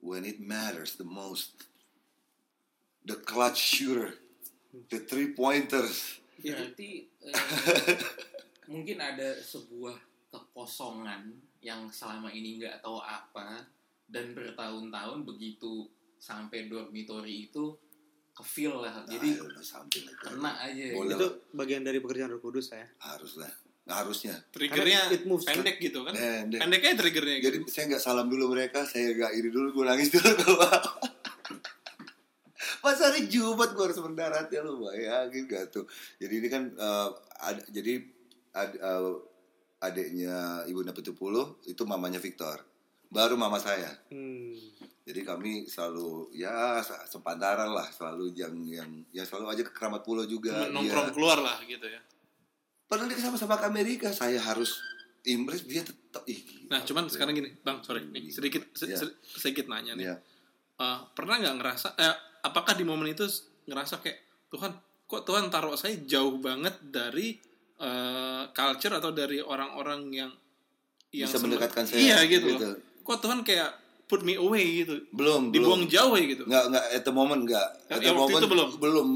When 0.00 0.24
it 0.24 0.38
matters 0.38 0.94
the 0.96 1.06
most 1.06 1.68
the 3.04 3.14
clutch 3.14 3.58
shooter 3.58 4.14
the 4.90 4.98
three 4.98 5.32
pointers 5.32 6.18
Berarti 6.38 7.10
eh, 7.26 7.34
mungkin 8.72 9.02
ada 9.02 9.34
sebuah 9.42 9.98
kekosongan 10.30 11.34
yang 11.58 11.90
selama 11.90 12.30
ini 12.30 12.62
nggak 12.62 12.78
tahu 12.78 13.02
apa 13.02 13.66
dan 14.06 14.30
bertahun-tahun 14.32 15.26
begitu 15.26 15.90
sampai 16.22 16.70
dormitory 16.70 17.50
itu 17.50 17.74
kefeel 18.38 18.86
lah. 18.86 19.02
Jadi 19.10 19.34
don't 19.34 19.50
know, 19.50 20.06
like 20.06 20.18
kena 20.22 20.52
aja. 20.62 20.84
Boleh. 20.94 21.14
Itu 21.18 21.28
bagian 21.50 21.82
dari 21.82 21.98
pekerjaan 21.98 22.30
Roh 22.30 22.42
Kudus 22.42 22.70
ya. 22.70 22.86
haruslah 23.02 23.50
harusnya 23.90 24.34
Triggernya 24.48 25.00
Karena 25.02 25.14
it 25.14 25.24
moves, 25.24 25.44
pendek 25.44 25.76
gitu 25.78 26.04
kan? 26.04 26.12
Pendek. 26.12 26.60
Pendeknya 26.60 26.92
triggernya 26.94 27.36
gitu. 27.38 27.46
jadi 27.46 27.58
saya 27.66 27.84
nggak 27.88 28.02
salam 28.02 28.26
dulu 28.26 28.44
mereka 28.50 28.84
saya 28.84 29.10
nggak 29.10 29.32
ini 29.32 29.48
dulu 29.48 29.68
gue 29.72 29.84
nangis 29.84 30.08
dulu 30.10 30.28
pas 32.78 32.94
hari 32.94 33.26
Jumat 33.26 33.72
gue 33.72 33.84
harus 33.84 33.98
mendarat 33.98 34.46
ya 34.48 34.60
lu 34.60 34.80
bayangin 34.80 35.44
gak 35.44 35.68
tuh 35.68 35.84
jadi 36.16 36.34
ini 36.34 36.48
kan 36.48 36.62
eh, 36.68 37.08
ada 37.40 37.62
jadi 37.68 37.92
ad, 38.52 38.72
eh, 38.72 39.12
adiknya 39.78 40.36
ibu 40.64 40.82
Napitupulu 40.82 41.62
itu 41.64 41.82
mamanya 41.82 42.18
Victor 42.18 42.60
baru 43.08 43.40
mama 43.40 43.56
saya. 43.56 43.88
Hmm. 44.12 44.52
Jadi 45.00 45.24
kami 45.24 45.64
selalu 45.64 46.28
ya 46.36 46.84
se- 46.84 47.08
sepantaran 47.08 47.72
lah, 47.72 47.88
selalu 47.88 48.36
yang 48.36 48.52
yang 48.68 48.90
yang 49.08 49.24
selalu 49.24 49.48
aja 49.48 49.62
ke 49.64 49.72
Keramat 49.72 50.04
Pulau 50.04 50.28
juga. 50.28 50.68
nongkrong 50.68 51.08
Dia- 51.08 51.16
keluar 51.16 51.40
lah 51.40 51.56
gitu 51.64 51.88
ya 51.88 51.96
Padahal 52.88 53.06
dia 53.06 53.20
sama-sama 53.20 53.54
ke 53.54 53.66
Amerika, 53.66 54.08
saya 54.10 54.40
harus 54.40 54.80
impress 55.22 55.62
dia 55.62 55.82
tetap 55.82 56.24
ih. 56.24 56.40
gila. 56.40 56.66
nah 56.68 56.80
cuman 56.80 57.04
sekarang 57.06 57.34
gini 57.34 57.52
bang 57.58 57.78
sorry 57.80 58.00
nih 58.02 58.28
sedikit 58.28 58.64
se- 58.72 58.86
Iya. 58.86 58.96
se- 58.98 59.16
sedikit 59.30 59.68
nanya 59.68 59.92
nih 59.92 60.06
ya. 60.06 60.16
Eh, 60.74 60.98
pernah 61.12 61.36
nggak 61.36 61.54
ngerasa 61.54 61.88
eh, 61.94 62.16
apakah 62.40 62.72
di 62.72 62.82
momen 62.82 63.08
itu 63.08 63.28
ngerasa 63.64 63.98
kayak 63.98 64.18
Tuhan 64.48 64.72
kok 65.04 65.22
Tuhan 65.22 65.48
taruh 65.48 65.74
saya 65.74 66.00
jauh 66.02 66.38
banget 66.38 66.80
dari 66.82 67.36
eh, 67.76 68.44
culture 68.50 68.94
atau 68.94 69.10
dari 69.10 69.38
orang-orang 69.38 70.00
yang 70.10 70.32
yang 71.10 71.24
Bisa 71.26 71.38
mendekatkan 71.38 71.84
saya, 71.84 71.98
iya 71.98 72.18
gitu, 72.24 72.48
gitu. 72.50 72.64
loh 72.64 72.78
kok 73.02 73.18
Tuhan 73.18 73.40
kayak 73.42 73.70
put 74.08 74.24
me 74.24 74.34
away 74.34 74.82
gitu 74.82 75.04
Belum, 75.12 75.52
dibuang 75.52 75.84
belum. 75.84 75.92
jauh 75.92 76.16
ya 76.16 76.24
gitu 76.26 76.42
Nggak, 76.42 76.64
nggak, 76.66 76.84
at 76.90 77.02
the 77.02 77.12
moment 77.12 77.40
nggak. 77.44 77.68
At 77.86 78.00
Ya, 78.00 78.08
the 78.08 78.16
waktu 78.16 78.16
moment 78.18 78.40
itu 78.40 78.48
belum? 78.48 78.68
Belum, 78.80 79.06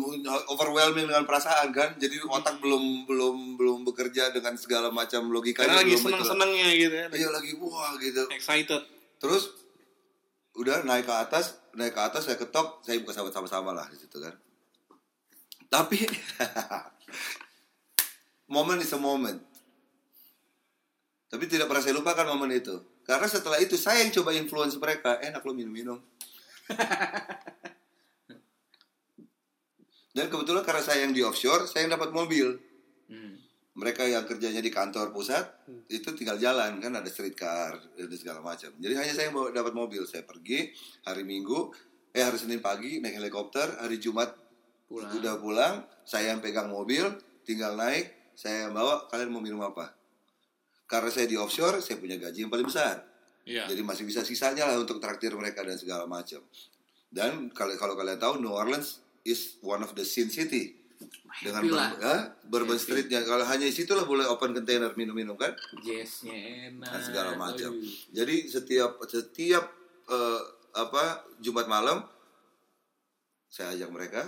overwhelming 0.47 1.07
dengan 1.07 1.25
perasaan 1.25 1.73
kan. 1.73 1.97
Jadi 1.97 2.21
otak 2.23 2.61
belum 2.61 3.05
belum 3.05 3.37
belum 3.57 3.79
bekerja 3.83 4.29
dengan 4.31 4.53
segala 4.55 4.89
macam 4.89 5.27
logika. 5.27 5.65
karena 5.65 5.81
lagi 5.81 5.97
seneng-senengnya 5.97 6.69
gitu 6.77 6.95
ya 6.95 7.07
Iya 7.11 7.29
lagi 7.31 7.57
wah 7.57 7.97
gitu. 7.97 8.29
excited 8.29 8.85
Terus 9.17 9.49
udah 10.53 10.85
naik 10.85 11.05
ke 11.05 11.15
atas, 11.15 11.57
naik 11.73 11.91
ke 11.91 12.03
atas 12.03 12.29
saya 12.29 12.37
ketok, 12.37 12.85
saya 12.85 13.01
buka 13.01 13.11
sahabat 13.11 13.33
sama-sama 13.33 13.73
lah 13.73 13.89
di 13.89 13.97
situ 13.97 14.21
kan. 14.21 14.37
Tapi 15.67 16.05
momen 18.53 18.77
is 18.79 18.93
a 18.93 19.01
moment. 19.01 19.41
Tapi 21.27 21.49
tidak 21.49 21.65
pernah 21.65 21.81
saya 21.81 21.97
lupakan 21.97 22.29
momen 22.29 22.53
itu. 22.53 22.77
Karena 23.03 23.27
setelah 23.27 23.59
itu 23.59 23.75
saya 23.75 24.03
yang 24.07 24.15
coba 24.15 24.31
influence 24.35 24.79
mereka, 24.79 25.19
enak 25.19 25.43
lo 25.43 25.53
minum-minum. 25.53 25.99
Dan 30.13 30.29
kebetulan 30.29 30.63
karena 30.63 30.83
saya 30.85 31.09
yang 31.09 31.17
di 31.17 31.25
offshore, 31.25 31.65
saya 31.65 31.89
yang 31.89 31.97
dapat 31.97 32.13
mobil. 32.13 32.61
Hmm. 33.09 33.41
Mereka 33.73 34.05
yang 34.05 34.29
kerjanya 34.29 34.61
di 34.61 34.69
kantor 34.69 35.09
pusat 35.17 35.49
itu 35.89 36.13
tinggal 36.13 36.37
jalan 36.37 36.77
kan 36.77 36.93
ada 36.93 37.09
streetcar 37.09 37.81
dan 37.97 38.13
segala 38.13 38.45
macam. 38.45 38.69
Jadi 38.77 38.93
hanya 38.93 39.13
saya 39.17 39.33
yang 39.33 39.49
dapat 39.57 39.73
mobil. 39.73 40.05
Saya 40.05 40.29
pergi 40.29 40.69
hari 41.09 41.25
Minggu, 41.25 41.73
eh 42.13 42.21
hari 42.21 42.37
Senin 42.37 42.61
pagi 42.61 43.01
naik 43.01 43.17
helikopter, 43.17 43.81
hari 43.81 43.97
Jumat 43.97 44.37
Pulang. 44.85 45.09
udah 45.17 45.35
pulang, 45.41 45.75
saya 46.05 46.37
yang 46.37 46.45
pegang 46.45 46.69
mobil, 46.69 47.09
tinggal 47.49 47.73
naik, 47.73 48.13
saya 48.37 48.69
yang 48.69 48.77
bawa. 48.77 49.09
Kalian 49.09 49.33
mau 49.33 49.41
minum 49.41 49.65
apa? 49.65 49.97
Karena 50.93 51.09
saya 51.09 51.25
di 51.25 51.35
offshore, 51.35 51.81
saya 51.81 51.97
punya 51.97 52.15
gaji 52.15 52.45
yang 52.45 52.53
paling 52.53 52.69
besar. 52.69 53.01
Iya. 53.43 53.65
Jadi 53.65 53.81
masih 53.81 54.05
bisa 54.05 54.21
sisanya 54.21 54.69
lah 54.69 54.77
untuk 54.77 55.01
traktir 55.01 55.33
mereka 55.33 55.65
dan 55.65 55.75
segala 55.75 56.05
macam. 56.05 56.45
Dan 57.09 57.49
kalau 57.51 57.73
kalau 57.75 57.95
kalian 57.95 58.17
tahu 58.17 58.37
New 58.37 58.53
Orleans 58.53 59.01
is 59.23 59.57
one 59.61 59.81
of 59.81 59.93
the 59.93 60.03
sin 60.03 60.29
city 60.29 60.77
dengan 61.41 61.65
ber- 61.65 61.97
ya, 61.99 62.15
Bourbon 62.45 62.77
Happy. 62.77 62.85
Streetnya. 62.85 63.21
Kalau 63.23 63.43
hanya 63.43 63.65
di 63.65 63.73
situ 63.73 63.91
lah 63.91 64.05
boleh 64.05 64.25
open 64.25 64.53
container 64.53 64.93
minum-minum 64.93 65.35
kan 65.35 65.57
Jazznya 65.79 66.37
enak. 66.69 66.87
dan 66.87 67.01
segala 67.01 67.31
macam. 67.35 67.73
Jadi 68.09 68.37
setiap 68.47 69.01
setiap 69.03 69.65
eh, 70.07 70.41
apa 70.73 71.03
Jumat 71.39 71.67
malam 71.67 72.05
saya 73.47 73.75
ajak 73.75 73.91
mereka, 73.91 74.23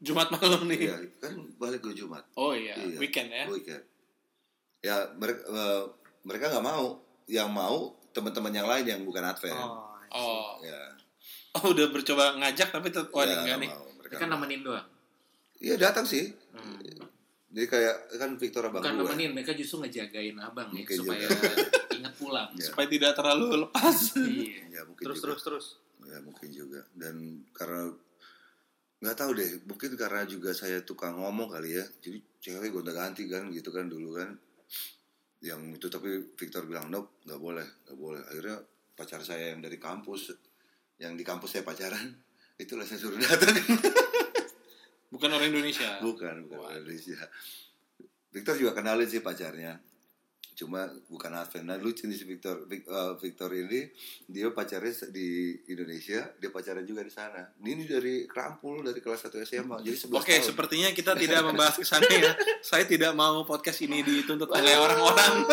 Jumat 0.00 0.30
malam 0.32 0.66
nih 0.66 0.80
ya 0.84 0.96
kan 1.20 1.32
balik 1.54 1.80
ke 1.80 1.92
Jumat. 1.92 2.26
oh 2.34 2.50
iya, 2.50 2.74
Iya, 2.74 2.98
weekend 2.98 3.28
ya 3.28 3.44
Weekend. 3.46 3.84
Ya 4.80 4.96
mereka 5.12 5.42
mereka 6.24 6.50
nggak 6.50 6.64
mau, 6.64 6.98
yang 7.28 7.48
mau 7.48 7.92
teman-teman 8.10 8.52
yang 8.52 8.66
lain 8.66 8.84
yang 8.84 9.00
bukan 9.02 9.22
Advent. 9.22 9.54
Oh. 9.54 9.92
oh 10.10 10.50
Ya. 10.60 10.80
oh 11.54 11.70
udah 11.70 11.86
bercoba 11.90 12.34
ngajak 12.38 12.68
tapi 12.70 12.88
tetap 12.88 13.10
wah 13.10 13.22
ya, 13.22 13.30
enggak 13.30 13.44
nggak 13.44 13.58
nih 13.60 13.70
mau. 13.70 13.84
Mereka 14.00 14.14
kan 14.16 14.28
nemenin 14.30 14.60
doang. 14.62 14.86
Iya 15.58 15.74
datang 15.78 16.04
sih. 16.04 16.32
Hmm. 16.52 16.80
Jadi 17.54 17.66
kayak 17.70 18.18
kan 18.18 18.30
Victor 18.34 18.66
abang 18.66 18.82
Bukan 18.82 18.94
gue. 18.94 19.02
nemenin, 19.06 19.30
mereka 19.30 19.54
justru 19.54 19.78
ngejagain 19.80 20.34
abang 20.42 20.74
nih 20.74 20.82
Mungkin 20.82 20.96
supaya 20.98 21.26
ingat 22.02 22.14
pulang. 22.18 22.50
Ya. 22.58 22.66
supaya 22.66 22.86
tidak 22.90 23.12
terlalu 23.14 23.44
lepas 23.62 23.96
Iya. 24.18 24.62
Ya 24.70 24.80
mungkin 24.82 25.04
Terus 25.06 25.18
juga. 25.18 25.26
terus 25.30 25.40
terus. 25.42 25.66
Ya 26.04 26.18
mungkin 26.20 26.48
juga. 26.50 26.80
Dan 26.94 27.14
karena 27.54 27.94
nggak 28.98 29.16
tahu 29.16 29.30
deh, 29.36 29.50
mungkin 29.64 29.90
karena 29.94 30.22
juga 30.24 30.50
saya 30.50 30.82
tukang 30.82 31.14
ngomong 31.14 31.50
kali 31.50 31.78
ya. 31.78 31.84
Jadi 32.00 32.18
cewek 32.40 32.70
gonta 32.70 32.90
ganti 32.90 33.24
kan 33.26 33.46
gitu 33.50 33.70
kan 33.70 33.86
dulu 33.86 34.18
kan. 34.18 34.34
Yang 35.44 35.76
itu 35.76 35.86
tapi 35.92 36.10
Victor 36.32 36.64
bilang 36.64 36.88
nope 36.88 37.20
nggak 37.28 37.40
boleh 37.40 37.66
nggak 37.84 37.98
boleh. 38.00 38.22
Akhirnya 38.32 38.56
pacar 38.96 39.20
saya 39.20 39.52
yang 39.52 39.60
dari 39.60 39.76
kampus, 39.76 40.32
yang 40.96 41.12
di 41.12 41.24
kampus 41.26 41.60
saya 41.60 41.64
pacaran, 41.68 42.16
itulah 42.64 42.88
saya 42.88 42.96
suruh 42.96 43.20
datang. 43.20 43.52
bukan 45.12 45.30
orang 45.30 45.52
Indonesia 45.52 46.02
bukan 46.02 46.48
bukan 46.48 46.58
Wah. 46.58 46.74
Indonesia. 46.74 47.20
Victor 48.34 48.58
juga 48.58 48.72
kenalin 48.74 49.06
sih 49.06 49.22
pacarnya. 49.22 49.78
Cuma 50.54 50.80
bukan 51.04 51.34
Advent. 51.34 51.66
Nah 51.66 51.76
lucu 51.76 52.06
nih 52.06 52.14
si 52.14 52.22
Victor. 52.22 52.62
Vic- 52.64 52.86
eh, 52.86 53.12
Victor 53.18 53.50
ini 53.50 53.90
dia 54.24 54.48
pacarnya 54.48 55.10
di 55.10 55.26
Indonesia, 55.66 56.30
dia 56.32 56.48
pacaran 56.48 56.82
juga 56.82 57.02
di 57.02 57.10
sana. 57.10 57.42
Ini 57.56 57.82
dari 57.84 58.22
Krampul 58.24 58.80
dari 58.80 58.98
kelas 58.98 59.26
1 59.26 59.42
SMA. 59.42 59.82
Jadi 59.82 59.98
11 60.00 60.14
Oke, 60.14 60.30
tahun. 60.32 60.46
sepertinya 60.46 60.88
kita 60.90 61.12
tidak 61.14 61.42
membahas 61.44 61.74
ke 61.74 61.82
sana 61.82 62.06
ya. 62.06 62.32
Saya 62.60 62.82
tidak 62.84 63.12
mau 63.12 63.42
podcast 63.42 63.82
ini 63.82 64.00
dituntut 64.00 64.46
oleh 64.48 64.74
orang-orang. 64.74 65.42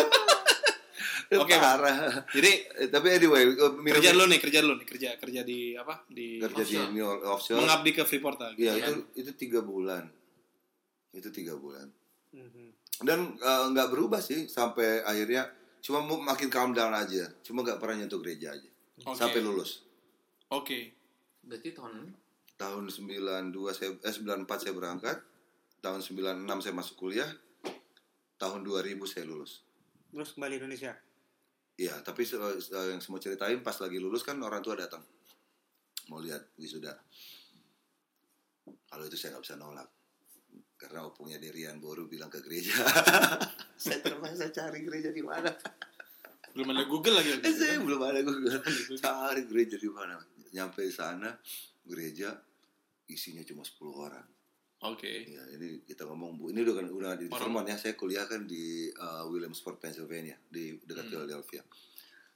Oke, 1.32 1.56
parah. 1.56 2.28
Jadi 2.28 2.50
Eh, 2.76 2.88
tapi 2.88 3.08
anyway, 3.10 3.48
eh, 3.48 3.72
minum- 3.74 3.96
kerja 3.96 4.12
dulu 4.12 4.28
nih, 4.28 4.38
kerja 4.38 4.58
dulu 4.60 4.74
nih, 4.76 4.86
kerja 4.86 5.08
kerja 5.16 5.40
di 5.40 5.72
apa? 5.72 6.04
Di 6.06 6.36
kerja 6.38 6.60
di 6.60 6.76
offshore. 6.76 6.90
New 6.92 7.02
York 7.02 7.20
offshore. 7.24 7.58
mengabdi 7.58 7.90
ke 7.90 8.02
Freeport 8.04 8.36
gitu 8.52 8.60
Iya, 8.60 8.72
ya. 8.76 8.84
itu 8.84 8.92
itu 9.16 9.30
tiga 9.34 9.60
bulan. 9.60 10.04
Itu 11.10 11.28
tiga 11.28 11.56
bulan. 11.56 11.88
Mhm. 12.30 12.81
Dan 13.00 13.34
eh, 13.34 13.64
nggak 13.70 13.88
berubah 13.88 14.18
sih 14.18 14.44
sampai 14.46 15.00
akhirnya 15.00 15.48
cuma 15.80 15.98
makin 16.04 16.46
calm 16.46 16.70
down 16.70 16.92
aja. 16.92 17.24
Cuma 17.40 17.62
nggak 17.62 17.78
pernah 17.78 17.96
nyentuh 17.98 18.18
gereja 18.18 18.52
aja. 18.52 18.68
Oke. 19.02 19.16
Sampai 19.16 19.40
lulus. 19.40 19.82
Oke. 20.48 20.92
Berarti 21.40 21.72
tahun 21.72 22.12
tahun 22.54 22.84
92 22.86 23.50
saya 23.72 23.90
eh 23.96 24.14
94 24.14 24.46
saya 24.46 24.70
berangkat 24.70 25.18
tahun 25.82 25.98
96 25.98 26.46
saya 26.62 26.70
masuk 26.70 26.94
kuliah 26.94 27.26
tahun 28.38 28.62
2000 28.62 29.02
saya 29.02 29.26
lulus 29.26 29.66
Terus 30.06 30.30
kembali 30.30 30.62
Indonesia. 30.62 30.94
iya 31.74 31.98
tapi 31.98 32.22
se- 32.22 32.38
eh, 32.38 32.54
yang 32.86 33.02
semua 33.02 33.18
ceritain 33.18 33.58
pas 33.58 33.74
lagi 33.74 33.98
lulus 33.98 34.22
kan 34.22 34.38
orang 34.38 34.62
tua 34.62 34.78
datang 34.78 35.02
mau 36.06 36.22
lihat 36.22 36.54
wisuda 36.54 36.94
kalau 38.86 39.02
itu 39.02 39.16
saya 39.16 39.34
nggak 39.34 39.42
bisa 39.42 39.56
nolak 39.56 39.88
karena 40.82 41.06
opungnya 41.06 41.38
Derian 41.38 41.78
Boru 41.78 42.10
bilang 42.10 42.26
ke 42.26 42.42
gereja 42.42 42.74
saya 43.82 44.02
terpaksa 44.02 44.50
cari 44.50 44.82
gereja 44.82 45.14
di 45.14 45.22
mana 45.22 45.54
Belum 46.52 46.68
ada 46.68 46.84
Google 46.84 47.16
lagi. 47.16 47.32
Eh, 47.40 47.54
saya 47.56 47.80
belum 47.80 48.02
ada 48.04 48.20
gue 48.20 48.36
cari 49.00 49.48
gereja 49.48 49.80
di 49.80 49.88
mana 49.88 50.20
nyampe 50.52 50.84
sana 50.92 51.32
gereja 51.80 52.36
isinya 53.08 53.40
cuma 53.40 53.64
10 53.64 53.78
orang 53.88 54.26
Oke. 54.82 55.30
Ya, 55.30 55.42
ini 55.54 55.86
kita 55.86 56.02
ngomong 56.10 56.42
bu, 56.42 56.50
ini 56.50 56.66
udah 56.66 56.74
kan 56.82 56.86
udah 56.90 57.12
di 57.14 57.30
Vermont 57.30 57.62
ya. 57.62 57.78
Saya 57.78 57.94
kuliah 57.94 58.26
kan 58.26 58.50
di 58.50 58.90
uh, 58.90 59.22
Williamsport, 59.30 59.78
Pennsylvania, 59.78 60.34
di 60.50 60.74
dekat 60.82 61.06
Hmm. 61.06 61.12
Philadelphia. 61.22 61.62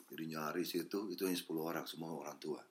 Jadi 0.07 0.25
nyari 0.31 0.63
situ 0.63 1.11
itu 1.11 1.27
hanya 1.27 1.35
10 1.35 1.43
orang, 1.59 1.85
semua 1.91 2.15
orang 2.15 2.39
tua. 2.39 2.63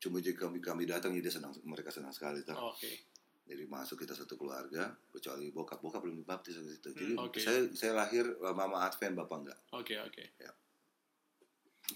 Cuma 0.00 0.24
jika 0.24 0.48
kami 0.48 0.64
kami 0.64 0.88
datang, 0.88 1.12
ya 1.12 1.20
dia 1.20 1.28
senang, 1.28 1.52
mereka 1.68 1.92
senang 1.92 2.16
sekali. 2.16 2.40
Kan? 2.48 2.56
Oke. 2.56 3.07
Jadi 3.48 3.64
masuk 3.64 4.04
kita 4.04 4.12
satu 4.12 4.36
keluarga, 4.36 4.92
kecuali 5.08 5.48
bokap, 5.48 5.80
bokap 5.80 6.04
belum 6.04 6.20
dibaptis 6.20 6.52
waktu 6.54 6.76
itu. 6.76 6.88
Jadi 6.92 7.12
Hmm, 7.16 7.24
oke. 7.24 7.40
saya 7.40 7.64
saya 7.72 7.96
lahir 7.96 8.28
uh, 8.38 8.52
mama 8.52 8.84
Advent, 8.84 9.16
bapak 9.16 9.36
enggak. 9.40 9.58
Oke, 9.72 9.96
oke. 9.96 10.22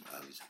Nggak 0.01 0.23
bisa. 0.25 0.45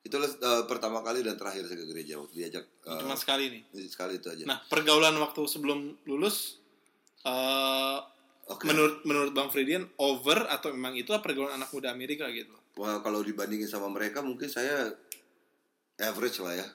Itulah 0.00 0.28
uh, 0.28 0.64
pertama 0.64 1.00
kali 1.00 1.20
dan 1.20 1.36
terakhir 1.36 1.64
saya 1.64 1.80
ke 1.80 1.86
gereja 1.86 2.16
waktu 2.16 2.32
diajak. 2.34 2.64
uh, 2.84 2.96
Cuma 2.96 3.16
sekali 3.16 3.48
nih. 3.48 3.62
sekali 3.88 4.16
itu 4.16 4.28
aja. 4.28 4.44
Nah, 4.44 4.60
pergaulan 4.64 5.16
waktu 5.16 5.44
sebelum 5.44 5.96
lulus 6.04 6.60
eh 7.24 7.98
Oke. 8.44 8.68
menurut 8.68 9.00
menurut 9.08 9.32
Bang 9.32 9.48
Fridian 9.48 9.88
over 9.96 10.44
atau 10.44 10.76
memang 10.76 10.92
itu 10.92 11.08
pergaulan 11.20 11.56
anak 11.56 11.72
muda 11.72 11.88
Amerika 11.88 12.28
gitu? 12.28 12.52
Wah, 12.76 13.00
kalau 13.00 13.24
dibandingin 13.24 13.64
sama 13.64 13.88
mereka 13.88 14.20
mungkin 14.20 14.48
saya 14.48 14.92
average 15.96 16.40
lah 16.40 16.52
ya. 16.52 16.68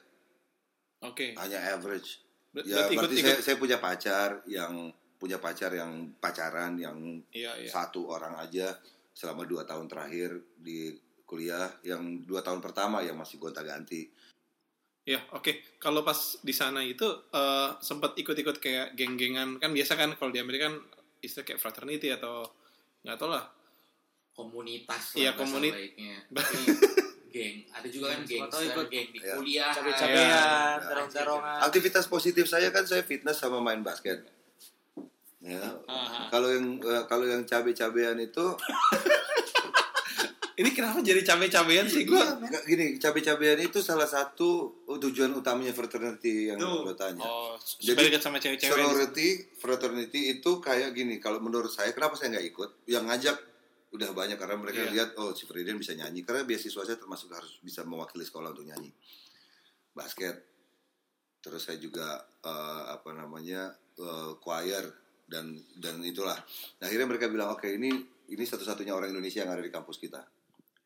Oke. 1.02 1.32
Hanya 1.34 1.58
average. 1.70 2.20
Ber- 2.50 2.62
Ya, 2.62 2.82
berarti 2.82 2.92
ikut 2.92 3.00
berarti 3.00 3.14
ikut. 3.16 3.26
saya, 3.26 3.38
saya 3.40 3.56
punya 3.56 3.78
pacar 3.78 4.30
yang 4.44 4.74
punya 5.14 5.36
pacar 5.36 5.70
yang 5.70 5.92
pacaran 6.16 6.74
yang 6.76 6.96
Iya, 7.30 7.52
iya. 7.58 7.70
satu 7.70 8.08
orang 8.08 8.34
aja 8.36 8.72
selama 9.10 9.44
dua 9.44 9.62
tahun 9.62 9.86
terakhir 9.86 10.32
di 10.56 10.92
kuliah, 11.22 11.68
yang 11.82 12.02
dua 12.22 12.40
tahun 12.40 12.58
pertama 12.58 13.00
yang 13.00 13.14
masih 13.14 13.38
gonta-ganti. 13.38 14.10
Ya, 15.02 15.22
oke. 15.30 15.78
Kalau 15.78 16.02
pas 16.02 16.16
di 16.38 16.50
sana 16.50 16.80
itu 16.80 17.04
eh, 17.28 17.70
sempat 17.78 18.12
ikut-ikut 18.14 18.58
kayak 18.58 18.92
geng-gengan 18.94 19.56
kan 19.56 19.70
biasa 19.70 19.94
kan 19.94 20.10
kalau 20.14 20.28
di 20.28 20.38
Amerika 20.38 20.66
kan 20.66 20.76
istilah 21.18 21.46
kayak 21.46 21.60
fraternity 21.60 22.10
atau 22.10 22.44
nggak 23.00 23.16
tau 23.16 23.28
lah 23.28 23.44
komunitas 24.32 25.14
Iya, 25.14 25.32
lah 25.32 25.34
bahasa 25.34 25.44
komunit- 25.46 25.74
baiknya. 25.74 26.14
Tapi 26.30 26.56
geng, 27.30 27.64
ada 27.70 27.86
juga 27.86 28.12
kan 28.12 28.20
geng, 28.22 28.42
Atau 28.44 28.60
ikut 28.60 28.86
geng 28.86 29.08
di 29.08 29.18
ya. 29.18 29.34
kuliah. 29.34 29.70
Cabe-cabean, 29.70 30.28
Ya. 30.28 30.82
terong-terongan. 30.82 31.58
Aktivitas 31.64 32.04
positif 32.06 32.44
saya 32.44 32.68
kan 32.68 32.84
saya 32.84 33.00
fitness 33.00 33.38
sama 33.38 33.58
main 33.58 33.80
basket. 33.80 34.26
Ya. 35.40 35.62
Kalau 36.28 36.52
yang 36.52 36.76
eh, 36.76 37.04
kalau 37.08 37.24
yang 37.24 37.48
cabe-cabean 37.48 38.20
itu 38.20 38.44
Ini 40.60 40.76
kenapa 40.76 41.00
jadi 41.00 41.24
cabe-cabean 41.24 41.88
sih 41.88 42.04
gue? 42.04 42.20
Nggak, 42.20 42.68
gini, 42.68 42.86
cabe-cabean 43.00 43.64
itu 43.64 43.80
salah 43.80 44.04
satu 44.04 44.84
tujuan 44.92 45.32
utamanya 45.32 45.72
fraternity 45.72 46.52
yang 46.52 46.60
lo 46.60 46.92
tanya. 46.92 47.24
Oh, 47.24 47.56
Jadi, 47.80 48.12
dekat 48.12 48.20
sama 48.20 48.36
cewek-cewek. 48.36 48.68
Sorority, 48.68 49.28
fraternity 49.56 50.36
itu 50.36 50.60
kayak 50.60 50.92
gini. 50.92 51.16
Kalau 51.16 51.40
menurut 51.40 51.72
saya, 51.72 51.96
kenapa 51.96 52.12
saya 52.20 52.36
nggak 52.36 52.46
ikut? 52.52 52.70
Yang 52.84 53.04
ngajak 53.08 53.36
udah 53.90 54.10
banyak 54.10 54.38
karena 54.38 54.54
mereka 54.54 54.80
Iya. 54.80 54.90
lihat 54.92 55.10
oh 55.16 55.32
si 55.32 55.44
Friden 55.44 55.74
bisa 55.74 55.92
nyanyi. 55.92 56.22
Karena 56.22 56.42
beasiswa 56.42 56.82
saya 56.82 56.94
termasuk 56.94 57.30
harus 57.30 57.58
bisa 57.58 57.82
mewakili 57.82 58.22
sekolah 58.22 58.50
untuk 58.50 58.64
nyanyi. 58.64 58.90
Basket. 59.90 60.36
Terus 61.40 61.62
saya 61.62 61.76
juga 61.76 62.06
eh, 62.40 62.82
apa 62.88 63.10
namanya 63.10 63.68
eh, 63.96 64.32
choir 64.38 64.84
dan 65.26 65.50
dan 65.74 65.98
itulah. 66.02 66.36
Nah, 66.78 66.86
akhirnya 66.86 67.06
mereka 67.06 67.26
bilang 67.26 67.50
oke 67.50 67.66
ini 67.66 67.90
ini 68.30 68.44
satu-satunya 68.44 68.92
orang 68.92 69.10
Indonesia 69.10 69.42
yang 69.42 69.50
ada 69.50 69.60
di 69.60 69.70
kampus 69.70 69.98
kita. 69.98 70.22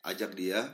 Ajak 0.05 0.32
dia 0.32 0.64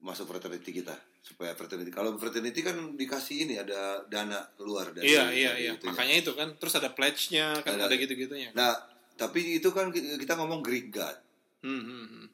masuk 0.00 0.28
fraternity 0.28 0.68
kita 0.74 0.92
supaya 1.24 1.56
fraternity 1.56 1.88
kalau 1.88 2.12
fraternity 2.14 2.60
kan 2.60 2.76
dikasih 2.92 3.48
ini 3.48 3.54
ada 3.56 4.04
dana 4.04 4.44
keluar 4.52 4.92
dari 4.92 5.08
Iya, 5.08 5.32
iya, 5.32 5.52
iya. 5.56 5.72
itunya. 5.72 5.96
Makanya 5.96 6.16
itu 6.20 6.32
kan. 6.36 6.48
Terus 6.60 6.74
ada 6.76 6.92
pledge-nya, 6.92 7.56
kan 7.64 7.80
Ada- 7.80 7.88
ada 7.88 7.94
gitu-gitunya. 7.96 8.52
Nah, 8.52 8.76
tapi 9.16 9.56
itu 9.56 9.72
kan 9.72 9.88
kita 9.94 10.36
ngomong 10.36 10.60
Greek 10.60 10.92
God. 10.92 11.16
Hmm, 11.64 11.80
hmm, 11.80 12.06
hmm. 12.12 12.26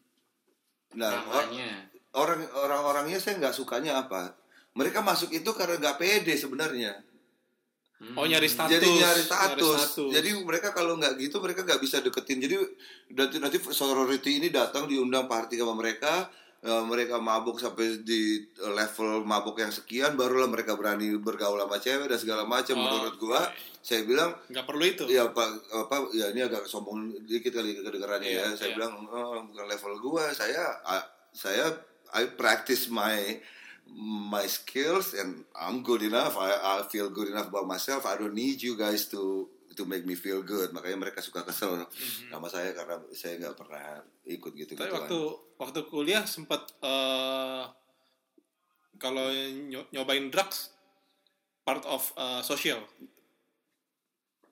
Nah, 0.98 1.14
Namanya. 1.22 1.86
orang 2.18 2.42
orang-orangnya 2.50 3.22
saya 3.22 3.38
nggak 3.38 3.54
sukanya 3.54 4.02
apa? 4.02 4.34
Mereka 4.74 5.06
masuk 5.06 5.30
itu 5.30 5.46
karena 5.54 5.78
nggak 5.78 6.02
pede 6.02 6.34
sebenarnya. 6.34 6.98
Hmm. 8.02 8.18
Oh, 8.18 8.26
nyari 8.26 8.50
status. 8.50 8.74
Jadi 8.74 8.88
nyari 8.90 9.22
status. 9.22 9.60
status. 9.94 10.10
Jadi 10.10 10.34
mereka 10.42 10.74
kalau 10.74 10.98
nggak 10.98 11.14
gitu 11.22 11.38
mereka 11.38 11.62
nggak 11.62 11.78
bisa 11.78 12.02
deketin. 12.02 12.42
Jadi 12.42 12.58
nanti 13.14 13.36
nanti 13.38 13.56
sorority 13.62 14.42
ini 14.42 14.50
datang 14.50 14.90
diundang 14.90 15.30
party 15.30 15.62
sama 15.62 15.78
mereka. 15.78 16.26
Eh, 16.60 16.82
mereka 16.84 17.16
mabuk 17.16 17.56
sampai 17.56 18.00
di 18.00 18.44
level 18.56 19.24
mabuk 19.24 19.56
yang 19.56 19.70
sekian 19.70 20.12
barulah 20.12 20.44
mereka 20.44 20.76
berani 20.76 21.12
bergaul 21.16 21.56
sama 21.56 21.76
cewek 21.76 22.06
dan 22.06 22.18
segala 22.18 22.42
macam 22.44 22.76
Oh, 22.76 22.82
menurut 22.82 23.14
gua 23.16 23.40
oke. 23.42 23.80
saya 23.80 24.04
bilang 24.04 24.36
nggak 24.46 24.66
perlu 24.68 24.84
itu. 24.84 25.04
Ya 25.08 25.24
pak 25.26 25.48
apa 25.70 26.12
ya 26.12 26.28
ini 26.30 26.40
agak 26.42 26.64
sombong 26.64 27.00
dikit 27.24 27.56
kali 27.56 27.76
kedengarannya 27.76 28.28
Iya, 28.28 28.44
ya. 28.44 28.56
Saya 28.56 28.68
iya. 28.70 28.76
bilang 28.76 28.92
oh, 29.04 29.40
bukan 29.46 29.66
level 29.66 29.92
gua. 29.98 30.28
Saya 30.30 30.60
I- 30.84 31.08
saya 31.32 31.64
I 32.10 32.26
practice 32.34 32.90
my 32.90 33.38
my 34.30 34.46
skills 34.46 35.14
and 35.14 35.42
I'm 35.52 35.80
good 35.80 36.02
enough. 36.02 36.36
I, 36.36 36.52
I 36.52 36.86
feel 36.86 37.08
good 37.08 37.28
enough 37.28 37.48
about 37.48 37.66
myself. 37.66 38.04
I 38.04 38.14
don't 38.14 38.34
need 38.34 38.60
you 38.60 38.74
guys 38.74 39.10
to 39.10 39.48
to 39.80 39.88
make 39.88 40.04
me 40.04 40.12
feel 40.12 40.44
good. 40.44 40.68
Makanya 40.70 41.00
mereka 41.00 41.24
suka 41.24 41.40
kesel 41.40 41.80
sama 42.28 42.46
saya 42.46 42.76
karena 42.76 43.00
saya 43.16 43.40
nggak 43.40 43.56
pernah 43.56 44.04
ikut 44.28 44.52
gitu 44.52 44.76
Tapi 44.76 44.92
gitu 44.92 44.96
waktu 45.00 45.18
waktu 45.56 45.80
kuliah 45.88 46.28
sempat 46.28 46.68
eh, 46.84 47.64
kalau 49.00 49.32
nyo- 49.64 49.88
nyobain 49.88 50.28
drugs 50.28 50.76
part 51.64 51.88
of 51.88 52.12
eh, 52.14 52.44
social. 52.44 52.84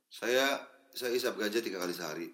Saya 0.08 0.64
saya 0.88 1.12
isap 1.12 1.36
ganja 1.36 1.60
tiga 1.60 1.84
kali 1.84 1.92
sehari. 1.92 2.28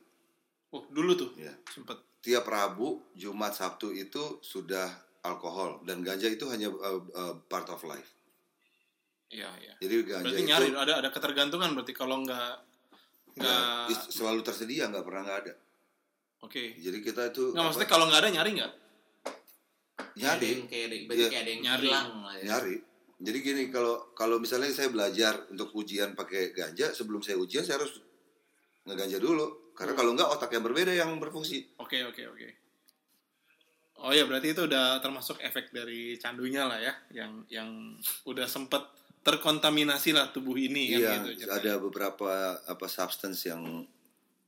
Oh, 0.70 0.86
dulu 0.86 1.18
tuh 1.18 1.30
Ya. 1.34 1.50
sempat. 1.66 1.98
Tiap 2.24 2.48
Rabu, 2.48 3.04
Jumat, 3.12 3.52
Sabtu 3.52 3.92
itu 3.92 4.40
sudah 4.40 4.88
alkohol 5.20 5.84
dan 5.84 6.00
ganja 6.00 6.24
itu 6.24 6.48
hanya 6.48 6.72
uh, 6.72 7.02
uh, 7.12 7.34
part 7.44 7.68
of 7.68 7.84
life. 7.84 8.16
Iya, 9.28 9.50
iya. 9.60 9.74
Jadi 9.76 9.94
ganja 10.08 10.24
Berarti 10.32 10.40
itu 10.40 10.48
nyari 10.48 10.66
ada 10.72 11.04
ada 11.04 11.10
ketergantungan 11.12 11.76
berarti 11.76 11.92
kalau 11.92 12.24
nggak 12.24 12.63
nggak 13.34 13.60
Ya, 13.84 13.90
is- 13.90 14.08
selalu 14.10 14.40
tersedia 14.40 14.86
nggak 14.86 15.02
pernah 15.02 15.22
nggak 15.22 15.38
ada 15.42 15.52
oke. 16.40 16.64
jadi 16.76 16.98
kita 17.00 17.22
itu 17.28 17.50
Nggak 17.50 17.56
apa, 17.56 17.66
maksudnya 17.66 17.88
kalau 17.88 18.04
nggak 18.06 18.20
ada 18.20 18.30
nyari 18.32 18.50
nggak? 18.54 18.72
Nyari 20.14 20.50
kayak 20.66 20.84
ada, 20.84 20.96
Iya. 21.08 21.28
kayak 21.28 21.42
ada 21.42 21.50
yang 21.50 21.62
Nyari. 21.64 21.84
hilang 21.84 22.08
lah 22.20 22.34
ya. 22.34 22.44
nyari 22.48 22.76
jadi 23.16 23.38
gini 23.40 23.62
kalau 23.68 24.10
kalau 24.12 24.36
misalnya 24.36 24.68
saya 24.68 24.86
belajar 24.88 25.46
untuk 25.48 25.70
ujian 25.72 26.12
pakai 26.12 26.50
ganja 26.50 26.90
sebelum 26.90 27.18
saya 27.18 27.34
ujian 27.36 27.62
saya 27.62 27.78
harus 27.78 27.98
ngeganja 28.84 29.18
dulu 29.18 29.72
karena 29.72 29.92
Hmm. 29.92 29.98
kalau 29.98 30.10
nggak 30.12 30.30
otak 30.30 30.50
yang 30.50 30.62
berbeda 30.62 30.92
yang 30.92 31.10
berfungsi 31.16 31.74
Oke, 31.76 32.02
oke, 32.02 32.22
oke. 32.28 32.48
Oh 33.96 34.10
ya, 34.10 34.22
berarti 34.22 34.52
itu 34.52 34.60
udah 34.60 34.98
termasuk 34.98 35.38
efek 35.40 35.70
dari 35.70 36.14
candunya 36.14 36.62
lah 36.62 36.76
ya, 36.76 36.92
yang 37.10 37.46
yang 37.48 37.70
udah 38.24 38.44
sempet 38.44 38.82
terkontaminasi 39.24 40.12
lah 40.12 40.28
tubuh 40.28 40.54
ini 40.54 40.92
kan 40.92 41.00
iya 41.00 41.12
gitu. 41.18 41.28
ceritanya. 41.42 41.56
ada 41.58 41.72
beberapa 41.78 42.30
apa 42.62 42.86
substance 42.86 43.40
yang 43.44 43.62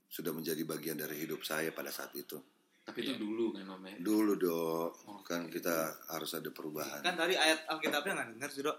sudah 0.07 0.31
menjadi 0.31 0.63
bagian 0.63 0.95
dari 0.95 1.17
hidup 1.19 1.43
saya 1.43 1.73
pada 1.73 1.89
saat 1.89 2.13
itu 2.15 2.37
Tapi 2.85 3.03
Iya. 3.03 3.09
itu 3.11 3.19
dulu 3.19 3.51
kan 3.51 3.67
Om 3.67 3.83
ya. 3.83 3.97
dulu 3.99 4.33
dok 4.37 4.91
kan 5.23 5.49
kita 5.49 5.75
harus 6.07 6.31
ada 6.33 6.47
perubahan 6.49 7.01
Kan 7.01 7.17
tadi 7.17 7.35
ayat 7.35 7.67
Alkitabnya 7.67 8.13
nggak 8.15 8.29
dengar 8.33 8.49
sih 8.49 8.63
dok. 8.63 8.79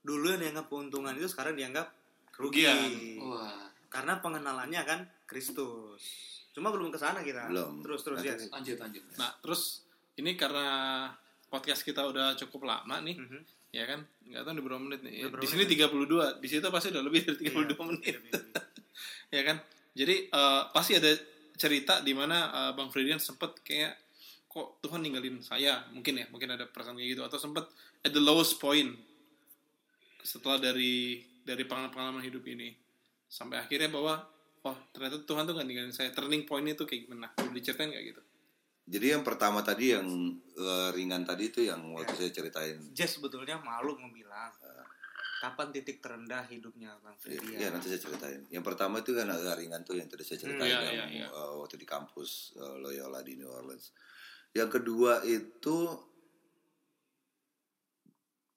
Dulu 0.00 0.24
yang 0.26 0.40
dianggap 0.40 0.66
keuntungan 0.66 1.12
itu 1.12 1.28
sekarang 1.28 1.52
dianggap 1.52 1.86
rugi. 2.34 2.64
Kerugian. 2.64 2.90
Wah, 3.20 3.68
Karena 3.86 4.18
pengenalannya 4.18 4.80
kan 4.82 5.00
Kristus. 5.24 6.00
Cuma 6.50 6.68
belum 6.68 6.88
ke 6.88 6.96
sana 6.96 7.20
kita. 7.20 7.46
Belum. 7.46 7.84
Terus 7.84 8.00
terus 8.02 8.18
Nanti- 8.18 8.32
ya. 8.40 8.50
lanjut 8.50 8.76
lanjut. 8.78 9.02
Nah, 9.14 9.30
terus 9.38 9.84
ini 10.16 10.32
karena 10.32 10.68
podcast 11.46 11.82
kita 11.82 12.02
udah 12.02 12.32
cukup 12.34 12.64
lama 12.64 12.98
nih, 13.00 13.14
Mhm. 13.14 13.40
Ya 13.72 13.84
kan? 13.88 14.04
Nggak 14.28 14.42
tahu 14.44 14.54
di 14.54 14.62
berapa 14.62 14.80
menit 14.80 15.00
nih. 15.00 15.26
Berapa 15.32 15.42
Di 15.42 15.48
sini 15.48 15.64
32, 15.64 16.38
di 16.38 16.48
situ 16.48 16.66
pasti 16.68 16.88
udah 16.92 17.02
lebih 17.02 17.20
dari 17.24 17.38
32 17.40 17.72
Iya. 17.72 17.74
menit. 17.88 18.16
ya 19.36 19.42
kan? 19.42 19.56
Jadi 19.92 20.14
eh, 20.28 20.62
pasti 20.70 20.92
ada 20.96 21.10
cerita 21.56 22.04
di 22.04 22.12
mana 22.12 22.36
eh, 22.52 22.72
Bang 22.76 22.92
Fredian 22.92 23.18
sempet 23.18 23.64
kayak 23.64 23.96
kok 24.46 24.84
Tuhan 24.84 25.00
ninggalin 25.00 25.40
saya, 25.40 25.80
mungkin 25.96 26.20
ya, 26.20 26.28
mungkin 26.28 26.52
ada 26.52 26.68
perasaan 26.68 27.00
kayak 27.00 27.16
gitu 27.16 27.22
atau 27.24 27.40
sempet 27.40 27.64
at 28.04 28.12
the 28.12 28.20
lowest 28.20 28.60
point 28.60 28.92
setelah 30.22 30.60
dari 30.60 31.24
dari 31.42 31.64
pengalaman 31.66 32.22
hidup 32.22 32.44
ini 32.46 32.70
sampai 33.26 33.58
akhirnya 33.58 33.90
bahwa 33.90 34.22
oh 34.62 34.76
ternyata 34.94 35.24
Tuhan 35.26 35.42
tuh 35.48 35.58
gak 35.58 35.66
ninggalin 35.66 35.90
saya 35.90 36.14
turning 36.14 36.46
point 36.46 36.62
itu 36.68 36.86
kayak 36.86 37.10
gimana 37.10 37.32
diceritain 37.50 37.90
kayak 37.90 38.14
gitu 38.14 38.22
jadi 38.82 39.14
yang 39.18 39.22
pertama 39.22 39.62
tadi 39.62 39.94
yang 39.94 40.06
eh, 40.58 40.88
ringan 40.90 41.22
tadi 41.22 41.54
itu 41.54 41.62
yang 41.62 41.94
waktu 41.94 42.18
saya 42.18 42.30
ceritain 42.34 42.82
Jess 42.90 43.18
sebetulnya 43.18 43.62
malu 43.62 43.94
mau 43.98 44.10
bilang. 44.10 44.50
Kapan 45.42 45.74
titik 45.74 45.98
terendah 45.98 46.46
hidupnya 46.46 46.94
Bang 47.02 47.18
Iya, 47.26 47.42
Fredian? 47.42 47.58
iya, 47.58 47.68
nanti 47.74 47.90
saya 47.90 47.98
ceritain. 47.98 48.46
Yang 48.46 48.62
pertama 48.62 49.02
itu 49.02 49.10
kan 49.10 49.26
agak 49.26 49.58
ringan 49.58 49.82
tuh 49.82 49.98
yang 49.98 50.06
tadi 50.06 50.22
saya 50.22 50.38
ceritain 50.38 50.70
iya, 50.70 50.78
yang 50.86 51.10
iya, 51.10 51.26
iya. 51.26 51.26
eh, 51.26 51.52
waktu 51.58 51.82
di 51.82 51.86
kampus 51.86 52.54
eh, 52.54 52.76
Loyola 52.78 53.26
di 53.26 53.34
New 53.34 53.50
Orleans. 53.50 53.90
Yang 54.54 54.70
kedua 54.78 55.26
itu 55.26 55.76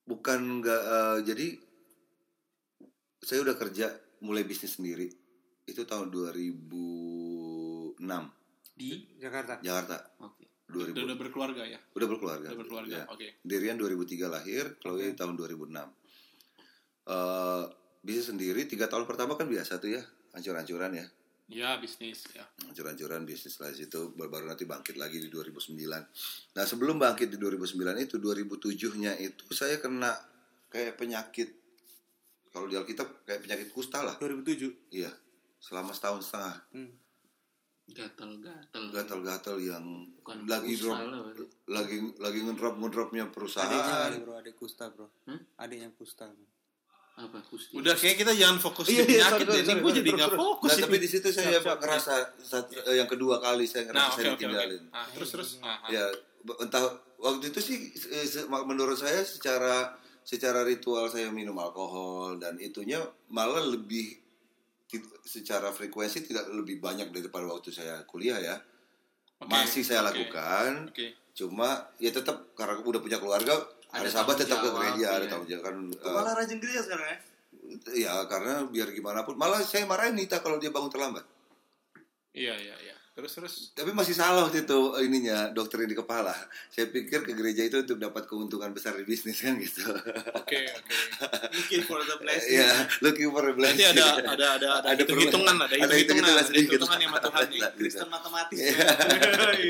bukan 0.06 0.62
nggak 0.62 0.84
eh, 0.86 1.20
jadi 1.26 1.48
saya 3.26 3.42
udah 3.42 3.58
kerja 3.58 3.90
mulai 4.22 4.46
bisnis 4.46 4.78
sendiri 4.78 5.10
itu 5.66 5.82
tahun 5.90 6.14
2006 6.14 7.98
Di 8.76 9.08
Jakarta. 9.18 9.58
Jakarta 9.64 9.98
Oke. 10.20 10.44
2000 10.68 10.92
udah, 10.92 11.04
udah 11.08 11.18
berkeluarga 11.18 11.64
ya 11.64 11.80
udah 11.96 12.08
berkeluarga 12.10 12.48
udah 12.52 12.60
berkeluarga 12.60 12.98
Ya. 12.98 13.06
oke 13.08 13.28
Dirian 13.42 13.78
2003 13.78 14.28
lahir, 14.28 14.76
Chloe 14.82 15.14
tahun 15.14 15.38
2006. 15.38 15.72
Eh 17.06 17.64
bisnis 18.02 18.28
sendiri 18.30 18.66
tiga 18.66 18.86
tahun 18.86 19.06
pertama 19.06 19.34
kan 19.34 19.50
biasa 19.50 19.78
tuh 19.78 19.98
ya, 19.98 20.02
hancur-hancuran 20.34 20.94
ya, 20.94 21.06
ya 21.50 21.74
bisnis 21.78 22.22
ya 22.34 22.46
hancur-hancuran 22.66 23.26
bisnis 23.26 23.58
lah 23.58 23.70
itu 23.72 24.14
baru, 24.14 24.30
baru 24.30 24.46
nanti 24.46 24.66
bangkit 24.66 24.98
lagi 24.98 25.18
di 25.18 25.30
2009. 25.30 25.74
Nah 26.54 26.66
sebelum 26.66 26.98
bangkit 26.98 27.34
di 27.34 27.38
2009 27.38 27.82
itu 28.02 28.18
2007-nya 28.18 29.18
itu 29.18 29.46
saya 29.54 29.78
kena 29.78 30.14
kayak 30.70 30.98
penyakit 30.98 31.50
kalau 32.50 32.66
di 32.66 32.78
Alkitab 32.78 33.26
kayak 33.26 33.42
penyakit 33.42 33.68
kusta 33.70 34.02
lah, 34.02 34.18
2007. 34.18 34.94
iya 34.94 35.10
selama 35.58 35.90
setahun 35.90 36.26
setengah 36.26 36.56
Hmm. 36.74 36.90
Gatal-gatal. 37.86 38.84
gatal-gatal 38.90 39.58
yang 39.58 39.86
Bukan 40.18 40.50
lagi 40.50 40.74
kusta 40.74 40.98
drop 40.98 41.48
lagi 41.68 41.96
lagi 42.18 42.40
ngedrop 42.42 42.76
ngedropnya 42.76 43.24
Adiknya 43.24 43.26
perusahaan 43.32 43.72
kali 44.04 44.18
bro, 44.20 44.34
adik 44.36 44.56
Kusta 44.56 44.86
bro. 44.90 45.08
Hmm? 45.24 45.40
Adiknya 45.56 45.90
Kusta. 45.94 46.26
Apa 47.16 47.40
kusti? 47.42 47.72
udah 47.72 47.96
kayak 47.96 48.20
kita 48.20 48.36
jangan 48.36 48.60
fokus 48.60 48.92
Iya, 48.92 49.08
di 49.08 49.16
iya, 49.16 49.24
penyakit 49.24 49.46
sorry, 49.48 49.64
ini 49.64 49.74
gue 49.80 49.94
jadi 49.96 50.10
nggak 50.12 50.34
fokus 50.36 50.68
Nah, 50.70 50.82
tapi 50.84 50.98
di 50.98 51.08
situ 51.08 51.28
saya 51.32 51.48
Siap, 51.48 51.64
siap, 51.64 51.78
ngerasa 51.80 52.14
saat- 52.36 52.76
eh, 52.76 52.96
yang 52.98 53.08
kedua 53.08 53.40
kali 53.40 53.64
saya 53.64 53.88
ngerasa 53.88 54.02
nah 54.02 54.12
oke 54.12 54.18
saya 54.18 54.32
ditinggalin. 54.36 54.84
Ah, 54.92 55.08
terus 55.08 55.30
terus 55.32 55.50
Ah, 55.62 55.80
ah. 55.80 55.88
Ya, 55.88 56.04
entah 56.60 56.84
waktu 57.16 57.48
itu 57.48 57.60
sih 57.64 57.78
eh, 58.12 58.28
menurut 58.68 58.98
saya 58.98 59.24
secara 59.24 59.96
secara 60.22 60.66
ritual 60.66 61.08
saya 61.08 61.32
minum 61.32 61.56
alkohol 61.56 62.36
dan 62.36 62.60
itunya 62.60 63.00
malah 63.30 63.64
lebih 63.64 64.25
secara 65.26 65.72
frekuensi 65.72 66.28
tidak 66.28 66.52
lebih 66.52 66.78
banyak 66.84 67.10
daripada 67.10 67.48
waktu 67.50 67.72
saya 67.72 68.04
kuliah 68.06 68.38
ya. 68.40 68.56
Oke, 69.42 69.52
masih 69.52 69.84
saya 69.84 70.06
lakukan. 70.06 70.92
Oke. 70.92 71.16
Cuma 71.36 71.92
ya 72.00 72.12
tetap 72.14 72.56
karena 72.56 72.80
udah 72.80 73.02
punya 73.04 73.20
keluarga, 73.20 73.52
Ada 73.92 74.08
ada 74.08 74.10
sahabat 74.12 74.36
tetap 74.40 74.64
ke 74.64 74.70
gereja, 74.72 75.08
ada 75.20 75.26
iya. 75.26 75.32
tanggung 75.32 75.50
jawab 75.52 75.64
kan. 75.68 75.76
eh, 75.92 76.14
Malah 76.16 76.34
rajin 76.40 76.58
gereja 76.64 76.82
sekarang 76.84 77.08
ya. 77.08 77.18
ya 77.92 78.14
karena 78.32 78.54
biar 78.68 78.88
gimana 78.96 79.28
pun, 79.28 79.36
malah 79.36 79.60
saya 79.64 79.84
marahin 79.84 80.16
Nita 80.16 80.40
kalau 80.40 80.56
dia 80.60 80.72
bangun 80.72 80.92
terlambat. 80.92 81.26
Iya, 82.36 82.56
iya, 82.56 82.76
iya. 82.84 82.96
Terus 83.16 83.32
terus. 83.32 83.54
Tapi 83.72 83.96
masih 83.96 84.12
salah 84.12 84.44
waktu 84.44 84.68
itu 84.68 84.76
ininya 85.00 85.48
doktrin 85.50 85.88
di 85.88 85.96
kepala. 85.96 86.36
Saya 86.68 86.92
pikir 86.92 87.24
ke 87.24 87.32
gereja 87.32 87.64
itu 87.64 87.80
untuk 87.80 87.96
dapat 87.96 88.28
keuntungan 88.28 88.76
besar 88.76 88.92
di 88.92 89.08
bisnis 89.08 89.40
kan 89.40 89.56
gitu. 89.56 89.88
Oke, 90.36 90.60
oke. 90.68 90.96
Looking 91.56 91.84
for 91.88 92.04
the 92.04 92.20
blessing. 92.22 92.60
Iya, 92.60 92.72
looking 93.00 93.32
for 93.32 93.40
a 93.40 93.56
Berarti 93.56 93.88
blessing. 93.88 93.88
ada 93.96 94.04
ada 94.04 94.20
ada 94.20 94.28
ada, 94.28 94.48
Ada 94.52 94.68
ada 94.68 94.68
ada 94.92 95.00
hitung-hitungan, 95.00 95.56
ada 95.56 95.72
hitung-hitungan 95.72 95.96
hitung-hitungan 95.96 96.36
yang 96.36 96.44
sedikit. 96.44 96.80
sama 96.84 97.18
Tuhan 97.24 97.46
nih. 97.48 97.62
Kristen 97.80 98.08
matematis. 98.12 98.58
Iya. 98.60 98.88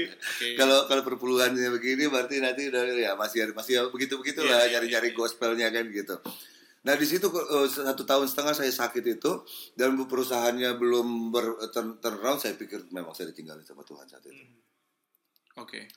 Oke. 0.10 0.48
Kalau 0.58 0.78
kalau 0.90 1.02
perpuluhannya 1.06 1.70
begini 1.70 2.04
berarti 2.10 2.42
nanti 2.42 2.74
udah 2.74 2.82
ya 2.98 3.12
masih 3.14 3.54
masih 3.54 3.94
begitu 3.94 4.18
begitulah 4.18 4.58
Iya, 4.58 4.74
iya, 4.74 4.74
cari-cari 4.82 5.14
iya. 5.14 5.18
gospelnya 5.22 5.68
kan 5.70 5.86
gitu. 5.94 6.18
Nah 6.86 6.94
di 6.94 7.06
situ 7.10 7.26
eh, 7.34 7.68
satu 7.68 8.06
tahun 8.06 8.30
setengah 8.30 8.54
saya 8.54 8.70
sakit 8.70 9.04
itu 9.18 9.32
dan 9.74 9.98
perusahaannya 9.98 10.78
belum 10.78 11.34
ber 11.34 11.58
turn, 11.74 11.98
turn 11.98 12.22
around, 12.22 12.38
saya 12.38 12.54
pikir 12.54 12.86
memang 12.94 13.12
saya 13.18 13.34
ditinggalin 13.34 13.66
sama 13.66 13.82
Tuhan 13.82 14.06
saat 14.06 14.22
itu. 14.30 14.46
Oke. 15.58 15.90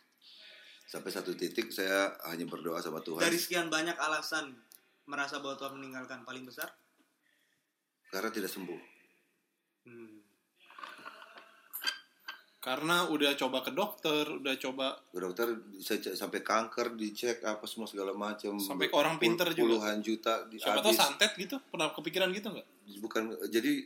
Sampai 0.89 1.13
satu 1.13 1.37
titik 1.37 1.69
saya 1.69 2.17
hanya 2.33 2.49
berdoa 2.49 2.81
sama 2.81 3.05
Tuhan 3.05 3.21
Dari 3.21 3.37
sekian 3.37 3.69
banyak 3.69 4.01
alasan 4.01 4.57
merasa 5.05 5.45
bahwa 5.45 5.61
Tuhan 5.61 5.77
meninggalkan 5.77 6.25
paling 6.25 6.49
besar. 6.49 6.73
karena 8.09 8.33
tidak 8.33 8.49
sembuh. 8.49 8.81
Hmm. 9.85 10.18
Karena 12.59 13.07
udah 13.07 13.39
coba 13.39 13.63
ke 13.63 13.71
dokter, 13.71 14.27
udah 14.27 14.55
coba 14.59 14.99
Ke 15.09 15.23
dokter 15.23 15.47
sampai 16.13 16.43
kanker 16.43 16.99
dicek 16.99 17.47
apa 17.47 17.63
semua 17.65 17.87
segala 17.87 18.11
macam. 18.11 18.59
Sampai 18.59 18.91
ke 18.91 18.95
orang 18.95 19.15
pinter 19.17 19.47
juga. 19.55 19.79
Puluhan 19.79 20.03
juta 20.03 20.43
di 20.51 20.59
siapa 20.59 20.83
tahu 20.83 20.91
santet 20.91 21.39
gitu. 21.39 21.55
Pernah 21.71 21.95
kepikiran 21.95 22.29
gitu 22.35 22.51
nggak? 22.51 22.67
bukan 22.99 23.37
jadi 23.47 23.85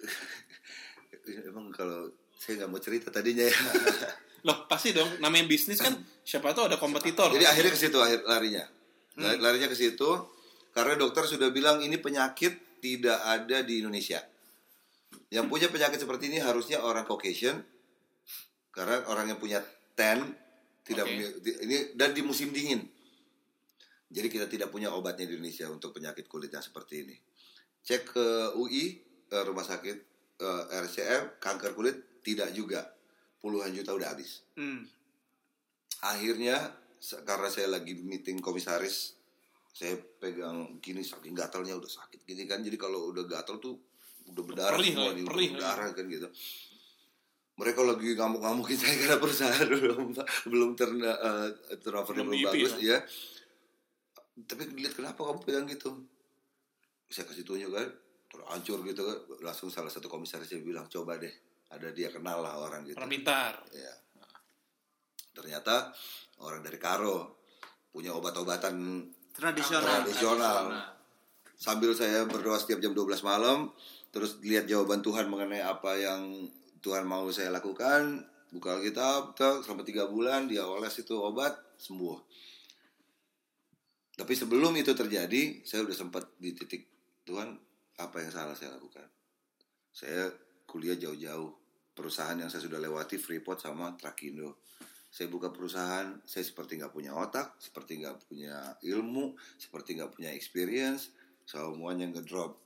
emang 1.48 1.68
kalau 1.70 2.08
saya 2.34 2.64
nggak 2.64 2.70
mau 2.70 2.80
cerita 2.80 3.08
tadinya 3.08 3.44
ya. 3.44 3.54
Loh, 4.46 4.66
pasti 4.66 4.90
dong. 4.90 5.18
Namanya 5.18 5.46
bisnis 5.46 5.78
kan 5.78 5.94
siapa 6.22 6.50
tahu 6.50 6.70
ada 6.70 6.78
kompetitor. 6.78 7.30
Jadi 7.30 7.46
akhirnya 7.46 7.70
ke 7.70 7.80
situ 7.80 7.98
akhir 7.98 8.22
larinya. 8.24 8.64
Lari- 9.14 9.38
Larinya 9.38 9.68
ke 9.70 9.74
situ 9.74 10.10
karena 10.70 10.94
dokter 10.94 11.22
sudah 11.22 11.50
bilang 11.50 11.82
ini 11.82 11.98
penyakit 11.98 12.78
tidak 12.78 13.18
ada 13.20 13.62
di 13.62 13.82
Indonesia. 13.82 14.22
Yang 15.28 15.46
punya 15.46 15.68
penyakit 15.68 15.98
seperti 15.98 16.30
ini 16.30 16.38
harusnya 16.38 16.78
orang 16.78 17.02
Caucasian 17.04 17.62
karena 18.78 19.02
orang 19.04 19.26
yang 19.26 19.38
punya 19.38 19.58
tan 19.92 20.22
tidak 20.80 21.10
di- 21.42 21.58
ini 21.60 21.76
dan 21.92 22.14
di 22.14 22.22
musim 22.22 22.48
dingin. 22.48 22.78
Jadi 24.08 24.28
kita 24.28 24.46
tidak 24.46 24.70
punya 24.70 24.88
obatnya 24.88 25.26
di 25.26 25.34
Indonesia 25.34 25.66
untuk 25.66 25.92
penyakit 25.92 26.24
kulit 26.24 26.48
yang 26.48 26.62
seperti 26.62 27.02
ini. 27.02 27.16
Cek 27.82 28.02
ke 28.08 28.26
UI 28.54 29.02
eh, 29.28 29.42
rumah 29.42 29.60
sakit 29.62 29.96
eh, 30.38 30.64
RCM 30.78 31.36
kanker 31.36 31.74
kulit 31.74 32.22
tidak 32.22 32.54
juga. 32.54 32.86
Puluhan 33.36 33.70
juta 33.70 33.92
udah 33.92 34.08
habis 34.08 34.42
Hmm. 34.54 34.82
akhirnya 36.00 36.74
karena 37.22 37.46
saya 37.46 37.68
lagi 37.68 37.94
meeting 37.96 38.38
komisaris 38.38 39.14
saya 39.70 39.94
pegang 39.94 40.78
gini 40.78 41.02
saking 41.02 41.30
gatalnya 41.30 41.74
udah 41.74 41.86
sakit 41.86 42.22
gini 42.24 42.42
kan 42.44 42.58
jadi 42.58 42.74
kalau 42.74 43.14
udah 43.14 43.22
gatal 43.24 43.58
tuh 43.58 43.78
udah 44.26 44.42
berdarah 44.42 44.74
Perih 44.74 44.90
semua 44.92 45.06
lagi, 45.08 45.22
nih, 45.22 45.24
perih 45.24 45.48
udah 45.48 45.54
berdarah 45.54 45.88
kan 45.92 46.04
gitu 46.08 46.28
mereka 47.58 47.82
lagi 47.82 48.14
ngamuk-ngamukin 48.14 48.78
saya 48.78 48.94
karena 49.02 49.16
perusahaan 49.18 49.66
belum 49.66 50.14
belum 50.46 50.70
turn 50.78 51.02
uh, 51.02 51.50
turnover 51.82 52.14
Belum 52.14 52.30
belum 52.32 52.46
bagus 52.54 52.78
ya 52.78 53.02
tapi 54.46 54.70
lihat 54.78 54.94
kenapa 54.94 55.18
kamu 55.18 55.42
pegang 55.42 55.66
gitu 55.66 55.90
saya 57.10 57.26
kasih 57.26 57.42
tunjuk 57.42 57.74
kan 57.74 57.88
terhancur 58.30 58.78
gitu 58.86 59.02
kan 59.02 59.18
langsung 59.42 59.68
salah 59.72 59.90
satu 59.90 60.06
komisaris 60.06 60.46
saya 60.46 60.62
bilang 60.62 60.86
coba 60.86 61.18
deh 61.18 61.32
ada 61.68 61.88
dia 61.92 62.08
kenal 62.08 62.40
lah 62.40 62.56
orang 62.64 62.84
gitu 62.88 62.96
Orang 62.96 63.12
pintar. 63.12 63.60
Ya. 63.76 63.92
Ternyata 65.36 65.92
orang 66.40 66.64
dari 66.64 66.80
Karo 66.80 67.44
punya 67.92 68.16
obat-obatan 68.16 69.04
Tradisional. 69.36 70.02
tradisional. 70.02 70.64
Sambil 71.54 71.94
saya 71.94 72.26
berdoa 72.26 72.58
setiap 72.58 72.82
jam 72.82 72.90
12 72.90 73.22
malam, 73.22 73.70
terus 74.10 74.38
lihat 74.42 74.66
jawaban 74.66 74.98
Tuhan 75.02 75.30
mengenai 75.30 75.62
apa 75.62 75.94
yang 75.98 76.46
Tuhan 76.78 77.04
mau 77.04 77.26
saya 77.34 77.50
lakukan, 77.50 78.22
buka 78.54 78.78
Alkitab, 78.78 79.34
selama 79.36 79.82
tiga 79.82 80.06
bulan 80.08 80.46
dia 80.46 80.64
oles 80.64 80.94
itu 80.98 81.14
obat 81.18 81.54
sembuh. 81.76 82.18
Tapi 84.18 84.34
sebelum 84.34 84.74
itu 84.74 84.90
terjadi, 84.98 85.62
saya 85.62 85.86
udah 85.86 85.94
sempat 85.94 86.26
di 86.42 86.50
titik 86.50 86.86
Tuhan 87.22 87.54
apa 88.02 88.16
yang 88.18 88.32
salah 88.34 88.54
saya 88.58 88.74
lakukan. 88.74 89.06
Saya 89.94 90.30
kuliah 90.66 90.98
jauh-jauh, 90.98 91.50
perusahaan 91.94 92.34
yang 92.34 92.50
saya 92.50 92.66
sudah 92.66 92.82
lewati 92.82 93.14
Freeport 93.18 93.62
sama 93.62 93.94
Trakindo. 93.94 94.62
Saya 95.08 95.30
buka 95.30 95.50
perusahaan, 95.50 96.20
saya 96.26 96.44
seperti 96.44 96.78
nggak 96.78 96.92
punya 96.94 97.14
otak, 97.14 97.58
seperti 97.62 98.02
nggak 98.02 98.28
punya 98.28 98.74
ilmu, 98.84 99.38
seperti 99.58 99.98
nggak 99.98 100.12
punya 100.14 100.30
experience, 100.34 101.10
semuanya 101.46 102.06
ngedrop. 102.10 102.58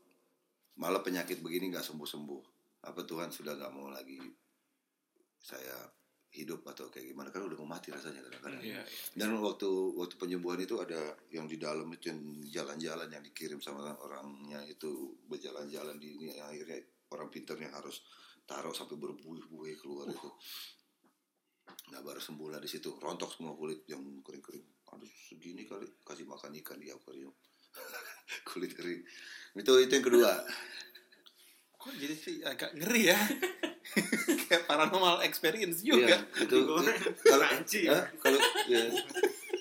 Malah 0.81 1.05
penyakit 1.05 1.41
begini 1.45 1.69
nggak 1.73 1.85
sembuh-sembuh. 1.85 2.52
Apa 2.83 3.07
Tuhan 3.07 3.31
sudah 3.31 3.55
nggak 3.55 3.73
mau 3.75 3.91
lagi 3.91 4.19
saya 5.39 5.87
hidup 6.33 6.65
atau 6.65 6.89
kayak 6.89 7.13
gimana? 7.13 7.29
Kan 7.29 7.45
udah 7.47 7.59
mau 7.61 7.77
mati 7.77 7.93
rasanya 7.93 8.25
kadang-kadang. 8.25 8.65
Iya, 8.65 8.81
iya. 8.83 9.13
Dan 9.13 9.37
waktu 9.39 9.69
waktu 9.95 10.15
penyembuhan 10.17 10.65
itu 10.65 10.81
ada 10.81 11.15
yang 11.29 11.45
di 11.47 11.61
dalam 11.61 11.87
itu 11.93 12.09
yang 12.09 12.21
jalan-jalan 12.49 13.09
yang 13.13 13.23
dikirim 13.23 13.61
sama 13.61 13.93
orangnya 14.01 14.65
itu 14.65 15.15
berjalan-jalan 15.29 16.01
di 16.01 16.09
ini 16.17 16.27
yang 16.35 16.49
akhirnya 16.49 16.81
orang 17.13 17.29
pinternya 17.29 17.69
harus 17.71 18.01
taruh 18.49 18.75
sampai 18.75 18.97
berbuih-buih 18.97 19.77
keluar 19.79 20.09
itu. 20.09 20.31
Nah 21.93 22.01
baru 22.01 22.19
sembuh 22.19 22.49
lah 22.57 22.61
di 22.61 22.69
situ 22.69 22.97
rontok 22.97 23.37
semua 23.37 23.53
kulit 23.55 23.85
yang 23.87 24.03
kering-kering. 24.25 24.67
Aduh 24.97 25.13
segini 25.29 25.69
kali 25.69 25.87
kasih 26.03 26.25
makan 26.25 26.57
ikan 26.65 26.81
di 26.81 26.89
akuarium. 26.89 27.33
kulit 28.49 28.73
kering. 28.73 29.05
Itu 29.57 29.73
itu 29.79 29.93
yang 29.93 30.05
kedua. 30.05 30.33
Kok 31.83 31.95
jadi 31.99 32.15
sih 32.15 32.35
agak 32.43 32.79
ngeri 32.79 33.11
ya? 33.11 33.19
Kayak 34.47 34.65
paranormal 34.65 35.27
experience 35.27 35.83
juga. 35.83 36.15
Iya, 36.39 36.47
itu 36.47 36.59
kalau 37.27 37.47
kalau 38.23 38.39
ya, 38.71 38.83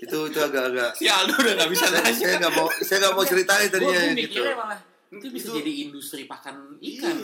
itu 0.01 0.17
itu 0.29 0.39
agak-agak 0.39 0.89
Si 1.01 1.05
Aldo 1.05 1.33
udah 1.35 1.53
gak 1.57 1.69
bisa 1.69 1.85
saya 1.89 2.13
saya 2.13 2.35
nggak 2.37 2.53
mau 2.53 2.67
saya 2.79 2.97
nggak 3.01 3.15
mau 3.15 3.25
ceritain 3.25 3.67
tadinya 3.67 4.01
gitu. 4.13 4.41
malah 4.53 4.79
itu 5.11 5.27
bisa 5.27 5.47
Itu- 5.51 5.57
jadi 5.59 5.71
industri 5.83 6.23
pakan 6.23 6.77
ikan. 6.79 7.15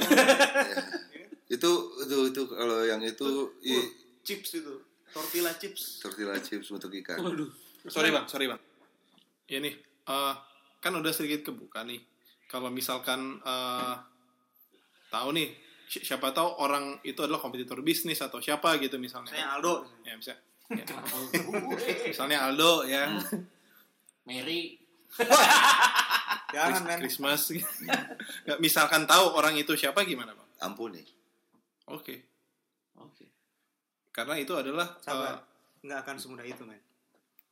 itu 1.48 1.72
itu 2.04 2.18
itu 2.28 2.42
kalau 2.46 2.84
yang 2.84 3.00
itu 3.00 3.30
i, 3.64 3.72
Chips 4.22 4.60
itu. 4.60 4.74
Tortilla 5.08 5.56
chips. 5.56 6.04
tortilla 6.04 6.36
chips 6.38 6.68
untuk 6.70 6.92
ikan 6.92 7.18
Waduh. 7.18 7.48
Sorry 7.88 8.12
bang, 8.12 8.28
sorry 8.28 8.46
bang. 8.46 8.60
Ya 9.48 9.64
nih, 9.64 9.72
eh, 10.04 10.34
kan 10.78 10.92
udah 10.92 11.10
sedikit 11.10 11.48
kebuka 11.48 11.88
nih. 11.88 12.04
Kalau 12.46 12.68
misalkan 12.68 13.40
eh, 13.40 13.96
tahu 15.08 15.30
nih, 15.32 15.48
si- 15.86 16.02
siapa 16.02 16.30
tahu 16.30 16.58
orang 16.58 17.00
itu 17.02 17.20
adalah 17.20 17.38
kompetitor 17.38 17.80
bisnis 17.80 18.20
atau 18.20 18.38
siapa 18.38 18.76
gitu 18.78 18.96
misalnya. 18.98 19.30
Saya 19.30 19.48
Aldo. 19.54 19.88
Ya 20.02 20.14
bisa. 20.14 20.34
Ya. 20.68 20.84
misalnya 22.12 22.44
Aldo 22.44 22.84
ya, 22.84 23.08
Mary 24.24 24.76
Jangan 26.48 26.72
Chris- 26.74 26.86
men. 26.86 27.00
Christmas. 27.00 27.42
Nggak, 28.44 28.60
misalkan 28.60 29.04
tahu 29.04 29.32
orang 29.32 29.56
itu 29.56 29.74
siapa 29.74 30.04
gimana 30.04 30.32
bang? 30.32 30.46
ampun 30.60 30.90
nih 30.92 31.06
Oke, 31.88 32.20
Oke. 32.98 33.30
karena 34.10 34.36
itu 34.36 34.52
adalah 34.52 34.98
Sabar. 35.00 35.38
eh, 35.38 35.40
Nggak 35.86 36.00
akan 36.02 36.16
semudah 36.18 36.44
itu 36.44 36.64
men. 36.64 36.82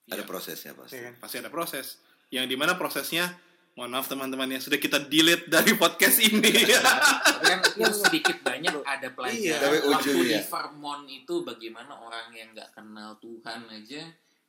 ada 0.05 0.19
Iya. 0.19 0.25
prosesnya 0.25 0.71
pasti 0.73 0.99
kan? 0.99 1.13
pasti 1.15 1.35
ada 1.37 1.47
proses. 1.47 1.97
Yang 2.27 2.45
di 2.47 2.55
mana 2.55 2.75
prosesnya, 2.75 3.31
mohon 3.75 3.91
maaf 3.91 4.07
teman-teman 4.07 4.47
yang 4.47 4.63
sudah 4.63 4.79
kita 4.79 5.03
delete 5.03 5.51
dari 5.51 5.75
podcast 5.75 6.23
ini. 6.23 6.47
Tapi 6.63 7.43
kan 7.43 7.59
itu 7.59 7.83
sedikit 8.07 8.39
banyak 8.39 8.71
ada 8.81 9.07
pelajaran. 9.11 9.35
Iya. 9.35 9.55
Tapi 9.59 9.77
Waktu 9.83 10.09
ujungnya. 10.15 10.39
di 10.39 10.47
Vermont 10.47 11.03
itu 11.05 11.35
bagaimana 11.43 11.91
orang 11.93 12.31
yang 12.31 12.55
nggak 12.55 12.71
kenal 12.71 13.19
Tuhan 13.19 13.67
aja 13.67 14.01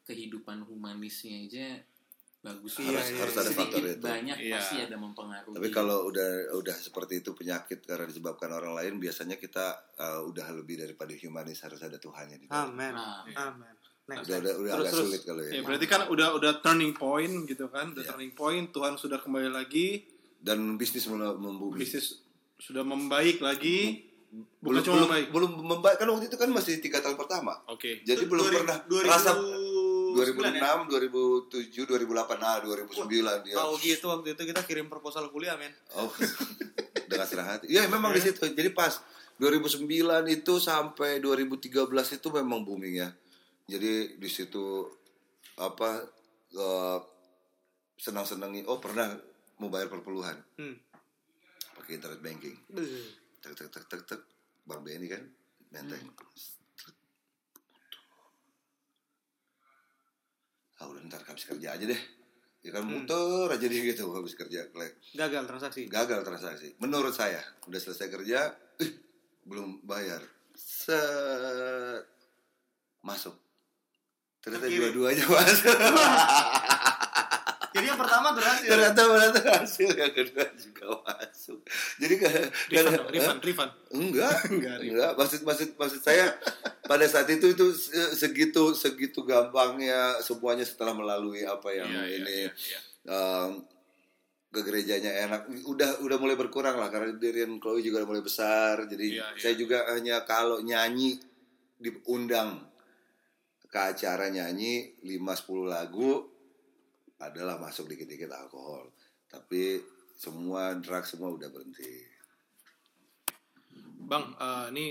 kehidupan 0.07 0.63
humanisnya 0.63 1.43
aja 1.43 1.67
bagus. 2.39 2.79
Iya, 2.79 2.95
harus 2.95 3.07
iya, 3.11 3.19
harus 3.19 3.35
iya. 3.35 3.43
ada 3.43 3.51
faktor 3.51 3.81
Sedikit 3.83 3.99
itu 3.99 4.07
banyak 4.07 4.37
Iya. 4.39 4.55
pasti 4.55 4.77
ada 4.79 4.97
mempengaruhi. 4.97 5.55
tapi 5.59 5.69
kalau 5.75 5.99
udah 6.07 6.31
udah 6.55 6.77
seperti 6.79 7.19
itu 7.19 7.35
penyakit 7.35 7.83
karena 7.83 8.07
disebabkan 8.07 8.55
orang 8.55 8.71
lain 8.79 9.03
biasanya 9.03 9.35
kita 9.35 9.75
uh, 9.99 10.23
udah 10.23 10.55
lebih 10.55 10.79
daripada 10.79 11.11
humanis 11.19 11.59
harus 11.67 11.83
ada 11.83 11.99
Tuhannya 11.99 12.39
di 12.39 12.47
dalam 12.47 12.71
Amen. 12.71 12.93
Nah, 12.95 13.27
Amen. 13.51 13.75
Next. 14.07 14.25
udah 14.25 14.39
udah, 14.39 14.53
udah 14.55 14.71
Terus, 14.71 14.79
agak 14.79 14.93
terus. 14.93 15.03
sulit 15.05 15.23
kalau 15.23 15.43
ya, 15.43 15.51
ya 15.51 15.61
berarti 15.61 15.87
kan 15.87 16.01
udah 16.07 16.29
udah 16.33 16.53
turning 16.61 16.93
point 16.93 17.35
gitu 17.45 17.67
kan, 17.67 17.91
udah 17.91 18.01
Iya. 18.01 18.11
turning 18.13 18.33
point. 18.33 18.67
Tuhan 18.69 18.95
sudah 18.95 19.19
kembali 19.19 19.51
lagi, 19.51 20.07
dan 20.39 20.59
bisnis 20.75 21.07
mulai 21.07 21.33
membumi 21.33 21.75
bisnis 21.77 22.23
sudah 22.57 22.83
membaik 22.83 23.39
lagi. 23.41 24.07
Bukan 24.59 24.63
belum 24.63 24.83
cuma 24.83 24.93
belum, 24.93 25.07
membaik. 25.07 25.27
belum 25.29 25.51
membaik 25.65 25.97
kan 25.97 26.09
waktu 26.09 26.27
itu 26.27 26.37
kan 26.37 26.49
masih 26.49 26.75
tiga 26.79 26.99
tahun 26.99 27.15
pertama 27.15 27.57
Oke. 27.67 28.03
jadi 28.03 28.21
Du- 28.21 28.29
belum 28.29 28.45
2000 28.45 28.59
pernah 28.59 28.79
2009 28.85 29.09
rasa 29.09 29.31
ya? 29.31 29.35
2006 30.13 30.81
2007 30.85 31.87
2008 31.87 32.37
nah 32.37 32.59
2009 32.59 33.07
dia 33.41 33.55
Tahu 33.55 33.73
gitu 33.79 34.05
waktu 34.07 34.29
itu 34.31 34.43
kita 34.45 34.61
kirim 34.63 34.87
proposal 34.87 35.31
kuliah 35.31 35.55
men. 35.55 35.73
oh 35.95 36.11
dengan 37.09 37.25
senang 37.25 37.49
hati 37.49 37.71
ya 37.71 37.87
memang 37.87 38.13
di 38.13 38.21
situ 38.21 38.43
jadi 38.47 38.69
pas 38.71 38.99
2009 39.39 39.89
itu 40.29 40.55
sampai 40.59 41.17
2013 41.17 41.71
itu 42.13 42.29
memang 42.31 42.61
booming 42.61 42.95
ya 42.99 43.09
jadi 43.67 44.15
di 44.15 44.31
situ 44.31 44.87
apa 45.59 45.99
eh, 46.55 46.99
senang-senangi 47.99 48.63
oh 48.71 48.79
pernah 48.79 49.11
mau 49.59 49.69
bayar 49.73 49.91
perpuluhan. 49.91 50.39
Hmm. 50.59 50.77
pakai 51.77 52.03
internet 52.03 52.21
banking. 52.23 52.57
Tek 53.43 53.53
tek 53.55 53.69
tek 53.71 53.85
tek 53.91 54.03
tek. 54.07 54.21
Bang 54.67 54.83
BNI 54.83 55.07
kan? 55.07 55.23
Menteng 55.71 56.03
ah 60.77 60.85
udah 60.93 61.03
ntar 61.09 61.25
habis 61.25 61.49
kerja 61.49 61.73
aja 61.73 61.85
deh. 61.89 62.03
Ya 62.61 62.75
kan 62.75 62.85
muter 62.85 63.49
aja 63.49 63.67
dia 63.67 63.83
gitu. 63.83 64.11
Habis 64.13 64.35
kerja 64.35 64.67
Klek. 64.75 64.99
Gagal 65.15 65.47
transaksi. 65.47 65.83
gagal 65.87 66.21
transaksi. 66.27 66.69
Menurut 66.83 67.15
saya 67.15 67.41
udah 67.65 67.81
selesai 67.81 68.11
kerja 68.11 68.53
ih, 68.83 68.93
belum 69.47 69.87
bayar. 69.87 70.21
Set. 70.53 72.05
Masuk 73.01 73.46
ternyata 74.47 74.67
dua-duanya 74.71 75.27
masuk 75.27 75.75
Jadi 77.77 77.93
yang 77.93 78.01
pertama 78.01 78.33
berhasil. 78.33 78.71
ternyata 78.73 79.01
ternyata 79.05 79.41
hasil 79.61 79.91
yang 79.93 80.13
kedua 80.15 80.49
juga 80.57 80.85
masuk 81.05 81.61
jadi 81.99 82.15
kan 82.17 82.33
Refund, 82.71 82.95
dong, 82.95 83.09
refund, 83.11 83.41
refund. 83.43 83.73
Enggak, 83.91 84.37
Enggak, 84.55 84.77
enggak. 84.81 85.13
Maksud 85.19 85.41
maksud 85.43 85.69
maksud 85.75 86.01
saya 86.01 86.33
pada 86.87 87.05
saat 87.11 87.27
itu 87.29 87.53
itu 87.53 87.67
se- 87.75 88.15
segitu 88.15 88.71
segitu 88.73 89.27
gampangnya 89.27 90.23
semuanya 90.23 90.63
setelah 90.63 90.95
melalui 90.95 91.43
apa 91.43 91.69
yang 91.75 91.91
iya, 91.91 92.23
ini 92.23 92.39
iya, 92.47 92.51
iya. 92.55 92.81
em, 93.11 93.51
ke 94.55 94.61
gerejanya 94.63 95.13
enak. 95.27 95.41
Udah 95.67 96.01
udah 96.07 96.17
mulai 96.23 96.39
berkurang 96.39 96.79
lah 96.79 96.89
karena 96.89 97.19
Dirian 97.19 97.59
Chloe 97.59 97.83
juga 97.83 98.07
udah 98.07 98.09
mulai 98.15 98.25
besar. 98.25 98.87
Jadi 98.87 99.19
iya. 99.19 99.27
saya 99.37 99.55
juga 99.59 99.85
hanya 99.91 100.23
kalau 100.23 100.63
nyanyi 100.63 101.19
diundang 101.77 102.63
ke 103.67 103.79
acara 103.79 104.31
nyanyi 104.31 104.95
5 105.03 105.11
10 105.11 105.67
lagu 105.67 106.11
adalah 107.19 107.57
masuk 107.57 107.89
dikit-dikit 107.89 108.29
alkohol. 108.31 108.93
Tapi 109.27 109.81
semua 110.17 110.77
drug 110.77 111.05
semua 111.05 111.33
udah 111.33 111.49
berhenti. 111.49 112.05
Bang, 114.07 114.33
eh, 114.39 114.67
ini 114.73 114.87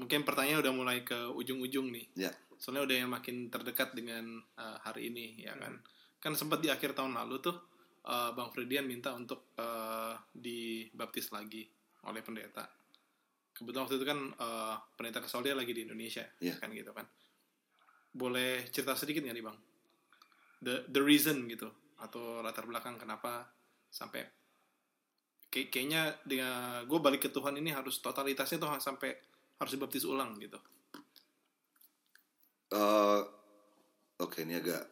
mungkin 0.00 0.24
pertanyaan 0.26 0.62
udah 0.64 0.74
mulai 0.74 0.98
ke 1.04 1.30
ujung-ujung 1.30 1.92
nih. 1.92 2.06
Ya. 2.26 2.32
Soalnya 2.56 2.86
udah 2.88 2.96
yang 3.04 3.10
makin 3.12 3.52
terdekat 3.52 3.92
dengan 3.92 4.40
eh, 4.56 4.76
hari 4.82 5.12
ini, 5.12 5.44
ya 5.44 5.54
kan. 5.58 5.78
Kan 6.18 6.32
sempat 6.34 6.64
di 6.64 6.72
akhir 6.72 6.96
tahun 6.96 7.12
lalu 7.14 7.36
tuh 7.44 7.56
eh, 8.06 8.30
Bang 8.32 8.50
Fredian 8.54 8.88
minta 8.88 9.12
untuk 9.12 9.52
eh, 9.60 10.14
dibaptis 10.32 11.28
lagi 11.30 11.66
oleh 12.08 12.22
pendeta. 12.24 12.64
Kebetulan 13.54 13.84
waktu 13.86 13.96
itu 14.00 14.06
kan 14.08 14.20
eh, 14.32 14.74
pendeta 14.96 15.20
Kesoldia 15.20 15.52
lagi 15.54 15.76
di 15.76 15.84
Indonesia, 15.84 16.24
Iya. 16.40 16.56
kan 16.58 16.72
gitu 16.72 16.90
kan. 16.96 17.04
Boleh 18.14 18.70
cerita 18.70 18.94
sedikit 18.94 19.26
nggak 19.26 19.34
nih 19.34 19.44
Bang? 19.44 19.58
The 20.62 20.86
the 20.88 21.02
reason 21.02 21.44
gitu 21.50 21.68
atau 21.98 22.40
latar 22.40 22.64
belakang 22.64 22.94
kenapa 22.96 23.44
sampai 23.90 24.22
kayak 25.50 25.68
kayaknya 25.70 26.14
dengan 26.26 26.82
gue 26.86 26.98
balik 26.98 27.26
ke 27.26 27.30
Tuhan 27.30 27.54
ini 27.58 27.70
harus 27.70 27.98
totalitasnya 27.98 28.58
tuh 28.58 28.70
sampai 28.78 29.14
harus 29.58 29.72
dibaptis 29.74 30.06
ulang 30.06 30.34
gitu. 30.38 30.58
Eh, 32.74 33.20
Oke 34.14 34.46
ini 34.46 34.54
agak 34.54 34.82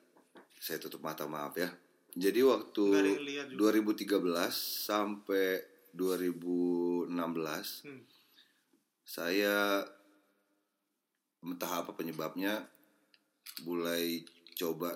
saya 0.58 0.82
tutup 0.82 0.98
mata 1.02 1.26
maaf 1.30 1.54
ya. 1.54 1.70
Jadi 2.12 2.42
waktu 2.42 2.84
Nggak 2.90 3.02
ada 3.02 3.10
yang 3.10 3.26
lihat 3.26 3.46
juga. 3.54 3.70
2013 3.70 4.54
sampai 4.86 5.46
2016 5.94 7.86
Hmm. 7.86 8.02
saya 9.02 9.84
entah 11.42 11.72
apa 11.84 11.92
penyebabnya 11.92 12.64
mulai 13.64 14.24
coba 14.56 14.94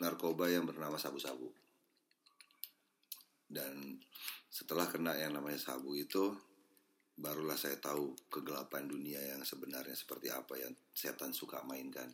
narkoba 0.00 0.48
yang 0.48 0.64
bernama 0.64 0.96
sabu-sabu. 0.96 1.52
Dan 3.50 3.98
setelah 4.48 4.86
kena 4.86 5.18
yang 5.18 5.34
namanya 5.34 5.58
sabu 5.58 5.98
itu 5.98 6.30
barulah 7.20 7.58
saya 7.58 7.76
tahu 7.76 8.16
kegelapan 8.32 8.88
dunia 8.88 9.20
yang 9.20 9.44
sebenarnya 9.44 9.92
seperti 9.92 10.32
apa 10.32 10.56
yang 10.56 10.72
setan 10.94 11.36
suka 11.36 11.60
mainkan. 11.68 12.08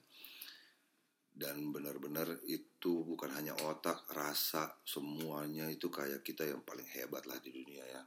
Dan 1.37 1.69
benar-benar 1.69 2.41
itu 2.49 3.05
bukan 3.05 3.29
hanya 3.37 3.53
otak, 3.69 4.09
rasa, 4.17 4.73
semuanya 4.89 5.69
itu 5.69 5.93
kayak 5.93 6.25
kita 6.25 6.49
yang 6.49 6.65
paling 6.65 6.89
hebat 6.97 7.29
lah 7.29 7.37
di 7.45 7.53
dunia 7.53 7.85
ya. 7.85 8.03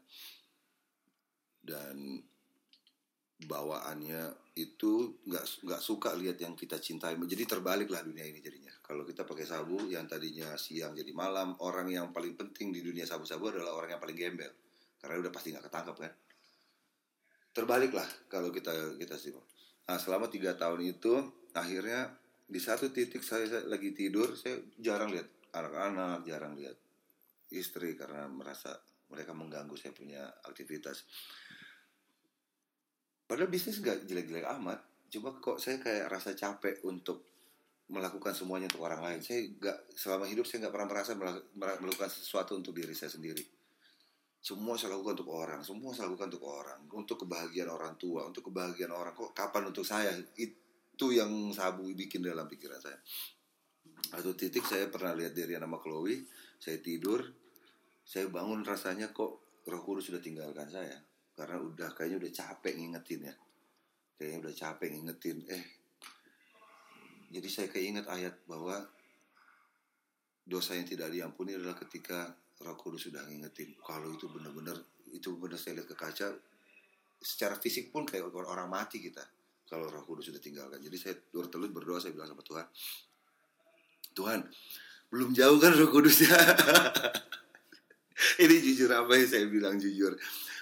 Dan 1.62 2.18
bawaannya 3.40 4.52
itu 4.60 5.24
nggak 5.24 5.64
nggak 5.64 5.82
suka 5.82 6.12
lihat 6.20 6.36
yang 6.44 6.58
kita 6.60 6.76
cintai. 6.76 7.16
Jadi 7.16 7.44
terbalik 7.48 7.88
lah 7.88 8.04
dunia 8.04 8.28
ini 8.28 8.44
jadinya. 8.44 8.76
Kalau 8.84 9.08
kita 9.08 9.24
pakai 9.24 9.48
sabu 9.48 9.88
yang 9.88 10.04
tadinya 10.10 10.58
siang 10.60 10.92
jadi 10.92 11.12
malam 11.16 11.56
orang 11.64 11.88
yang 11.88 12.08
paling 12.12 12.36
penting 12.36 12.76
di 12.76 12.84
dunia 12.84 13.08
sabu-sabu 13.08 13.54
adalah 13.54 13.78
orang 13.80 13.96
yang 13.96 14.02
paling 14.02 14.18
gembel. 14.18 14.52
Karena 15.00 15.16
udah 15.24 15.32
pasti 15.32 15.56
nggak 15.56 15.66
ketangkap 15.72 15.96
kan? 15.96 16.12
Terbalik 17.56 17.96
lah 17.96 18.08
kalau 18.28 18.52
kita 18.52 19.00
kita 19.00 19.16
sih 19.16 19.32
nah 19.90 19.98
selama 19.98 20.30
tiga 20.30 20.54
tahun 20.54 20.86
itu 20.86 21.18
akhirnya 21.58 22.14
di 22.46 22.62
satu 22.62 22.94
titik 22.94 23.26
saya, 23.26 23.50
saya 23.50 23.66
lagi 23.66 23.90
tidur 23.90 24.38
saya 24.38 24.62
jarang 24.78 25.10
lihat 25.10 25.26
anak-anak 25.50 26.30
jarang 26.30 26.54
lihat 26.54 26.78
istri 27.50 27.98
karena 27.98 28.30
merasa 28.30 28.78
mereka 29.10 29.34
mengganggu 29.34 29.74
saya 29.74 29.90
punya 29.90 30.30
aktivitas 30.46 31.10
Padahal 33.30 33.54
bisnis 33.54 33.78
nggak 33.78 34.10
jelek-jelek 34.10 34.50
amat. 34.58 34.82
Cuma 35.14 35.30
kok 35.38 35.62
saya 35.62 35.78
kayak 35.78 36.10
rasa 36.10 36.34
capek 36.34 36.82
untuk 36.90 37.30
melakukan 37.94 38.34
semuanya 38.34 38.66
untuk 38.74 38.90
orang 38.90 39.06
lain. 39.06 39.22
Saya 39.22 39.46
nggak 39.46 39.94
selama 39.94 40.26
hidup 40.26 40.50
saya 40.50 40.66
nggak 40.66 40.74
pernah 40.74 40.90
merasa 40.90 41.14
mela- 41.14 41.46
mela- 41.54 41.78
melakukan 41.78 42.10
sesuatu 42.10 42.58
untuk 42.58 42.74
diri 42.74 42.98
saya 42.98 43.14
sendiri. 43.14 43.46
Semua 44.42 44.82
saya 44.82 44.98
lakukan 44.98 45.22
untuk 45.22 45.30
orang, 45.30 45.62
semua 45.62 45.94
saya 45.94 46.10
lakukan 46.10 46.34
untuk 46.34 46.46
orang, 46.50 46.82
untuk 46.90 47.18
kebahagiaan 47.22 47.70
orang 47.70 47.94
tua, 48.02 48.26
untuk 48.26 48.50
kebahagiaan 48.50 48.94
orang. 48.98 49.14
Kok 49.14 49.38
kapan 49.38 49.70
untuk 49.70 49.86
saya? 49.86 50.10
Itu 50.34 51.14
yang 51.14 51.30
sabu 51.54 51.86
bikin 51.94 52.26
dalam 52.26 52.50
pikiran 52.50 52.82
saya. 52.82 52.98
Satu 54.10 54.34
titik 54.34 54.66
saya 54.66 54.90
pernah 54.90 55.14
lihat 55.14 55.38
dari 55.38 55.54
nama 55.54 55.78
Chloe, 55.78 56.26
saya 56.58 56.82
tidur, 56.82 57.22
saya 58.02 58.26
bangun 58.26 58.66
rasanya 58.66 59.14
kok 59.14 59.62
Roh 59.70 59.82
Kudus 59.86 60.10
sudah 60.10 60.24
tinggalkan 60.24 60.66
saya 60.72 61.09
karena 61.40 61.56
udah 61.64 61.96
kayaknya 61.96 62.18
udah 62.20 62.32
capek 62.36 62.74
ngingetin 62.76 63.32
ya. 63.32 63.36
Kayaknya 64.20 64.38
udah 64.44 64.54
capek 64.60 64.88
ngingetin. 64.92 65.38
Eh 65.48 65.66
jadi 67.32 67.48
saya 67.48 67.68
keinget 67.72 68.04
ayat 68.12 68.44
bahwa 68.44 68.84
dosa 70.44 70.76
yang 70.76 70.84
tidak 70.84 71.08
diampuni 71.16 71.56
adalah 71.56 71.80
ketika 71.80 72.28
Roh 72.60 72.76
Kudus 72.76 73.08
sudah 73.08 73.24
ngingetin. 73.24 73.80
Kalau 73.80 74.12
itu 74.12 74.28
benar-benar 74.28 74.76
itu 75.16 75.32
benar 75.40 75.56
saya 75.56 75.80
lihat 75.80 75.88
ke 75.88 75.96
kaca 75.96 76.36
secara 77.24 77.56
fisik 77.56 77.96
pun 77.96 78.04
kayak 78.04 78.28
orang 78.36 78.68
mati 78.68 79.00
kita 79.00 79.24
kalau 79.64 79.88
Roh 79.88 80.04
Kudus 80.04 80.28
sudah 80.28 80.44
tinggalkan. 80.44 80.84
Jadi 80.84 80.98
saya 81.00 81.16
bertelut 81.16 81.72
berdoa 81.72 82.04
saya 82.04 82.12
bilang 82.12 82.28
sama 82.28 82.44
Tuhan 82.44 82.68
Tuhan 84.12 84.40
belum 85.10 85.32
jauh 85.32 85.58
kan 85.64 85.72
Roh 85.72 85.88
Kudusnya 85.88 86.36
ini 88.44 88.56
jujur 88.62 88.92
apa 88.92 89.16
yang 89.16 89.30
saya 89.32 89.46
bilang 89.48 89.80
jujur 89.80 90.14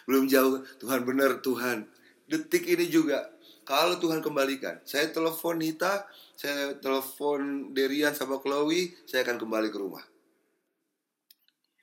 belum 0.07 0.25
jauh. 0.31 0.63
Tuhan 0.79 1.03
benar 1.03 1.43
Tuhan. 1.43 1.85
Detik 2.27 2.63
ini 2.65 2.87
juga 2.87 3.27
kalau 3.67 3.99
Tuhan 3.99 4.23
kembalikan 4.23 4.79
saya 4.87 5.11
telepon 5.11 5.59
Nita 5.59 6.07
saya 6.35 6.75
telepon 6.79 7.71
Derian 7.75 8.15
sama 8.15 8.39
Chloe 8.39 8.95
saya 9.03 9.27
akan 9.27 9.37
kembali 9.37 9.67
ke 9.67 9.77
rumah. 9.77 10.03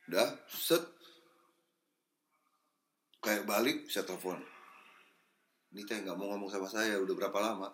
Udah 0.09 0.41
set. 0.49 0.81
Kayak 3.20 3.49
balik 3.49 3.89
saya 3.89 4.05
telepon. 4.09 4.41
Nita 5.77 5.97
nggak 5.97 6.16
mau 6.16 6.33
ngomong 6.33 6.49
sama 6.49 6.68
saya 6.68 6.97
udah 7.01 7.14
berapa 7.16 7.39
lama 7.41 7.68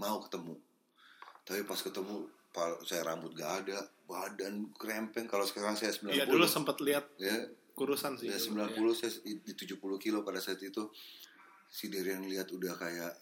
mau 0.00 0.20
ketemu. 0.20 0.56
Tapi 1.44 1.60
pas 1.64 1.80
ketemu 1.80 2.24
saya 2.86 3.02
rambut 3.02 3.34
gak 3.34 3.66
ada 3.66 3.82
badan 4.06 4.70
krempeng 4.78 5.26
kalau 5.26 5.42
sekarang 5.42 5.74
saya 5.74 5.90
90 5.90 6.14
Iya 6.14 6.24
dulu 6.30 6.46
sempat 6.46 6.78
lihat. 6.78 7.10
Ya 7.18 7.50
kurusan 7.74 8.14
sih. 8.16 8.30
Ya 8.30 8.38
dulu, 8.38 8.94
90 8.94 8.94
ya. 8.94 9.10
saya 9.10 9.12
di 9.22 9.52
70 9.52 9.78
kilo 9.98 10.22
pada 10.22 10.38
saat 10.38 10.62
itu 10.62 10.88
si 11.68 11.90
Dirian 11.90 12.22
lihat 12.22 12.46
udah 12.54 12.78
kayak 12.78 13.12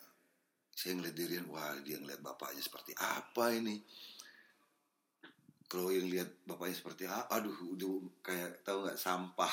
saya 0.72 0.96
ngeliat 0.96 1.16
Dirian 1.16 1.46
wah 1.48 1.72
dia 1.84 2.00
ngeliat 2.00 2.20
bapaknya 2.20 2.61
seperti 2.64 2.92
apa 2.96 3.53
ini 3.53 3.80
kalau 5.68 5.88
yang 5.88 6.05
lihat 6.09 6.28
bapaknya 6.44 6.76
seperti 6.76 7.09
aduh 7.09 7.57
udah 7.76 7.92
kayak 8.20 8.61
tahu 8.61 8.84
nggak 8.84 9.00
sampah 9.00 9.53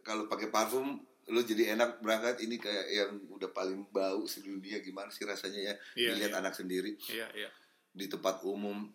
kalau 0.00 0.24
pakai 0.24 0.48
parfum 0.48 1.00
lu 1.30 1.40
jadi 1.44 1.76
enak 1.76 2.00
berangkat 2.00 2.42
ini 2.42 2.56
kayak 2.56 2.86
yang 2.90 3.12
udah 3.28 3.52
paling 3.52 3.86
bau 3.92 4.24
sedunia 4.24 4.80
gimana 4.82 5.12
sih 5.12 5.22
rasanya 5.28 5.60
ya 5.60 5.74
Iya, 5.94 6.08
dilihat 6.16 6.32
iya. 6.32 6.40
anak 6.42 6.54
sendiri 6.56 6.92
Iya, 7.06 7.26
iya. 7.36 7.50
di 7.92 8.08
tempat 8.08 8.42
umum 8.42 8.88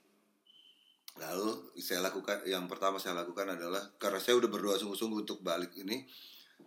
lalu 1.16 1.72
saya 1.80 2.04
lakukan 2.04 2.44
yang 2.44 2.68
pertama 2.68 3.00
saya 3.00 3.16
lakukan 3.16 3.56
adalah 3.56 3.82
karena 3.96 4.20
saya 4.20 4.36
udah 4.40 4.50
berdoa 4.52 4.76
sungguh-sungguh 4.76 5.24
untuk 5.24 5.40
balik 5.40 5.72
ini 5.80 6.04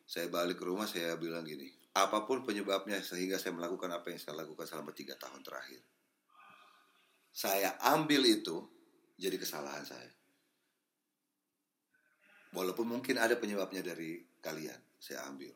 saya 0.08 0.32
balik 0.32 0.60
ke 0.60 0.64
rumah 0.64 0.88
saya 0.88 1.16
bilang 1.20 1.44
gini 1.44 1.78
apa 1.98 2.22
pun 2.22 2.46
penyebabnya 2.46 3.02
sehingga 3.02 3.40
saya 3.40 3.56
melakukan 3.58 3.90
apa 3.90 4.14
yang 4.14 4.20
saya 4.22 4.38
lakukan 4.38 4.66
selama 4.68 4.94
tiga 4.94 5.18
tahun 5.18 5.42
terakhir. 5.42 5.82
Saya 7.34 7.74
ambil 7.94 8.22
itu 8.26 8.66
jadi 9.18 9.34
kesalahan 9.34 9.82
saya. 9.82 10.10
Walaupun 12.54 12.88
mungkin 12.88 13.20
ada 13.20 13.36
penyebabnya 13.36 13.84
dari 13.84 14.24
kalian 14.40 14.78
saya 14.98 15.26
ambil 15.28 15.52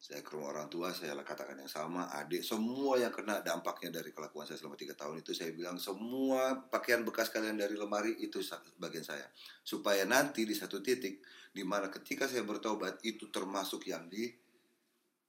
saya 0.00 0.24
ke 0.24 0.32
rumah 0.32 0.56
orang 0.56 0.72
tua 0.72 0.96
saya 0.96 1.12
katakan 1.20 1.60
yang 1.60 1.68
sama 1.68 2.08
adik 2.16 2.40
semua 2.40 2.96
yang 2.96 3.12
kena 3.12 3.44
dampaknya 3.44 4.00
dari 4.00 4.16
kelakuan 4.16 4.48
saya 4.48 4.56
selama 4.56 4.80
tiga 4.80 4.96
tahun 4.96 5.20
itu 5.20 5.36
saya 5.36 5.52
bilang 5.52 5.76
semua 5.76 6.56
pakaian 6.72 7.04
bekas 7.04 7.28
kalian 7.28 7.60
dari 7.60 7.76
lemari 7.76 8.16
itu 8.16 8.40
bagian 8.80 9.04
saya. 9.04 9.28
Supaya 9.60 10.08
nanti 10.08 10.48
di 10.48 10.56
satu 10.56 10.80
titik 10.80 11.20
di 11.52 11.60
mana 11.68 11.92
ketika 11.92 12.24
saya 12.24 12.48
bertobat 12.48 13.04
itu 13.04 13.28
termasuk 13.28 13.92
yang 13.92 14.08
di 14.08 14.32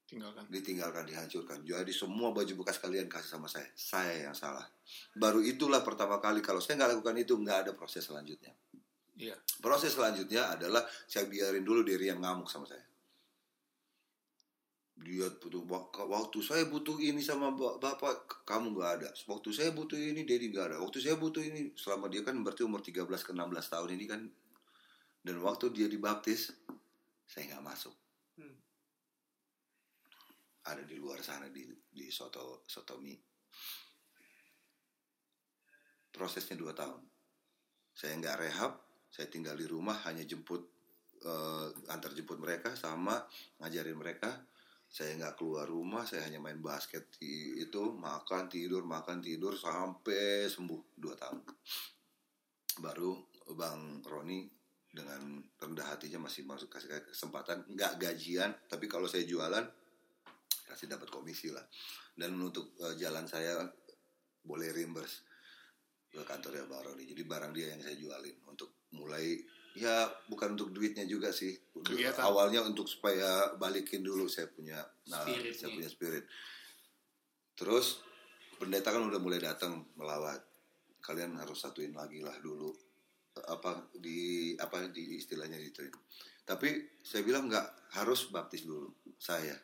Tinggalkan. 0.07 0.47
ditinggalkan 0.47 1.03
dihancurkan. 1.03 1.59
Jadi 1.67 1.91
semua 1.91 2.31
baju 2.31 2.53
bekas 2.63 2.79
kalian 2.79 3.11
kasih 3.11 3.27
sama 3.27 3.51
saya. 3.51 3.67
Saya 3.75 4.31
yang 4.31 4.35
salah. 4.35 4.63
Baru 5.11 5.43
itulah 5.43 5.83
pertama 5.83 6.23
kali 6.23 6.39
kalau 6.39 6.63
saya 6.63 6.79
nggak 6.79 6.95
lakukan 6.95 7.15
itu 7.19 7.35
nggak 7.35 7.57
ada 7.67 7.71
proses 7.75 8.07
selanjutnya. 8.07 8.55
Iya. 9.21 9.37
proses 9.61 9.93
selanjutnya 9.93 10.49
adalah 10.49 10.81
saya 11.05 11.29
biarin 11.29 11.61
dulu 11.61 11.85
diri 11.85 12.09
yang 12.09 12.23
ngamuk 12.25 12.49
sama 12.49 12.65
saya 12.65 12.81
dia 15.01 15.27
butuh 15.41 15.61
wak- 15.65 16.07
waktu 16.07 16.39
saya 16.45 16.63
butuh 16.69 16.97
ini 17.01 17.19
sama 17.19 17.51
ba- 17.53 17.77
bapak 17.81 18.45
kamu 18.45 18.77
nggak 18.77 18.91
ada. 19.01 19.09
Waktu 19.27 19.49
saya 19.51 19.69
butuh 19.73 19.97
ini 19.97 20.23
Dedi 20.23 20.53
nggak 20.53 20.65
ada. 20.73 20.77
Waktu 20.79 20.97
saya 21.01 21.15
butuh 21.17 21.41
ini 21.41 21.73
selama 21.75 22.07
dia 22.07 22.21
kan 22.21 22.37
berarti 22.39 22.61
umur 22.63 22.79
13 22.79 23.25
ke 23.25 23.31
16 23.33 23.67
tahun 23.73 23.89
ini 23.97 24.05
kan 24.07 24.21
dan 25.21 25.35
waktu 25.41 25.69
dia 25.73 25.87
dibaptis 25.89 26.53
saya 27.25 27.43
nggak 27.55 27.65
masuk. 27.65 27.95
Hmm. 28.37 28.57
ada 30.61 30.85
di 30.85 30.95
luar 30.95 31.19
sana 31.25 31.49
di 31.49 31.65
di 31.89 32.07
soto 32.13 32.61
sotomi. 32.69 33.17
Prosesnya 36.11 36.53
dua 36.59 36.71
tahun. 36.77 37.01
Saya 37.91 38.13
nggak 38.21 38.37
rehab 38.39 38.73
saya 39.11 39.27
tinggal 39.27 39.59
di 39.59 39.67
rumah 39.67 39.99
hanya 40.07 40.23
jemput 40.23 40.63
eh, 41.21 41.67
antar 41.91 42.15
jemput 42.15 42.39
mereka 42.39 42.71
sama 42.79 43.19
ngajarin 43.59 43.99
mereka 43.99 44.31
saya 44.91 45.15
nggak 45.15 45.39
keluar 45.39 45.63
rumah 45.71 46.03
saya 46.03 46.27
hanya 46.27 46.43
main 46.43 46.59
basket. 46.59 47.07
Di 47.15 47.63
itu 47.63 47.95
makan 47.95 48.51
tidur 48.51 48.83
makan 48.83 49.23
tidur 49.23 49.55
sampai 49.55 50.51
sembuh 50.51 50.99
dua 50.99 51.15
tahun. 51.15 51.39
Baru 52.83 53.31
bang 53.55 54.03
Roni 54.03 54.43
dengan 54.91 55.39
rendah 55.55 55.95
hatinya 55.95 56.27
masih 56.27 56.43
masuk 56.43 56.67
kasih 56.67 56.91
kesempatan 57.07 57.63
nggak 57.71 57.95
gajian 57.95 58.51
tapi 58.67 58.91
kalau 58.91 59.07
saya 59.07 59.23
jualan 59.23 59.63
kasih 60.67 60.91
dapat 60.91 61.07
komisi 61.07 61.47
lah. 61.47 61.63
Dan 62.11 62.35
untuk 62.35 62.75
eh, 62.83 62.99
jalan 62.99 63.23
saya 63.23 63.63
boleh 64.43 64.75
reimburse 64.75 65.23
ke 66.11 66.19
kantornya 66.27 66.67
Bang 66.67 66.83
Roni. 66.83 67.07
Jadi 67.07 67.23
barang 67.23 67.55
dia 67.55 67.71
yang 67.71 67.79
saya 67.79 67.95
jualin 67.95 68.35
untuk 68.43 68.91
mulai 68.99 69.39
ya 69.75 70.09
bukan 70.27 70.55
untuk 70.59 70.75
duitnya 70.75 71.07
juga 71.07 71.31
sih. 71.31 71.55
Kegiatan. 71.71 72.21
awalnya 72.21 72.61
untuk 72.61 72.85
supaya 72.85 73.55
balikin 73.57 74.03
dulu 74.05 74.27
saya 74.27 74.51
punya 74.51 74.77
nah, 75.09 75.23
Spirit 75.25 75.53
saya 75.55 75.69
nih. 75.71 75.75
punya 75.79 75.89
spirit. 75.89 76.23
Terus 77.55 78.01
pendeta 78.59 78.93
kan 78.93 79.03
udah 79.05 79.21
mulai 79.21 79.39
datang 79.41 79.85
melawat. 79.95 80.41
Kalian 81.01 81.39
harus 81.39 81.57
satuin 81.57 81.95
lagi 81.95 82.21
lah 82.21 82.35
dulu. 82.39 82.69
Apa 83.47 83.89
di 83.95 84.53
apa 84.59 84.91
di 84.91 85.17
istilahnya 85.17 85.57
itu 85.57 85.87
tapi 86.41 86.99
saya 86.99 87.23
bilang 87.23 87.47
nggak 87.47 87.95
harus 87.95 88.27
baptis 88.27 88.67
dulu 88.67 88.91
saya. 89.15 89.55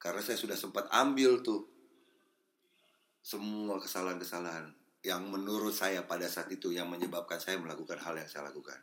Karena 0.00 0.22
saya 0.24 0.38
sudah 0.38 0.56
sempat 0.56 0.88
ambil 0.94 1.44
tuh 1.44 1.66
semua 3.20 3.76
kesalahan-kesalahan 3.76 4.72
yang 5.04 5.28
menurut 5.28 5.72
saya 5.72 6.04
pada 6.08 6.28
saat 6.28 6.48
itu 6.52 6.72
yang 6.72 6.88
menyebabkan 6.88 7.36
saya 7.36 7.60
melakukan 7.60 8.00
hal 8.00 8.16
yang 8.16 8.28
saya 8.28 8.48
lakukan 8.48 8.80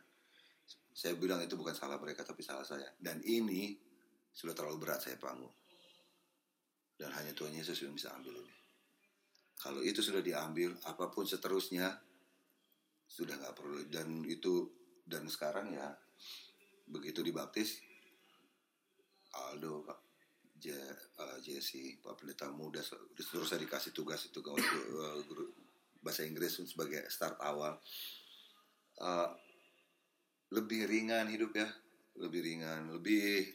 saya 0.98 1.14
bilang 1.14 1.38
itu 1.38 1.54
bukan 1.54 1.78
salah 1.78 1.94
mereka 2.02 2.26
tapi 2.26 2.42
salah 2.42 2.66
saya. 2.66 2.90
Dan 2.98 3.22
ini 3.22 3.78
sudah 4.34 4.50
terlalu 4.50 4.82
berat 4.82 4.98
saya 4.98 5.14
panggung 5.14 5.54
dan 6.98 7.14
hanya 7.14 7.30
Tuhan 7.30 7.54
Yesus 7.54 7.86
yang 7.86 7.94
bisa 7.94 8.10
ambil 8.18 8.34
ini. 8.42 8.56
Kalau 9.62 9.78
itu 9.86 10.02
sudah 10.02 10.18
diambil 10.18 10.74
apa 10.90 11.06
pun 11.06 11.22
seterusnya 11.22 11.86
sudah 13.06 13.38
nggak 13.38 13.54
perlu. 13.54 13.86
Dan 13.86 14.26
itu 14.26 14.66
dan 15.06 15.30
sekarang 15.30 15.70
ya 15.70 15.86
begitu 16.90 17.22
dibaptis 17.22 17.78
Aldo 19.54 19.86
Pak 19.86 20.00
Je, 20.58 20.74
eh, 20.74 21.38
Jesse 21.38 22.02
Pak 22.02 22.18
Pendeta 22.18 22.50
Muda 22.50 22.82
terus 23.14 23.46
saya 23.46 23.62
dikasih 23.62 23.94
tugas 23.94 24.26
itu 24.26 24.42
ke 24.42 24.50
eh, 24.50 25.18
bahasa 26.02 26.26
Inggris 26.26 26.58
sebagai 26.66 27.06
start 27.06 27.38
awal. 27.38 27.78
Eh, 28.98 29.30
lebih 30.48 30.88
ringan 30.88 31.28
hidup 31.28 31.52
ya 31.52 31.68
lebih 32.18 32.40
ringan 32.40 32.92
lebih 32.94 33.46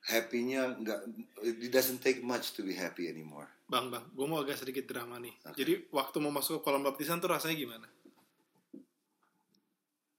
happy-nya 0.00 0.74
nggak 0.80 1.00
it 1.44 1.70
doesn't 1.70 2.00
take 2.00 2.24
much 2.24 2.56
to 2.56 2.64
be 2.64 2.72
happy 2.74 3.06
anymore 3.06 3.48
Bang, 3.70 3.86
bang, 3.86 4.02
gue 4.02 4.26
mau 4.26 4.42
agak 4.42 4.58
sedikit 4.58 4.82
drama 4.90 5.22
nih. 5.22 5.30
Oke. 5.46 5.54
Jadi 5.62 5.86
waktu 5.94 6.18
mau 6.18 6.34
masuk 6.34 6.58
ke 6.58 6.66
kolam 6.66 6.82
baptisan 6.82 7.22
tuh 7.22 7.30
rasanya 7.30 7.54
gimana? 7.54 7.86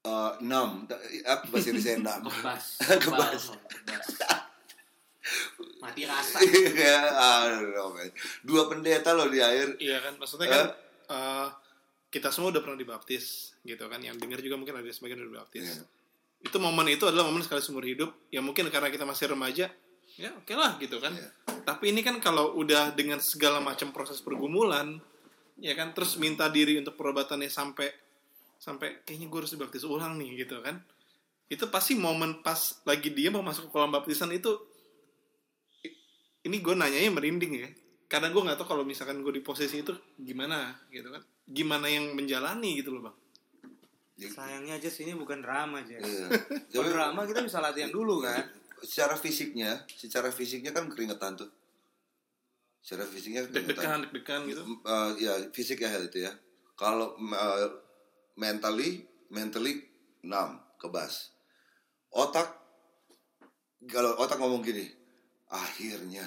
Eh, 0.02 0.32
enam 0.40 0.88
apa 1.28 1.44
bahasa 1.52 1.68
Indonesia 1.68 2.00
enam 2.00 2.20
Kebas. 3.04 3.52
Mati 5.84 6.02
rasa. 6.08 6.40
Iya, 6.48 6.96
I 7.12 7.52
don't 7.52 7.76
know, 7.76 7.92
man. 7.92 8.08
dua 8.40 8.72
pendeta 8.72 9.12
loh 9.12 9.28
di 9.28 9.44
air 9.44 9.76
Iya 9.76 10.00
kan, 10.00 10.16
maksudnya 10.16 10.48
kan 10.48 10.66
eh, 11.12 11.46
kita 12.12 12.28
semua 12.28 12.52
udah 12.52 12.60
pernah 12.60 12.76
dibaptis, 12.76 13.56
gitu 13.64 13.88
kan? 13.88 13.96
Yang 14.04 14.20
dengar 14.20 14.38
juga 14.44 14.60
mungkin 14.60 14.76
ada 14.76 14.84
sebagian 14.92 15.24
udah 15.24 15.30
dibaptis. 15.32 15.64
Iya. 15.64 15.84
Itu 16.44 16.60
momen 16.60 16.92
itu 16.92 17.08
adalah 17.08 17.24
momen 17.24 17.40
sekali 17.40 17.64
seumur 17.64 17.88
hidup. 17.88 18.12
Ya 18.28 18.44
mungkin 18.44 18.68
karena 18.68 18.92
kita 18.92 19.08
masih 19.08 19.32
remaja, 19.32 19.72
ya 20.20 20.30
oke 20.36 20.52
lah 20.52 20.76
gitu 20.76 21.00
kan. 21.00 21.16
Iya. 21.16 21.32
Tapi 21.64 21.88
ini 21.88 22.04
kan 22.04 22.20
kalau 22.20 22.52
udah 22.60 22.92
dengan 22.92 23.16
segala 23.16 23.64
macam 23.64 23.96
proses 23.96 24.20
pergumulan, 24.20 25.00
ya 25.56 25.72
kan, 25.72 25.96
terus 25.96 26.20
minta 26.20 26.52
diri 26.52 26.76
untuk 26.76 27.00
perobatannya 27.00 27.48
sampai 27.48 27.88
sampai 28.60 29.02
kayaknya 29.02 29.26
gue 29.26 29.38
harus 29.42 29.52
dibaptis 29.56 29.82
ulang 29.82 30.20
nih 30.20 30.44
gitu 30.44 30.60
kan. 30.60 30.84
Itu 31.48 31.72
pasti 31.72 31.96
momen 31.96 32.44
pas 32.44 32.84
lagi 32.84 33.08
dia 33.08 33.32
mau 33.32 33.40
masuk 33.40 33.66
ke 33.66 33.70
kolam 33.72 33.90
baptisan 33.90 34.30
itu 34.30 34.52
ini 36.44 36.60
gue 36.60 36.74
nanyanya 36.76 37.10
merinding 37.10 37.52
ya. 37.56 37.68
Karena 38.12 38.28
gue 38.28 38.42
nggak 38.44 38.60
tahu 38.60 38.76
kalau 38.76 38.84
misalkan 38.84 39.24
gue 39.24 39.32
di 39.32 39.40
posisi 39.40 39.80
itu 39.80 39.96
gimana 40.20 40.76
gitu 40.92 41.08
kan. 41.08 41.24
Gimana 41.48 41.88
yang 41.88 42.12
menjalani 42.12 42.76
gitu 42.76 42.92
loh 42.92 43.08
bang. 43.08 43.16
Sayangnya 44.28 44.76
aja 44.76 44.92
sini 44.92 45.16
bukan 45.16 45.40
drama 45.40 45.80
aja. 45.80 45.96
Iya. 45.96 46.28
Kalau 46.76 46.92
drama 46.92 47.24
kita 47.24 47.40
bisa 47.40 47.58
latihan 47.58 47.88
dulu 47.88 48.20
kan. 48.20 48.44
secara 48.82 49.14
fisiknya 49.14 49.86
secara 49.94 50.34
fisiknya 50.34 50.74
kan 50.74 50.90
keringetan 50.90 51.38
tuh 51.38 51.46
secara 52.82 53.06
fisiknya 53.06 53.46
keringetan 53.46 53.78
Deg-degan, 53.78 54.00
deg-degan 54.10 54.40
gitu. 54.50 54.62
Eh, 54.82 55.10
ya 55.22 55.32
fisik 55.54 55.86
ya 55.86 55.90
itu 56.02 56.26
ya 56.26 56.34
kalau 56.74 57.14
eh, 57.14 57.68
mentally 58.34 59.06
mentally 59.30 59.86
6 60.26 60.82
kebas 60.82 61.30
otak 62.10 62.58
kalau 63.86 64.18
otak 64.18 64.42
ngomong 64.42 64.66
gini 64.66 64.90
akhirnya 65.46 66.26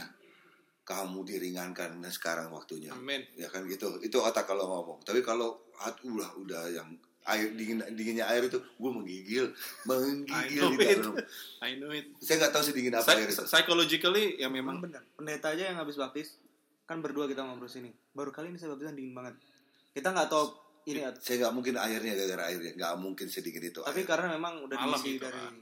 kamu 0.85 1.25
diringankan 1.25 1.97
nah 1.97 2.07
sekarang 2.07 2.47
waktunya 2.49 2.93
Amin. 2.93 3.25
ya 3.33 3.49
kan 3.49 3.65
gitu 3.65 3.97
itu 3.99 4.15
otak 4.15 4.45
kalau 4.45 4.63
ngomong 4.63 5.01
tapi 5.01 5.19
kalau 5.19 5.57
hati 5.75 6.05
udah 6.05 6.29
udah 6.37 6.63
yang 6.71 6.93
air 7.25 7.49
dingin 7.51 7.81
dinginnya 7.91 8.29
air 8.29 8.45
itu 8.45 8.61
gue 8.61 8.91
menggigil 8.91 9.49
I 9.49 9.57
menggigil 9.83 10.61
know 10.61 10.71
di 10.71 10.77
it. 10.79 10.97
dalam 11.01 11.13
I 11.59 11.71
know 11.75 11.89
it. 11.89 12.05
saya 12.21 12.37
nggak 12.39 12.53
tahu 12.53 12.63
sedingin 12.63 12.93
apa 12.93 13.01
Psy- 13.03 13.17
air 13.17 13.27
itu 13.27 13.43
psychologically 13.43 14.25
ya 14.37 14.45
Memang 14.45 14.77
benar. 14.79 15.01
Pendeta 15.11 15.49
aja 15.49 15.73
yang 15.73 15.77
habis 15.77 15.97
baptis 15.97 16.37
kan 16.85 17.01
berdua 17.01 17.25
kita 17.25 17.41
ngobrol 17.41 17.65
sini. 17.65 17.89
Baru 18.13 18.29
kali 18.29 18.53
ini 18.53 18.61
saya 18.61 18.69
baptisan 18.71 18.93
dingin 18.93 19.17
banget. 19.17 19.33
Kita 19.89 20.13
nggak 20.13 20.29
tahu 20.29 20.53
ini 20.85 21.01
saya 21.17 21.35
nggak 21.41 21.53
mungkin 21.57 21.73
airnya 21.75 22.13
gara-gara 22.13 22.43
airnya 22.45 22.71
nggak 22.77 22.93
mungkin 23.01 23.25
sedingin 23.25 23.73
itu 23.73 23.81
tapi 23.81 23.99
air. 23.99 24.07
karena 24.07 24.27
memang 24.31 24.61
udah 24.61 24.77
Malam 24.77 24.93
diisi 24.93 25.17
itu, 25.17 25.25
dari 25.25 25.33
kan. 25.33 25.53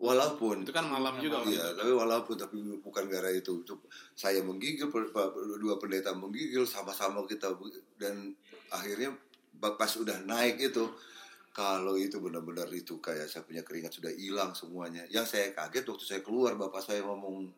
Walaupun 0.00 0.64
itu 0.64 0.72
kan 0.74 0.88
malam 0.88 1.20
juga. 1.20 1.44
Iya, 1.46 1.76
tapi 1.76 1.92
walaupun 1.92 2.34
tapi 2.36 2.56
bukan 2.80 3.04
gara 3.08 3.30
itu. 3.30 3.62
Itu 3.62 3.78
Saya 4.16 4.40
menggigil, 4.42 4.88
dua 5.60 5.76
pendeta 5.78 6.12
menggigil 6.16 6.64
sama-sama 6.64 7.22
kita 7.28 7.52
dan 8.00 8.32
akhirnya 8.72 9.14
pas 9.60 9.92
udah 9.94 10.24
naik 10.26 10.58
itu 10.58 10.84
kalau 11.52 12.00
itu 12.00 12.16
benar-benar 12.18 12.66
itu 12.72 12.96
kayak 12.98 13.28
saya 13.28 13.44
punya 13.44 13.60
keringat 13.60 13.92
sudah 13.92 14.10
hilang 14.10 14.56
semuanya. 14.56 15.04
Yang 15.12 15.36
saya 15.36 15.46
kaget 15.52 15.84
waktu 15.84 16.04
saya 16.08 16.20
keluar 16.24 16.56
bapak 16.56 16.80
saya 16.80 17.04
ngomong 17.04 17.52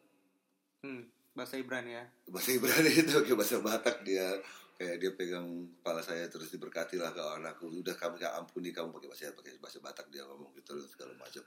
Hmm, 0.85 1.01
bahasa 1.32 1.57
Ibrani 1.57 1.97
ya. 1.97 2.05
bahasa 2.28 2.53
Ibrani 2.53 2.93
itu 2.93 3.09
kayak 3.24 3.39
bahasa 3.41 3.57
Batak 3.64 4.05
dia 4.05 4.37
kayak 4.76 5.01
dia 5.01 5.11
pegang 5.16 5.49
kepala 5.80 6.05
saya 6.05 6.28
terus 6.28 6.53
diberkati 6.53 7.01
lah 7.01 7.09
kalau 7.14 7.41
anakku 7.41 7.72
udah 7.72 7.97
kamu 7.97 8.20
gak 8.20 8.37
ampuni 8.37 8.68
kamu 8.68 8.93
pakai 8.93 9.09
bahasa 9.09 9.32
pakai 9.32 9.57
bahasa 9.62 9.78
Batak 9.80 10.12
dia 10.12 10.28
ngomong 10.28 10.53
gitu 10.61 10.76
segala 10.85 11.16
macam 11.16 11.41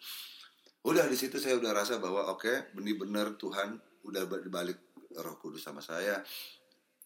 udah 0.87 1.03
di 1.05 1.13
situ 1.13 1.35
saya 1.35 1.55
udah 1.55 1.75
rasa 1.75 1.99
bahwa 1.99 2.31
oke 2.31 2.71
benar-benar 2.71 3.35
Tuhan 3.35 3.75
udah 4.03 4.23
dibalik 4.39 4.79
Roh 5.13 5.35
Kudus 5.35 5.61
sama 5.61 5.79
saya 5.79 6.23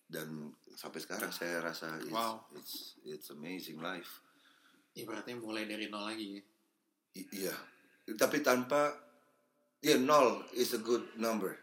dan 0.05 0.27
sampai 0.71 0.99
sekarang 0.99 1.31
saya 1.31 1.57
rasa 1.59 1.97
it's, 1.97 2.11
Wow. 2.11 2.45
it's 2.53 2.73
it's 3.03 3.27
amazing 3.29 3.79
life 3.79 4.21
Ibaratnya 4.91 5.39
mulai 5.39 5.63
dari 5.63 5.87
nol 5.87 6.03
lagi 6.03 6.35
ya. 6.35 6.41
I- 7.13 7.29
iya 7.41 7.55
tapi 8.11 8.39
tanpa 8.39 8.91
ya 9.79 9.95
nol 9.95 10.43
is 10.51 10.71
a 10.71 10.79
good 10.79 11.15
number 11.15 11.55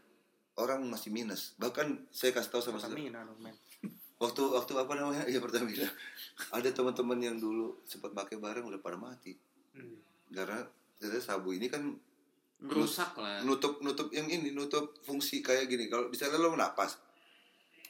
orang 0.56 0.82
masih 0.82 1.08
minus 1.08 1.52
bahkan 1.54 2.08
saya 2.10 2.32
kasih 2.32 2.50
tahu 2.50 2.62
sama 2.64 2.80
Pertamina 2.80 3.22
men. 3.38 3.54
waktu 4.18 4.42
waktu 4.42 4.72
apa 4.74 4.92
namanya 4.92 5.22
ya 5.24 5.38
Pertamina 5.38 5.86
ada 6.50 6.68
teman-teman 6.68 7.20
yang 7.20 7.36
dulu 7.36 7.78
sempat 7.84 8.10
pakai 8.10 8.36
barang 8.36 8.64
udah 8.64 8.80
pada 8.80 8.96
mati 8.96 9.36
Hmm. 9.70 9.94
karena 10.28 10.64
ternyata 10.96 11.22
sabu 11.22 11.52
ini 11.52 11.68
kan 11.68 11.94
Merusak 12.58 13.14
lah. 13.14 13.38
nutup 13.46 13.78
nutup 13.80 14.10
yang 14.10 14.26
ini 14.26 14.50
nutup 14.50 14.98
fungsi 15.06 15.38
kayak 15.38 15.70
gini. 15.70 15.86
Kalau 15.86 16.10
misalnya 16.10 16.42
lo 16.42 16.54
napas 16.58 16.98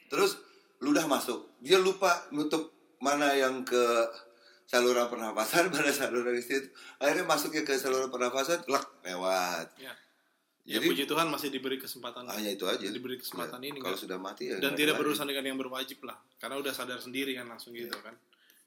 terus 0.08 0.40
lu 0.80 0.92
udah 0.96 1.04
masuk 1.04 1.60
dia 1.60 1.76
lupa 1.76 2.28
nutup 2.32 2.72
mana 3.00 3.32
yang 3.36 3.60
ke 3.64 3.84
saluran 4.68 5.08
pernapasan 5.08 5.68
mana 5.72 5.88
saluran 5.88 6.36
istri 6.36 6.60
akhirnya 7.00 7.24
masuknya 7.24 7.64
ke 7.64 7.76
saluran 7.80 8.12
pernapasan 8.12 8.60
lek 8.68 8.86
lewat. 9.04 9.68
Ya. 9.80 9.92
Ya 10.68 10.76
Jadi- 10.76 10.88
puji 10.92 11.04
Tuhan 11.08 11.32
masih 11.32 11.48
diberi 11.48 11.80
kesempatan 11.80 12.28
hanya 12.28 12.52
itu 12.52 12.68
aja. 12.68 12.84
Diberi 12.92 13.16
kesempatan 13.16 13.56
ini 13.64 13.80
kalau 13.80 13.96
kan. 13.96 14.04
sudah 14.04 14.20
mati 14.20 14.52
ya 14.52 14.60
dan 14.60 14.76
tidak 14.76 15.00
berurusan 15.00 15.24
dengan 15.24 15.48
yang 15.48 15.56
berwajib 15.56 16.04
lah. 16.04 16.20
Karena 16.36 16.60
udah 16.60 16.76
sadar 16.76 17.00
sendiri 17.00 17.32
kan 17.32 17.48
langsung 17.48 17.72
gitu 17.72 17.96
kan. 18.04 18.12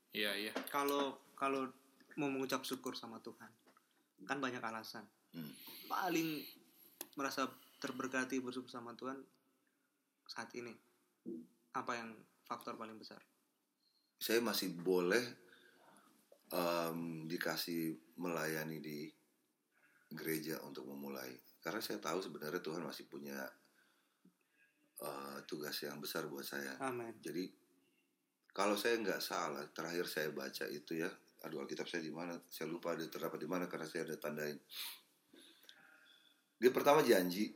Iya 0.09 0.33
iya. 0.33 0.53
Kalau 0.73 1.21
kalau 1.37 1.69
mau 2.17 2.25
mengucap 2.25 2.65
syukur 2.65 2.97
sama 2.97 3.21
Tuhan, 3.21 3.47
kan 4.25 4.37
banyak 4.41 4.59
alasan. 4.59 5.05
Hmm. 5.35 5.53
Paling 5.87 6.43
merasa 7.15 7.47
terberkati 7.81 8.39
bersyukur 8.39 8.69
sama 8.69 8.95
Tuhan 8.95 9.19
saat 10.27 10.51
ini. 10.55 10.71
Apa 11.75 11.95
yang 11.95 12.15
faktor 12.47 12.75
paling 12.75 12.99
besar? 12.99 13.19
saya 14.21 14.37
masih 14.37 14.77
boleh 14.77 15.25
em, 16.53 17.25
dikasih 17.25 17.97
melayani 18.21 18.77
di 18.77 19.09
gereja 20.13 20.61
untuk 20.61 20.85
memulai 20.85 21.33
karena 21.57 21.81
saya 21.81 21.97
tahu 21.97 22.21
sebenarnya 22.21 22.61
Tuhan 22.61 22.85
masih 22.85 23.09
punya 23.09 23.41
eh, 25.01 25.39
tugas 25.49 25.73
yang 25.81 25.97
besar 25.97 26.29
buat 26.29 26.45
saya 26.45 26.77
Amin. 26.85 27.17
jadi 27.17 27.49
kalau 28.53 28.77
saya 28.77 29.01
nggak 29.01 29.23
salah 29.25 29.65
terakhir 29.73 30.05
saya 30.05 30.29
baca 30.29 30.69
itu 30.69 31.01
ya 31.01 31.09
aduh 31.41 31.65
Alkitab 31.65 31.89
saya 31.89 32.05
di 32.05 32.13
mana 32.13 32.37
saya 32.45 32.69
lupa 32.69 32.93
ada 32.93 33.01
terdapat 33.09 33.41
di 33.41 33.49
mana 33.49 33.65
karena 33.65 33.89
saya 33.89 34.05
ada 34.05 34.21
tandain 34.21 34.61
dia 36.61 36.69
pertama 36.69 37.01
janji 37.01 37.49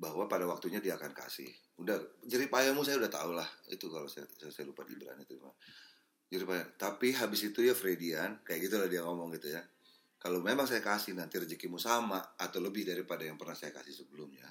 bahwa 0.00 0.24
pada 0.24 0.48
waktunya 0.48 0.80
dia 0.80 0.96
akan 0.96 1.12
kasih. 1.12 1.52
Udah 1.76 2.00
jerih 2.24 2.48
payahmu 2.48 2.80
saya 2.80 2.96
udah 2.96 3.12
tahu 3.12 3.36
lah. 3.36 3.44
Itu 3.68 3.92
kalau 3.92 4.08
saya 4.08 4.24
saya, 4.40 4.48
saya 4.48 4.64
lupa 4.64 4.88
di 4.88 4.96
Ibrani 4.96 5.28
itu 5.28 5.36
jerih 6.32 6.48
payah. 6.48 6.66
Tapi 6.80 7.12
habis 7.12 7.44
itu 7.44 7.60
ya 7.60 7.76
Fredian 7.76 8.40
kayak 8.40 8.72
gitu 8.72 8.80
lah 8.80 8.88
dia 8.88 9.04
ngomong 9.04 9.36
gitu 9.36 9.52
ya. 9.52 9.60
Kalau 10.16 10.40
memang 10.40 10.64
saya 10.64 10.80
kasih 10.80 11.12
nanti 11.12 11.36
rezekimu 11.36 11.76
sama 11.76 12.34
atau 12.40 12.58
lebih 12.58 12.88
daripada 12.88 13.22
yang 13.22 13.36
pernah 13.36 13.54
saya 13.54 13.70
kasih 13.70 14.02
sebelumnya 14.02 14.48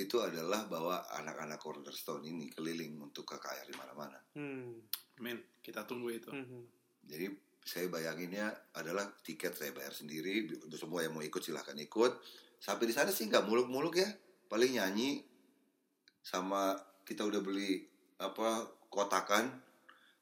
itu 0.00 0.16
adalah 0.22 0.64
bahwa 0.64 1.04
anak-anak 1.12 1.60
cornerstone 1.60 2.24
ini 2.24 2.48
keliling 2.48 2.96
untuk 3.04 3.28
KKR 3.28 3.68
di 3.68 3.76
mana-mana. 3.76 4.18
Hmm. 4.32 4.80
amin. 5.20 5.38
Kita 5.60 5.84
tunggu 5.84 6.08
itu. 6.08 6.32
Hmm. 6.32 6.64
jadi 7.04 7.28
saya 7.60 7.92
bayanginnya 7.92 8.72
adalah 8.72 9.04
tiket 9.20 9.52
saya 9.52 9.76
bayar 9.76 9.92
sendiri 9.92 10.48
untuk 10.64 10.80
semua 10.80 11.04
yang 11.04 11.12
mau 11.12 11.20
ikut 11.20 11.44
silahkan 11.44 11.76
ikut 11.76 12.12
sampai 12.60 12.84
di 12.86 12.94
sana 12.94 13.08
sih 13.08 13.26
nggak 13.26 13.48
muluk-muluk 13.48 13.96
ya. 13.96 14.08
Paling 14.46 14.76
nyanyi 14.76 15.24
sama 16.20 16.76
kita 17.08 17.24
udah 17.24 17.40
beli 17.40 17.88
apa 18.20 18.68
kotakan 18.92 19.48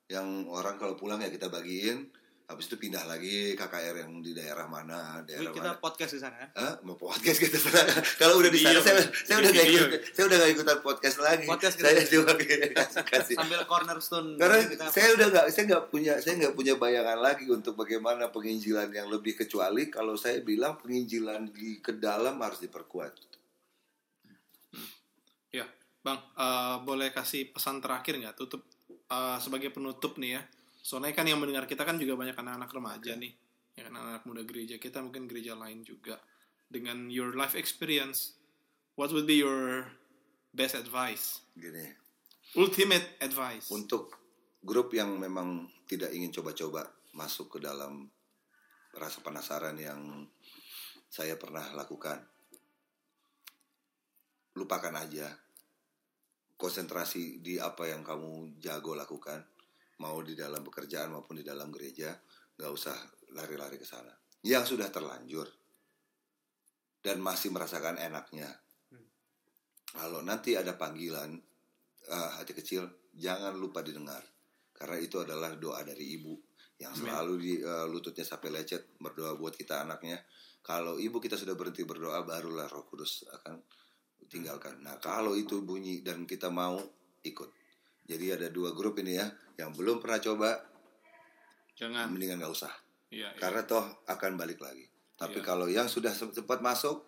yang 0.09 0.47
orang 0.49 0.79
kalau 0.79 0.95
pulang 0.95 1.21
ya 1.21 1.29
kita 1.29 1.51
bagiin 1.51 2.09
habis 2.49 2.65
itu 2.65 2.81
pindah 2.81 3.05
lagi 3.05 3.53
KKR 3.53 4.09
yang 4.09 4.25
di 4.25 4.33
daerah 4.33 4.65
mana 4.65 5.21
Wih, 5.21 5.29
daerah 5.29 5.53
kita 5.53 5.71
mana. 5.77 5.85
podcast 5.85 6.17
di 6.17 6.21
sana 6.25 6.37
kan? 6.41 6.49
Hah? 6.57 6.75
mau 6.81 6.97
podcast 6.97 7.45
kita 7.45 7.61
kalau 8.25 8.41
udah 8.41 8.49
di 8.49 8.57
sana 8.65 8.81
saya 8.81 9.05
saya 9.13 9.37
udah 9.45 9.53
video. 9.53 9.85
ikut 9.85 10.01
saya 10.17 10.25
udah 10.33 10.37
nggak 10.41 10.53
ikutan 10.57 10.79
podcast 10.81 11.17
lagi. 11.21 11.45
Podcast 11.45 11.77
saya 11.77 12.01
cuma 12.09 12.33
kasih 13.05 13.37
Sambil 13.45 13.61
cornerstone 13.69 14.41
karena 14.41 14.65
kita 14.65 14.85
saya 14.89 15.09
udah 15.13 15.27
nggak 15.29 15.47
saya 15.53 15.65
nggak 15.69 15.85
punya 15.93 16.13
saya 16.25 16.35
nggak 16.41 16.55
punya 16.57 16.75
bayangan 16.81 17.19
lagi 17.21 17.45
untuk 17.53 17.77
bagaimana 17.77 18.33
penginjilan 18.33 18.89
yang 18.97 19.13
lebih 19.13 19.37
kecuali 19.37 19.93
kalau 19.93 20.17
saya 20.17 20.41
bilang 20.41 20.81
penginjilan 20.81 21.53
di 21.53 21.85
ke 21.85 22.01
dalam 22.01 22.41
harus 22.41 22.65
diperkuat. 22.65 23.13
Ya 25.53 25.69
bang 26.01 26.17
eh, 26.17 26.77
boleh 26.81 27.13
kasih 27.13 27.53
pesan 27.53 27.85
terakhir 27.85 28.17
nggak? 28.17 28.41
Tutup 28.41 28.65
eh, 28.89 29.37
sebagai 29.37 29.69
penutup 29.69 30.17
nih 30.17 30.41
ya 30.41 30.43
soalnya 30.89 31.13
kan 31.13 31.29
yang 31.29 31.37
mendengar 31.37 31.69
kita 31.69 31.85
kan 31.85 32.01
juga 32.01 32.17
banyak 32.17 32.33
anak-anak 32.33 32.73
remaja 32.73 33.13
nih. 33.13 33.37
Ya 33.77 33.85
kan 33.85 33.93
anak-anak 33.93 34.25
muda 34.25 34.43
gereja. 34.49 34.81
Kita 34.81 35.05
mungkin 35.05 35.29
gereja 35.29 35.53
lain 35.53 35.85
juga. 35.85 36.17
Dengan 36.65 37.13
your 37.13 37.37
life 37.37 37.53
experience 37.53 38.41
what 38.97 39.13
would 39.13 39.29
be 39.29 39.45
your 39.45 39.85
best 40.57 40.81
advice? 40.81 41.45
Gini. 41.53 41.93
Ultimate 42.57 43.21
advice. 43.21 43.69
Untuk 43.69 44.17
grup 44.65 44.97
yang 44.97 45.21
memang 45.21 45.69
tidak 45.85 46.09
ingin 46.17 46.33
coba-coba 46.33 46.89
masuk 47.13 47.61
ke 47.61 47.69
dalam 47.69 48.09
rasa 48.97 49.21
penasaran 49.21 49.77
yang 49.77 50.25
saya 51.13 51.37
pernah 51.37 51.69
lakukan 51.77 52.25
lupakan 54.57 54.97
aja 54.97 55.29
konsentrasi 56.59 57.39
di 57.45 57.61
apa 57.61 57.87
yang 57.87 58.03
kamu 58.03 58.59
jago 58.59 58.99
lakukan 58.99 59.45
mau 59.99 60.23
di 60.23 60.35
dalam 60.39 60.63
pekerjaan 60.63 61.15
maupun 61.15 61.43
di 61.43 61.45
dalam 61.47 61.71
gereja 61.75 62.15
nggak 62.59 62.71
usah 62.71 62.97
lari-lari 63.35 63.79
ke 63.79 63.87
sana. 63.87 64.15
Yang 64.43 64.75
sudah 64.77 64.89
terlanjur 64.91 65.47
dan 67.03 67.19
masih 67.23 67.51
merasakan 67.55 67.99
enaknya. 67.99 68.51
Kalau 69.89 70.21
nanti 70.21 70.53
ada 70.53 70.77
panggilan 70.77 71.33
eh, 72.07 72.31
hati 72.39 72.53
kecil 72.53 73.11
jangan 73.15 73.57
lupa 73.57 73.81
didengar. 73.81 74.23
Karena 74.75 74.97
itu 75.03 75.19
adalah 75.19 75.59
doa 75.59 75.83
dari 75.83 76.15
ibu 76.15 76.39
yang 76.79 76.95
selalu 76.95 77.35
di 77.41 77.53
eh, 77.59 77.87
lututnya 77.91 78.23
sampai 78.23 78.55
lecet 78.55 78.95
berdoa 79.01 79.35
buat 79.35 79.57
kita 79.57 79.83
anaknya. 79.83 80.23
Kalau 80.63 81.01
ibu 81.01 81.19
kita 81.19 81.35
sudah 81.35 81.57
berhenti 81.57 81.83
berdoa 81.83 82.23
barulah 82.23 82.69
Roh 82.69 82.87
Kudus 82.87 83.27
akan 83.27 83.59
tinggalkan. 84.29 84.85
Nah 84.85 85.01
kalau 85.01 85.35
itu 85.35 85.65
bunyi 85.65 86.05
dan 86.05 86.29
kita 86.29 86.53
mau 86.53 86.77
ikut 87.25 87.58
jadi 88.09 88.41
ada 88.41 88.49
dua 88.49 88.73
grup 88.73 88.97
ini 88.99 89.21
ya 89.21 89.29
yang 89.61 89.71
belum 89.77 90.01
pernah 90.01 90.19
coba 90.19 90.51
jangan 91.77 92.11
mendingan 92.11 92.41
nggak 92.43 92.51
usah 92.53 92.73
ya, 93.13 93.31
ya. 93.31 93.39
karena 93.39 93.63
toh 93.65 93.85
akan 94.09 94.35
balik 94.35 94.59
lagi. 94.59 94.89
Tapi 95.19 95.43
Iya. 95.43 95.47
kalau 95.47 95.67
yang 95.67 95.91
sudah 95.91 96.15
se- 96.15 96.31
sempat 96.31 96.63
masuk, 96.63 97.03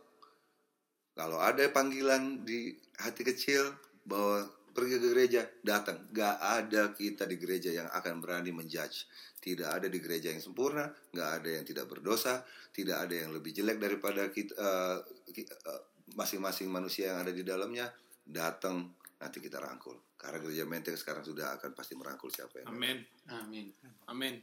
kalau 1.15 1.39
ada 1.39 1.63
panggilan 1.71 2.43
di 2.43 2.75
hati 2.99 3.23
kecil 3.23 3.71
bahwa 4.03 4.51
pergi 4.75 4.99
ke 4.99 5.09
gereja, 5.15 5.43
datang. 5.63 6.11
Gak 6.11 6.37
ada 6.39 6.91
kita 6.91 7.23
di 7.27 7.39
gereja 7.39 7.71
yang 7.71 7.87
akan 7.91 8.19
berani 8.19 8.51
menjudge. 8.51 9.07
Tidak 9.39 9.67
ada 9.67 9.87
di 9.87 9.99
gereja 10.03 10.31
yang 10.35 10.43
sempurna, 10.43 10.91
gak 11.15 11.43
ada 11.43 11.51
yang 11.61 11.65
tidak 11.67 11.87
berdosa, 11.87 12.43
tidak 12.75 12.99
ada 13.07 13.15
yang 13.15 13.31
lebih 13.31 13.55
jelek 13.55 13.79
daripada 13.79 14.27
kita, 14.31 14.55
eh, 14.59 14.99
ki- 15.31 15.47
eh, 15.47 15.83
masing-masing 16.19 16.67
manusia 16.67 17.15
yang 17.15 17.23
ada 17.23 17.31
di 17.31 17.47
dalamnya. 17.47 17.91
Datang, 18.27 18.91
nanti 19.19 19.39
kita 19.39 19.63
rangkul. 19.63 19.99
Karena 20.21 20.37
gereja 20.37 20.69
menteng 20.69 21.01
sekarang 21.01 21.25
sudah 21.25 21.57
akan 21.57 21.73
pasti 21.73 21.97
merangkul 21.97 22.29
siapa 22.29 22.61
yang 22.61 22.69
amin. 22.69 23.01
Amin. 23.33 23.73
amin. 24.05 24.35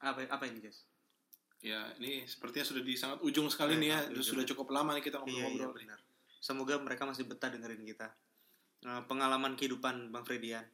Apa 0.00 0.24
apa 0.32 0.44
ini 0.48 0.64
guys 0.64 0.88
ya 1.62 1.94
ini 2.02 2.26
sepertinya 2.26 2.66
sudah 2.66 2.82
di 2.82 2.94
sangat 2.98 3.22
ujung 3.22 3.46
sekali 3.52 3.78
nih 3.78 3.88
ya. 3.94 3.98
Ujung. 4.10 4.34
sudah 4.34 4.44
cukup 4.48 4.74
lama 4.74 4.98
nih 4.98 5.04
kita 5.04 5.20
iya 5.22 5.28
iya 5.28 5.28
ngobrol-ngobrol 5.28 5.72
nih. 5.76 5.86
benar. 5.86 6.00
Semoga 6.42 6.74
mereka 6.82 7.06
masih 7.06 7.28
betah 7.28 7.54
dengerin 7.54 7.86
kita. 7.86 8.10
Nah, 8.82 9.06
pengalaman 9.06 9.54
kehidupan 9.54 10.10
bang 10.10 10.24
Fredian. 10.26 10.66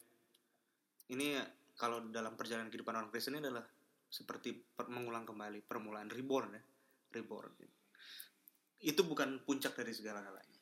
Ini 1.13 1.45
kalau 1.77 2.09
dalam 2.09 2.41
perjalanan 2.41 2.73
kehidupan 2.73 2.97
orang 2.97 3.13
Kristen 3.13 3.37
ini 3.37 3.45
adalah 3.45 3.69
seperti 4.09 4.57
per- 4.57 4.89
mengulang 4.89 5.29
kembali 5.29 5.61
permulaan 5.69 6.09
reborn 6.09 6.57
ya. 6.57 6.63
Reborn. 7.13 7.53
Itu 8.81 9.05
bukan 9.05 9.45
puncak 9.45 9.77
dari 9.77 9.93
segala 9.93 10.25
galanya 10.25 10.58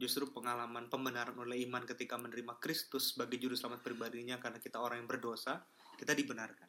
justru 0.00 0.32
pengalaman 0.32 0.88
pembenaran 0.88 1.36
oleh 1.36 1.60
iman 1.68 1.84
ketika 1.84 2.16
menerima 2.16 2.56
Kristus 2.56 3.12
sebagai 3.12 3.36
juru 3.36 3.52
selamat 3.52 3.84
pribadinya 3.84 4.40
karena 4.40 4.56
kita 4.56 4.80
orang 4.80 5.04
yang 5.04 5.08
berdosa 5.12 5.60
kita 6.00 6.16
dibenarkan 6.16 6.68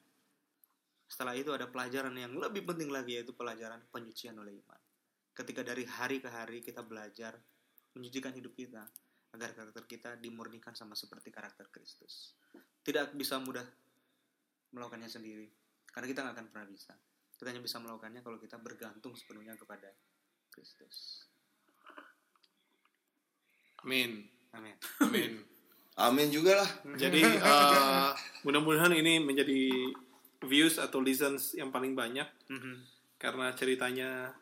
setelah 1.08 1.32
itu 1.36 1.56
ada 1.56 1.72
pelajaran 1.72 2.12
yang 2.20 2.36
lebih 2.36 2.68
penting 2.68 2.92
lagi 2.92 3.16
yaitu 3.16 3.32
pelajaran 3.32 3.80
penyucian 3.88 4.36
oleh 4.36 4.60
iman 4.60 4.82
ketika 5.32 5.64
dari 5.64 5.88
hari 5.88 6.20
ke 6.20 6.28
hari 6.28 6.60
kita 6.60 6.84
belajar 6.84 7.40
menjadikan 7.96 8.36
hidup 8.36 8.52
kita 8.56 8.84
agar 9.32 9.56
karakter 9.56 9.84
kita 9.88 10.10
dimurnikan 10.20 10.76
sama 10.76 10.96
seperti 10.96 11.32
karakter 11.32 11.72
Kristus. 11.72 12.36
Tidak 12.84 13.16
bisa 13.16 13.40
mudah 13.40 13.64
melakukannya 14.76 15.08
sendiri 15.08 15.48
karena 15.92 16.08
kita 16.08 16.20
nggak 16.24 16.36
akan 16.36 16.48
pernah 16.52 16.68
bisa. 16.68 16.94
Kita 17.36 17.50
hanya 17.50 17.64
bisa 17.64 17.82
melakukannya 17.82 18.22
kalau 18.22 18.38
kita 18.38 18.60
bergantung 18.60 19.16
sepenuhnya 19.18 19.58
kepada 19.58 19.90
Kristus. 20.52 21.26
Amin. 23.82 24.26
Amin. 24.52 24.76
Amin. 25.00 25.32
Amin 25.98 26.28
juga 26.28 26.58
lah. 26.58 26.70
Jadi 26.96 27.22
eh, 27.26 28.12
mudah-mudahan 28.42 28.92
ini 28.92 29.20
menjadi 29.20 29.70
views 30.42 30.78
atau 30.78 31.00
listens 31.00 31.54
yang 31.54 31.70
paling 31.70 31.94
banyak 31.94 32.26
Mhm. 32.48 32.76
karena 33.16 33.54
ceritanya 33.54 34.34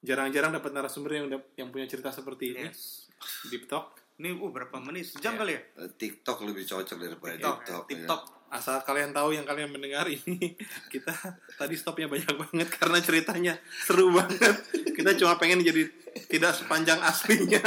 jarang-jarang 0.00 0.52
dapat 0.52 0.70
narasumber 0.72 1.12
yang 1.14 1.26
yang 1.56 1.68
punya 1.70 1.86
cerita 1.86 2.10
seperti 2.10 2.52
ini. 2.52 2.66
Yes. 2.66 3.06
Deep 3.46 3.66
talk. 3.66 3.96
Ini 4.16 4.32
uh, 4.32 4.48
berapa 4.48 4.76
menit? 4.80 5.06
Sejam 5.08 5.34
Iya. 5.34 5.38
kali 5.38 5.52
ya? 5.52 5.62
Eh, 5.76 5.90
TikTok 5.94 6.38
lebih 6.42 6.64
cocok 6.64 6.96
daripada 6.96 7.36
TikTok, 7.36 7.84
TikTok. 7.86 8.20
ya. 8.22 8.35
Asal 8.46 8.78
kalian 8.86 9.10
tahu 9.10 9.34
yang 9.34 9.42
kalian 9.42 9.74
mendengar 9.74 10.06
ini 10.06 10.54
kita 10.92 11.12
tadi 11.58 11.74
stopnya 11.74 12.06
banyak 12.06 12.30
banget 12.30 12.68
karena 12.70 12.98
ceritanya 13.02 13.54
seru 13.82 14.14
banget. 14.14 14.54
Kita 14.94 15.18
cuma 15.18 15.34
pengen 15.36 15.66
jadi 15.66 15.90
tidak 16.30 16.54
sepanjang 16.54 17.02
aslinya. 17.02 17.62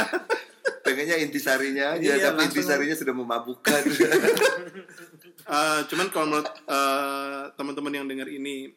Pengennya 0.80 1.20
intisarinya 1.20 1.96
aja, 1.96 2.16
Iya, 2.16 2.32
tapi 2.32 2.50
intisarinya 2.50 2.96
sudah 2.96 3.14
memabukkan. 3.14 3.82
Eh, 5.50 5.80
cuman 5.90 6.14
kalau 6.14 6.30
menurut 6.30 6.46
eh, 6.46 7.42
teman-teman 7.58 7.90
yang 7.90 8.06
dengar 8.06 8.30
ini 8.30 8.70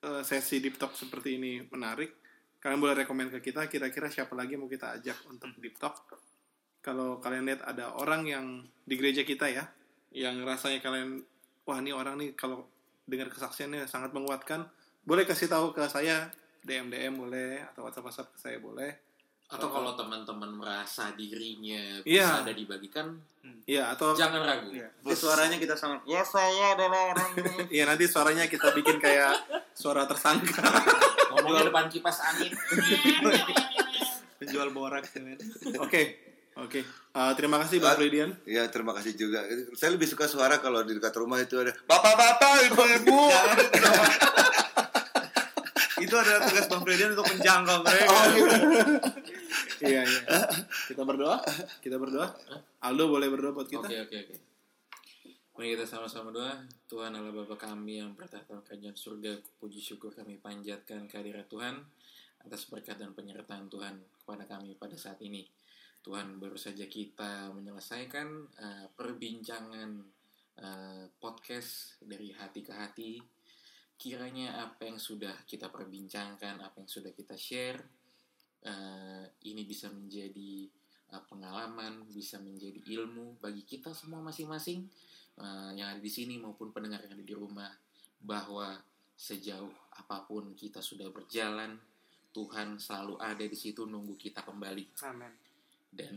eh, 0.00 0.22
sesi 0.24 0.56
deep 0.56 0.80
talk 0.80 0.96
seperti 0.96 1.36
ini 1.36 1.60
menarik, 1.68 2.16
kalian 2.64 2.80
boleh 2.80 3.04
rekomend 3.04 3.28
ke 3.28 3.52
kita 3.52 3.68
kira-kira 3.68 4.08
siapa 4.08 4.32
lagi 4.32 4.56
mau 4.56 4.64
kita 4.64 4.96
ajak 4.96 5.20
untuk 5.28 5.52
deep 5.60 5.76
talk. 5.76 6.00
Kalau 6.80 7.20
kalian 7.20 7.44
lihat 7.44 7.68
ada 7.68 7.92
orang 8.00 8.24
yang 8.24 8.46
di 8.88 8.94
gereja 8.96 9.20
kita 9.20 9.52
ya, 9.52 9.68
yang 10.16 10.40
rasanya 10.48 10.80
kalian 10.80 11.20
wah 11.64 11.78
ini 11.80 11.90
orang 11.92 12.20
nih 12.20 12.30
kalau 12.36 12.68
dengar 13.04 13.28
kesaksiannya 13.28 13.84
sangat 13.88 14.12
menguatkan, 14.16 14.64
boleh 15.04 15.24
kasih 15.28 15.48
tahu 15.48 15.72
ke 15.76 15.84
saya 15.88 16.28
DM 16.64 16.88
DM 16.88 17.20
boleh 17.20 17.60
atau 17.72 17.84
WhatsApp 17.84 18.08
WhatsApp 18.08 18.32
ke 18.32 18.38
saya 18.40 18.56
boleh. 18.60 18.92
Atau 19.44 19.68
kalau 19.68 19.92
teman-teman 19.92 20.56
merasa 20.56 21.12
dirinya 21.12 22.00
Iya. 22.08 22.24
bisa 22.24 22.36
ada 22.48 22.52
dibagikan, 22.56 23.06
Iya 23.68 23.92
atau 23.92 24.16
jangan 24.16 24.40
ragu. 24.40 24.72
Iya. 24.72 24.88
Nanti 25.04 25.16
suaranya 25.20 25.56
kita 25.60 25.76
sama. 25.76 26.00
Ya 26.08 26.24
saya 26.24 26.72
adalah 26.76 27.12
orang 27.12 27.28
ini. 27.36 27.52
iya 27.80 27.84
nanti 27.84 28.08
suaranya 28.08 28.48
kita 28.48 28.72
bikin 28.72 28.96
kayak 28.96 29.36
suara 29.76 30.08
tersangka. 30.08 30.64
Ngomongnya 31.32 31.68
depan 31.68 31.88
kipas 31.92 32.24
angin. 32.24 32.52
Penjual 34.40 34.72
borak 34.72 35.08
men. 35.20 35.36
Oke, 36.54 36.82
oke. 36.82 36.90
Eh, 37.14 37.32
terima 37.38 37.58
kasih 37.62 37.78
Bang 37.82 37.98
Fridian. 37.98 38.30
ya 38.46 38.70
terima 38.70 38.94
kasih 38.94 39.18
juga. 39.18 39.42
Saya 39.74 39.90
lebih 39.94 40.06
suka 40.06 40.30
suara 40.30 40.62
kalau 40.62 40.86
di 40.86 40.94
dekat 40.94 41.14
rumah 41.18 41.42
itu 41.42 41.58
ada 41.58 41.74
bapak-bapak, 41.86 42.70
ibu-ibu. 42.70 43.20
Itu 46.04 46.14
adalah 46.20 46.40
tugas 46.46 46.66
Bang 46.68 46.82
Fredian 46.84 47.16
untuk 47.16 47.26
menjangkau 47.32 47.78
mereka. 47.80 48.12
Oh, 48.12 48.24
gitu. 48.36 48.56
Iya, 49.84 50.02
iya. 50.04 50.20
Kita 50.90 51.02
berdoa. 51.02 51.38
Kita 51.80 51.96
berdoa. 51.96 52.28
Aldo 52.84 53.04
boleh 53.08 53.28
berdoa 53.32 53.52
buat 53.56 53.68
kita. 53.68 53.88
Oke 53.88 53.96
oke 54.04 54.16
oke. 54.28 54.36
Mari 55.54 55.78
kita 55.78 55.86
sama-sama 55.86 56.34
doa. 56.34 56.66
Tuhan 56.90 57.14
Allah 57.14 57.30
Bapa 57.30 57.54
kami 57.54 58.02
yang 58.02 58.10
bertahta 58.18 58.58
kerajaan 58.66 58.98
surga, 58.98 59.38
puji 59.62 59.78
syukur 59.78 60.10
kami 60.10 60.42
panjatkan 60.42 61.06
kehadirat 61.06 61.46
Tuhan 61.46 61.78
atas 62.44 62.68
berkat 62.68 63.00
dan 63.00 63.16
penyertaan 63.16 63.70
Tuhan 63.70 63.94
kepada 64.20 64.44
kami 64.44 64.76
pada 64.76 64.98
saat 64.98 65.16
ini. 65.22 65.46
Tuhan 66.04 66.36
baru 66.36 66.60
saja 66.60 66.84
kita 66.84 67.48
menyelesaikan 67.56 68.28
eh, 68.60 68.86
perbincangan 68.92 69.90
eh, 70.60 71.04
podcast 71.16 71.96
dari 72.04 72.28
hati 72.36 72.60
ke 72.60 72.72
hati. 72.76 73.12
Kiranya 73.96 74.60
apa 74.68 74.84
yang 74.84 75.00
sudah 75.00 75.32
kita 75.48 75.72
perbincangkan, 75.72 76.60
apa 76.60 76.84
yang 76.84 76.90
sudah 76.90 77.08
kita 77.16 77.40
share, 77.40 77.80
eh, 78.60 79.24
ini 79.48 79.64
bisa 79.64 79.88
menjadi 79.88 80.68
uh, 81.14 81.22
pengalaman, 81.30 82.08
bisa 82.10 82.42
menjadi 82.42 82.80
ilmu 82.80 83.38
bagi 83.38 83.62
kita 83.62 83.92
semua 83.92 84.18
masing-masing 84.24 84.88
uh, 85.38 85.70
yang 85.76 85.94
ada 85.94 86.00
di 86.02 86.10
sini 86.10 86.40
maupun 86.40 86.74
pendengar 86.74 87.02
yang 87.06 87.14
ada 87.14 87.26
di 87.26 87.34
rumah 87.36 87.70
bahwa 88.18 88.74
sejauh 89.14 89.70
apa 89.94 90.26
pun 90.26 90.56
kita 90.58 90.82
sudah 90.82 91.06
berjalan, 91.14 91.78
Tuhan 92.34 92.82
selalu 92.82 93.14
ada 93.22 93.44
di 93.46 93.54
situ 93.54 93.86
nunggu 93.86 94.18
kita 94.18 94.42
kembali 94.42 94.84
Amin. 95.06 95.32
Dan 95.94 96.16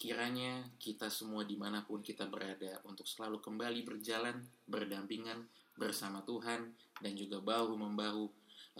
kiranya 0.00 0.64
kita 0.80 1.12
semua 1.12 1.44
di 1.44 1.60
mana 1.60 1.84
pun 1.84 2.00
kita 2.00 2.24
berada 2.24 2.80
untuk 2.88 3.04
selalu 3.04 3.44
kembali 3.44 3.84
berjalan 3.84 4.40
berdampingan 4.64 5.44
bersama 5.76 6.24
Tuhan 6.24 6.72
dan 7.04 7.12
juga 7.12 7.44
bahu 7.44 7.76
membahu 7.76 8.24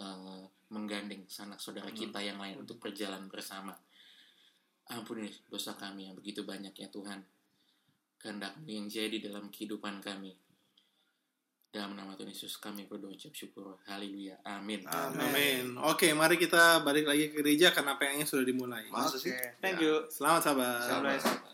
eh, 0.01 0.43
menggandeng 0.73 1.29
sanak 1.29 1.61
saudara 1.61 1.93
kita 1.93 2.17
yang 2.25 2.41
lain 2.41 2.65
untuk 2.65 2.81
berjalan 2.81 3.29
bersama. 3.29 3.77
Ampuni 4.89 5.29
dosa 5.45 5.77
kami 5.77 6.09
yang 6.09 6.17
begitu 6.17 6.41
banyak 6.41 6.73
ya 6.73 6.89
Tuhan. 6.89 7.21
Kehendakmu 8.17 8.65
yang 8.65 8.87
jadi 8.89 9.17
dalam 9.21 9.53
kehidupan 9.53 10.01
kami 10.01 10.33
dalam 11.71 11.95
nama 11.95 12.11
Tuhan 12.19 12.27
Yesus 12.27 12.59
kami 12.59 12.83
berdoa 12.85 13.15
ucap 13.15 13.31
syukur 13.31 13.79
haleluya 13.87 14.35
amin 14.43 14.83
Amin. 14.91 15.79
Oke, 15.79 16.11
mari 16.11 16.35
kita 16.35 16.83
balik 16.83 17.07
lagi 17.07 17.31
ke 17.31 17.39
gereja 17.39 17.71
karena 17.71 17.95
PA-nya 17.95 18.27
sudah 18.27 18.43
dimulai. 18.43 18.83
Oke. 18.91 19.31
Thank 19.63 19.79
you. 19.79 20.03
Selamat 20.11 20.51
sahabat. 20.51 20.83
Selamat. 20.83 21.50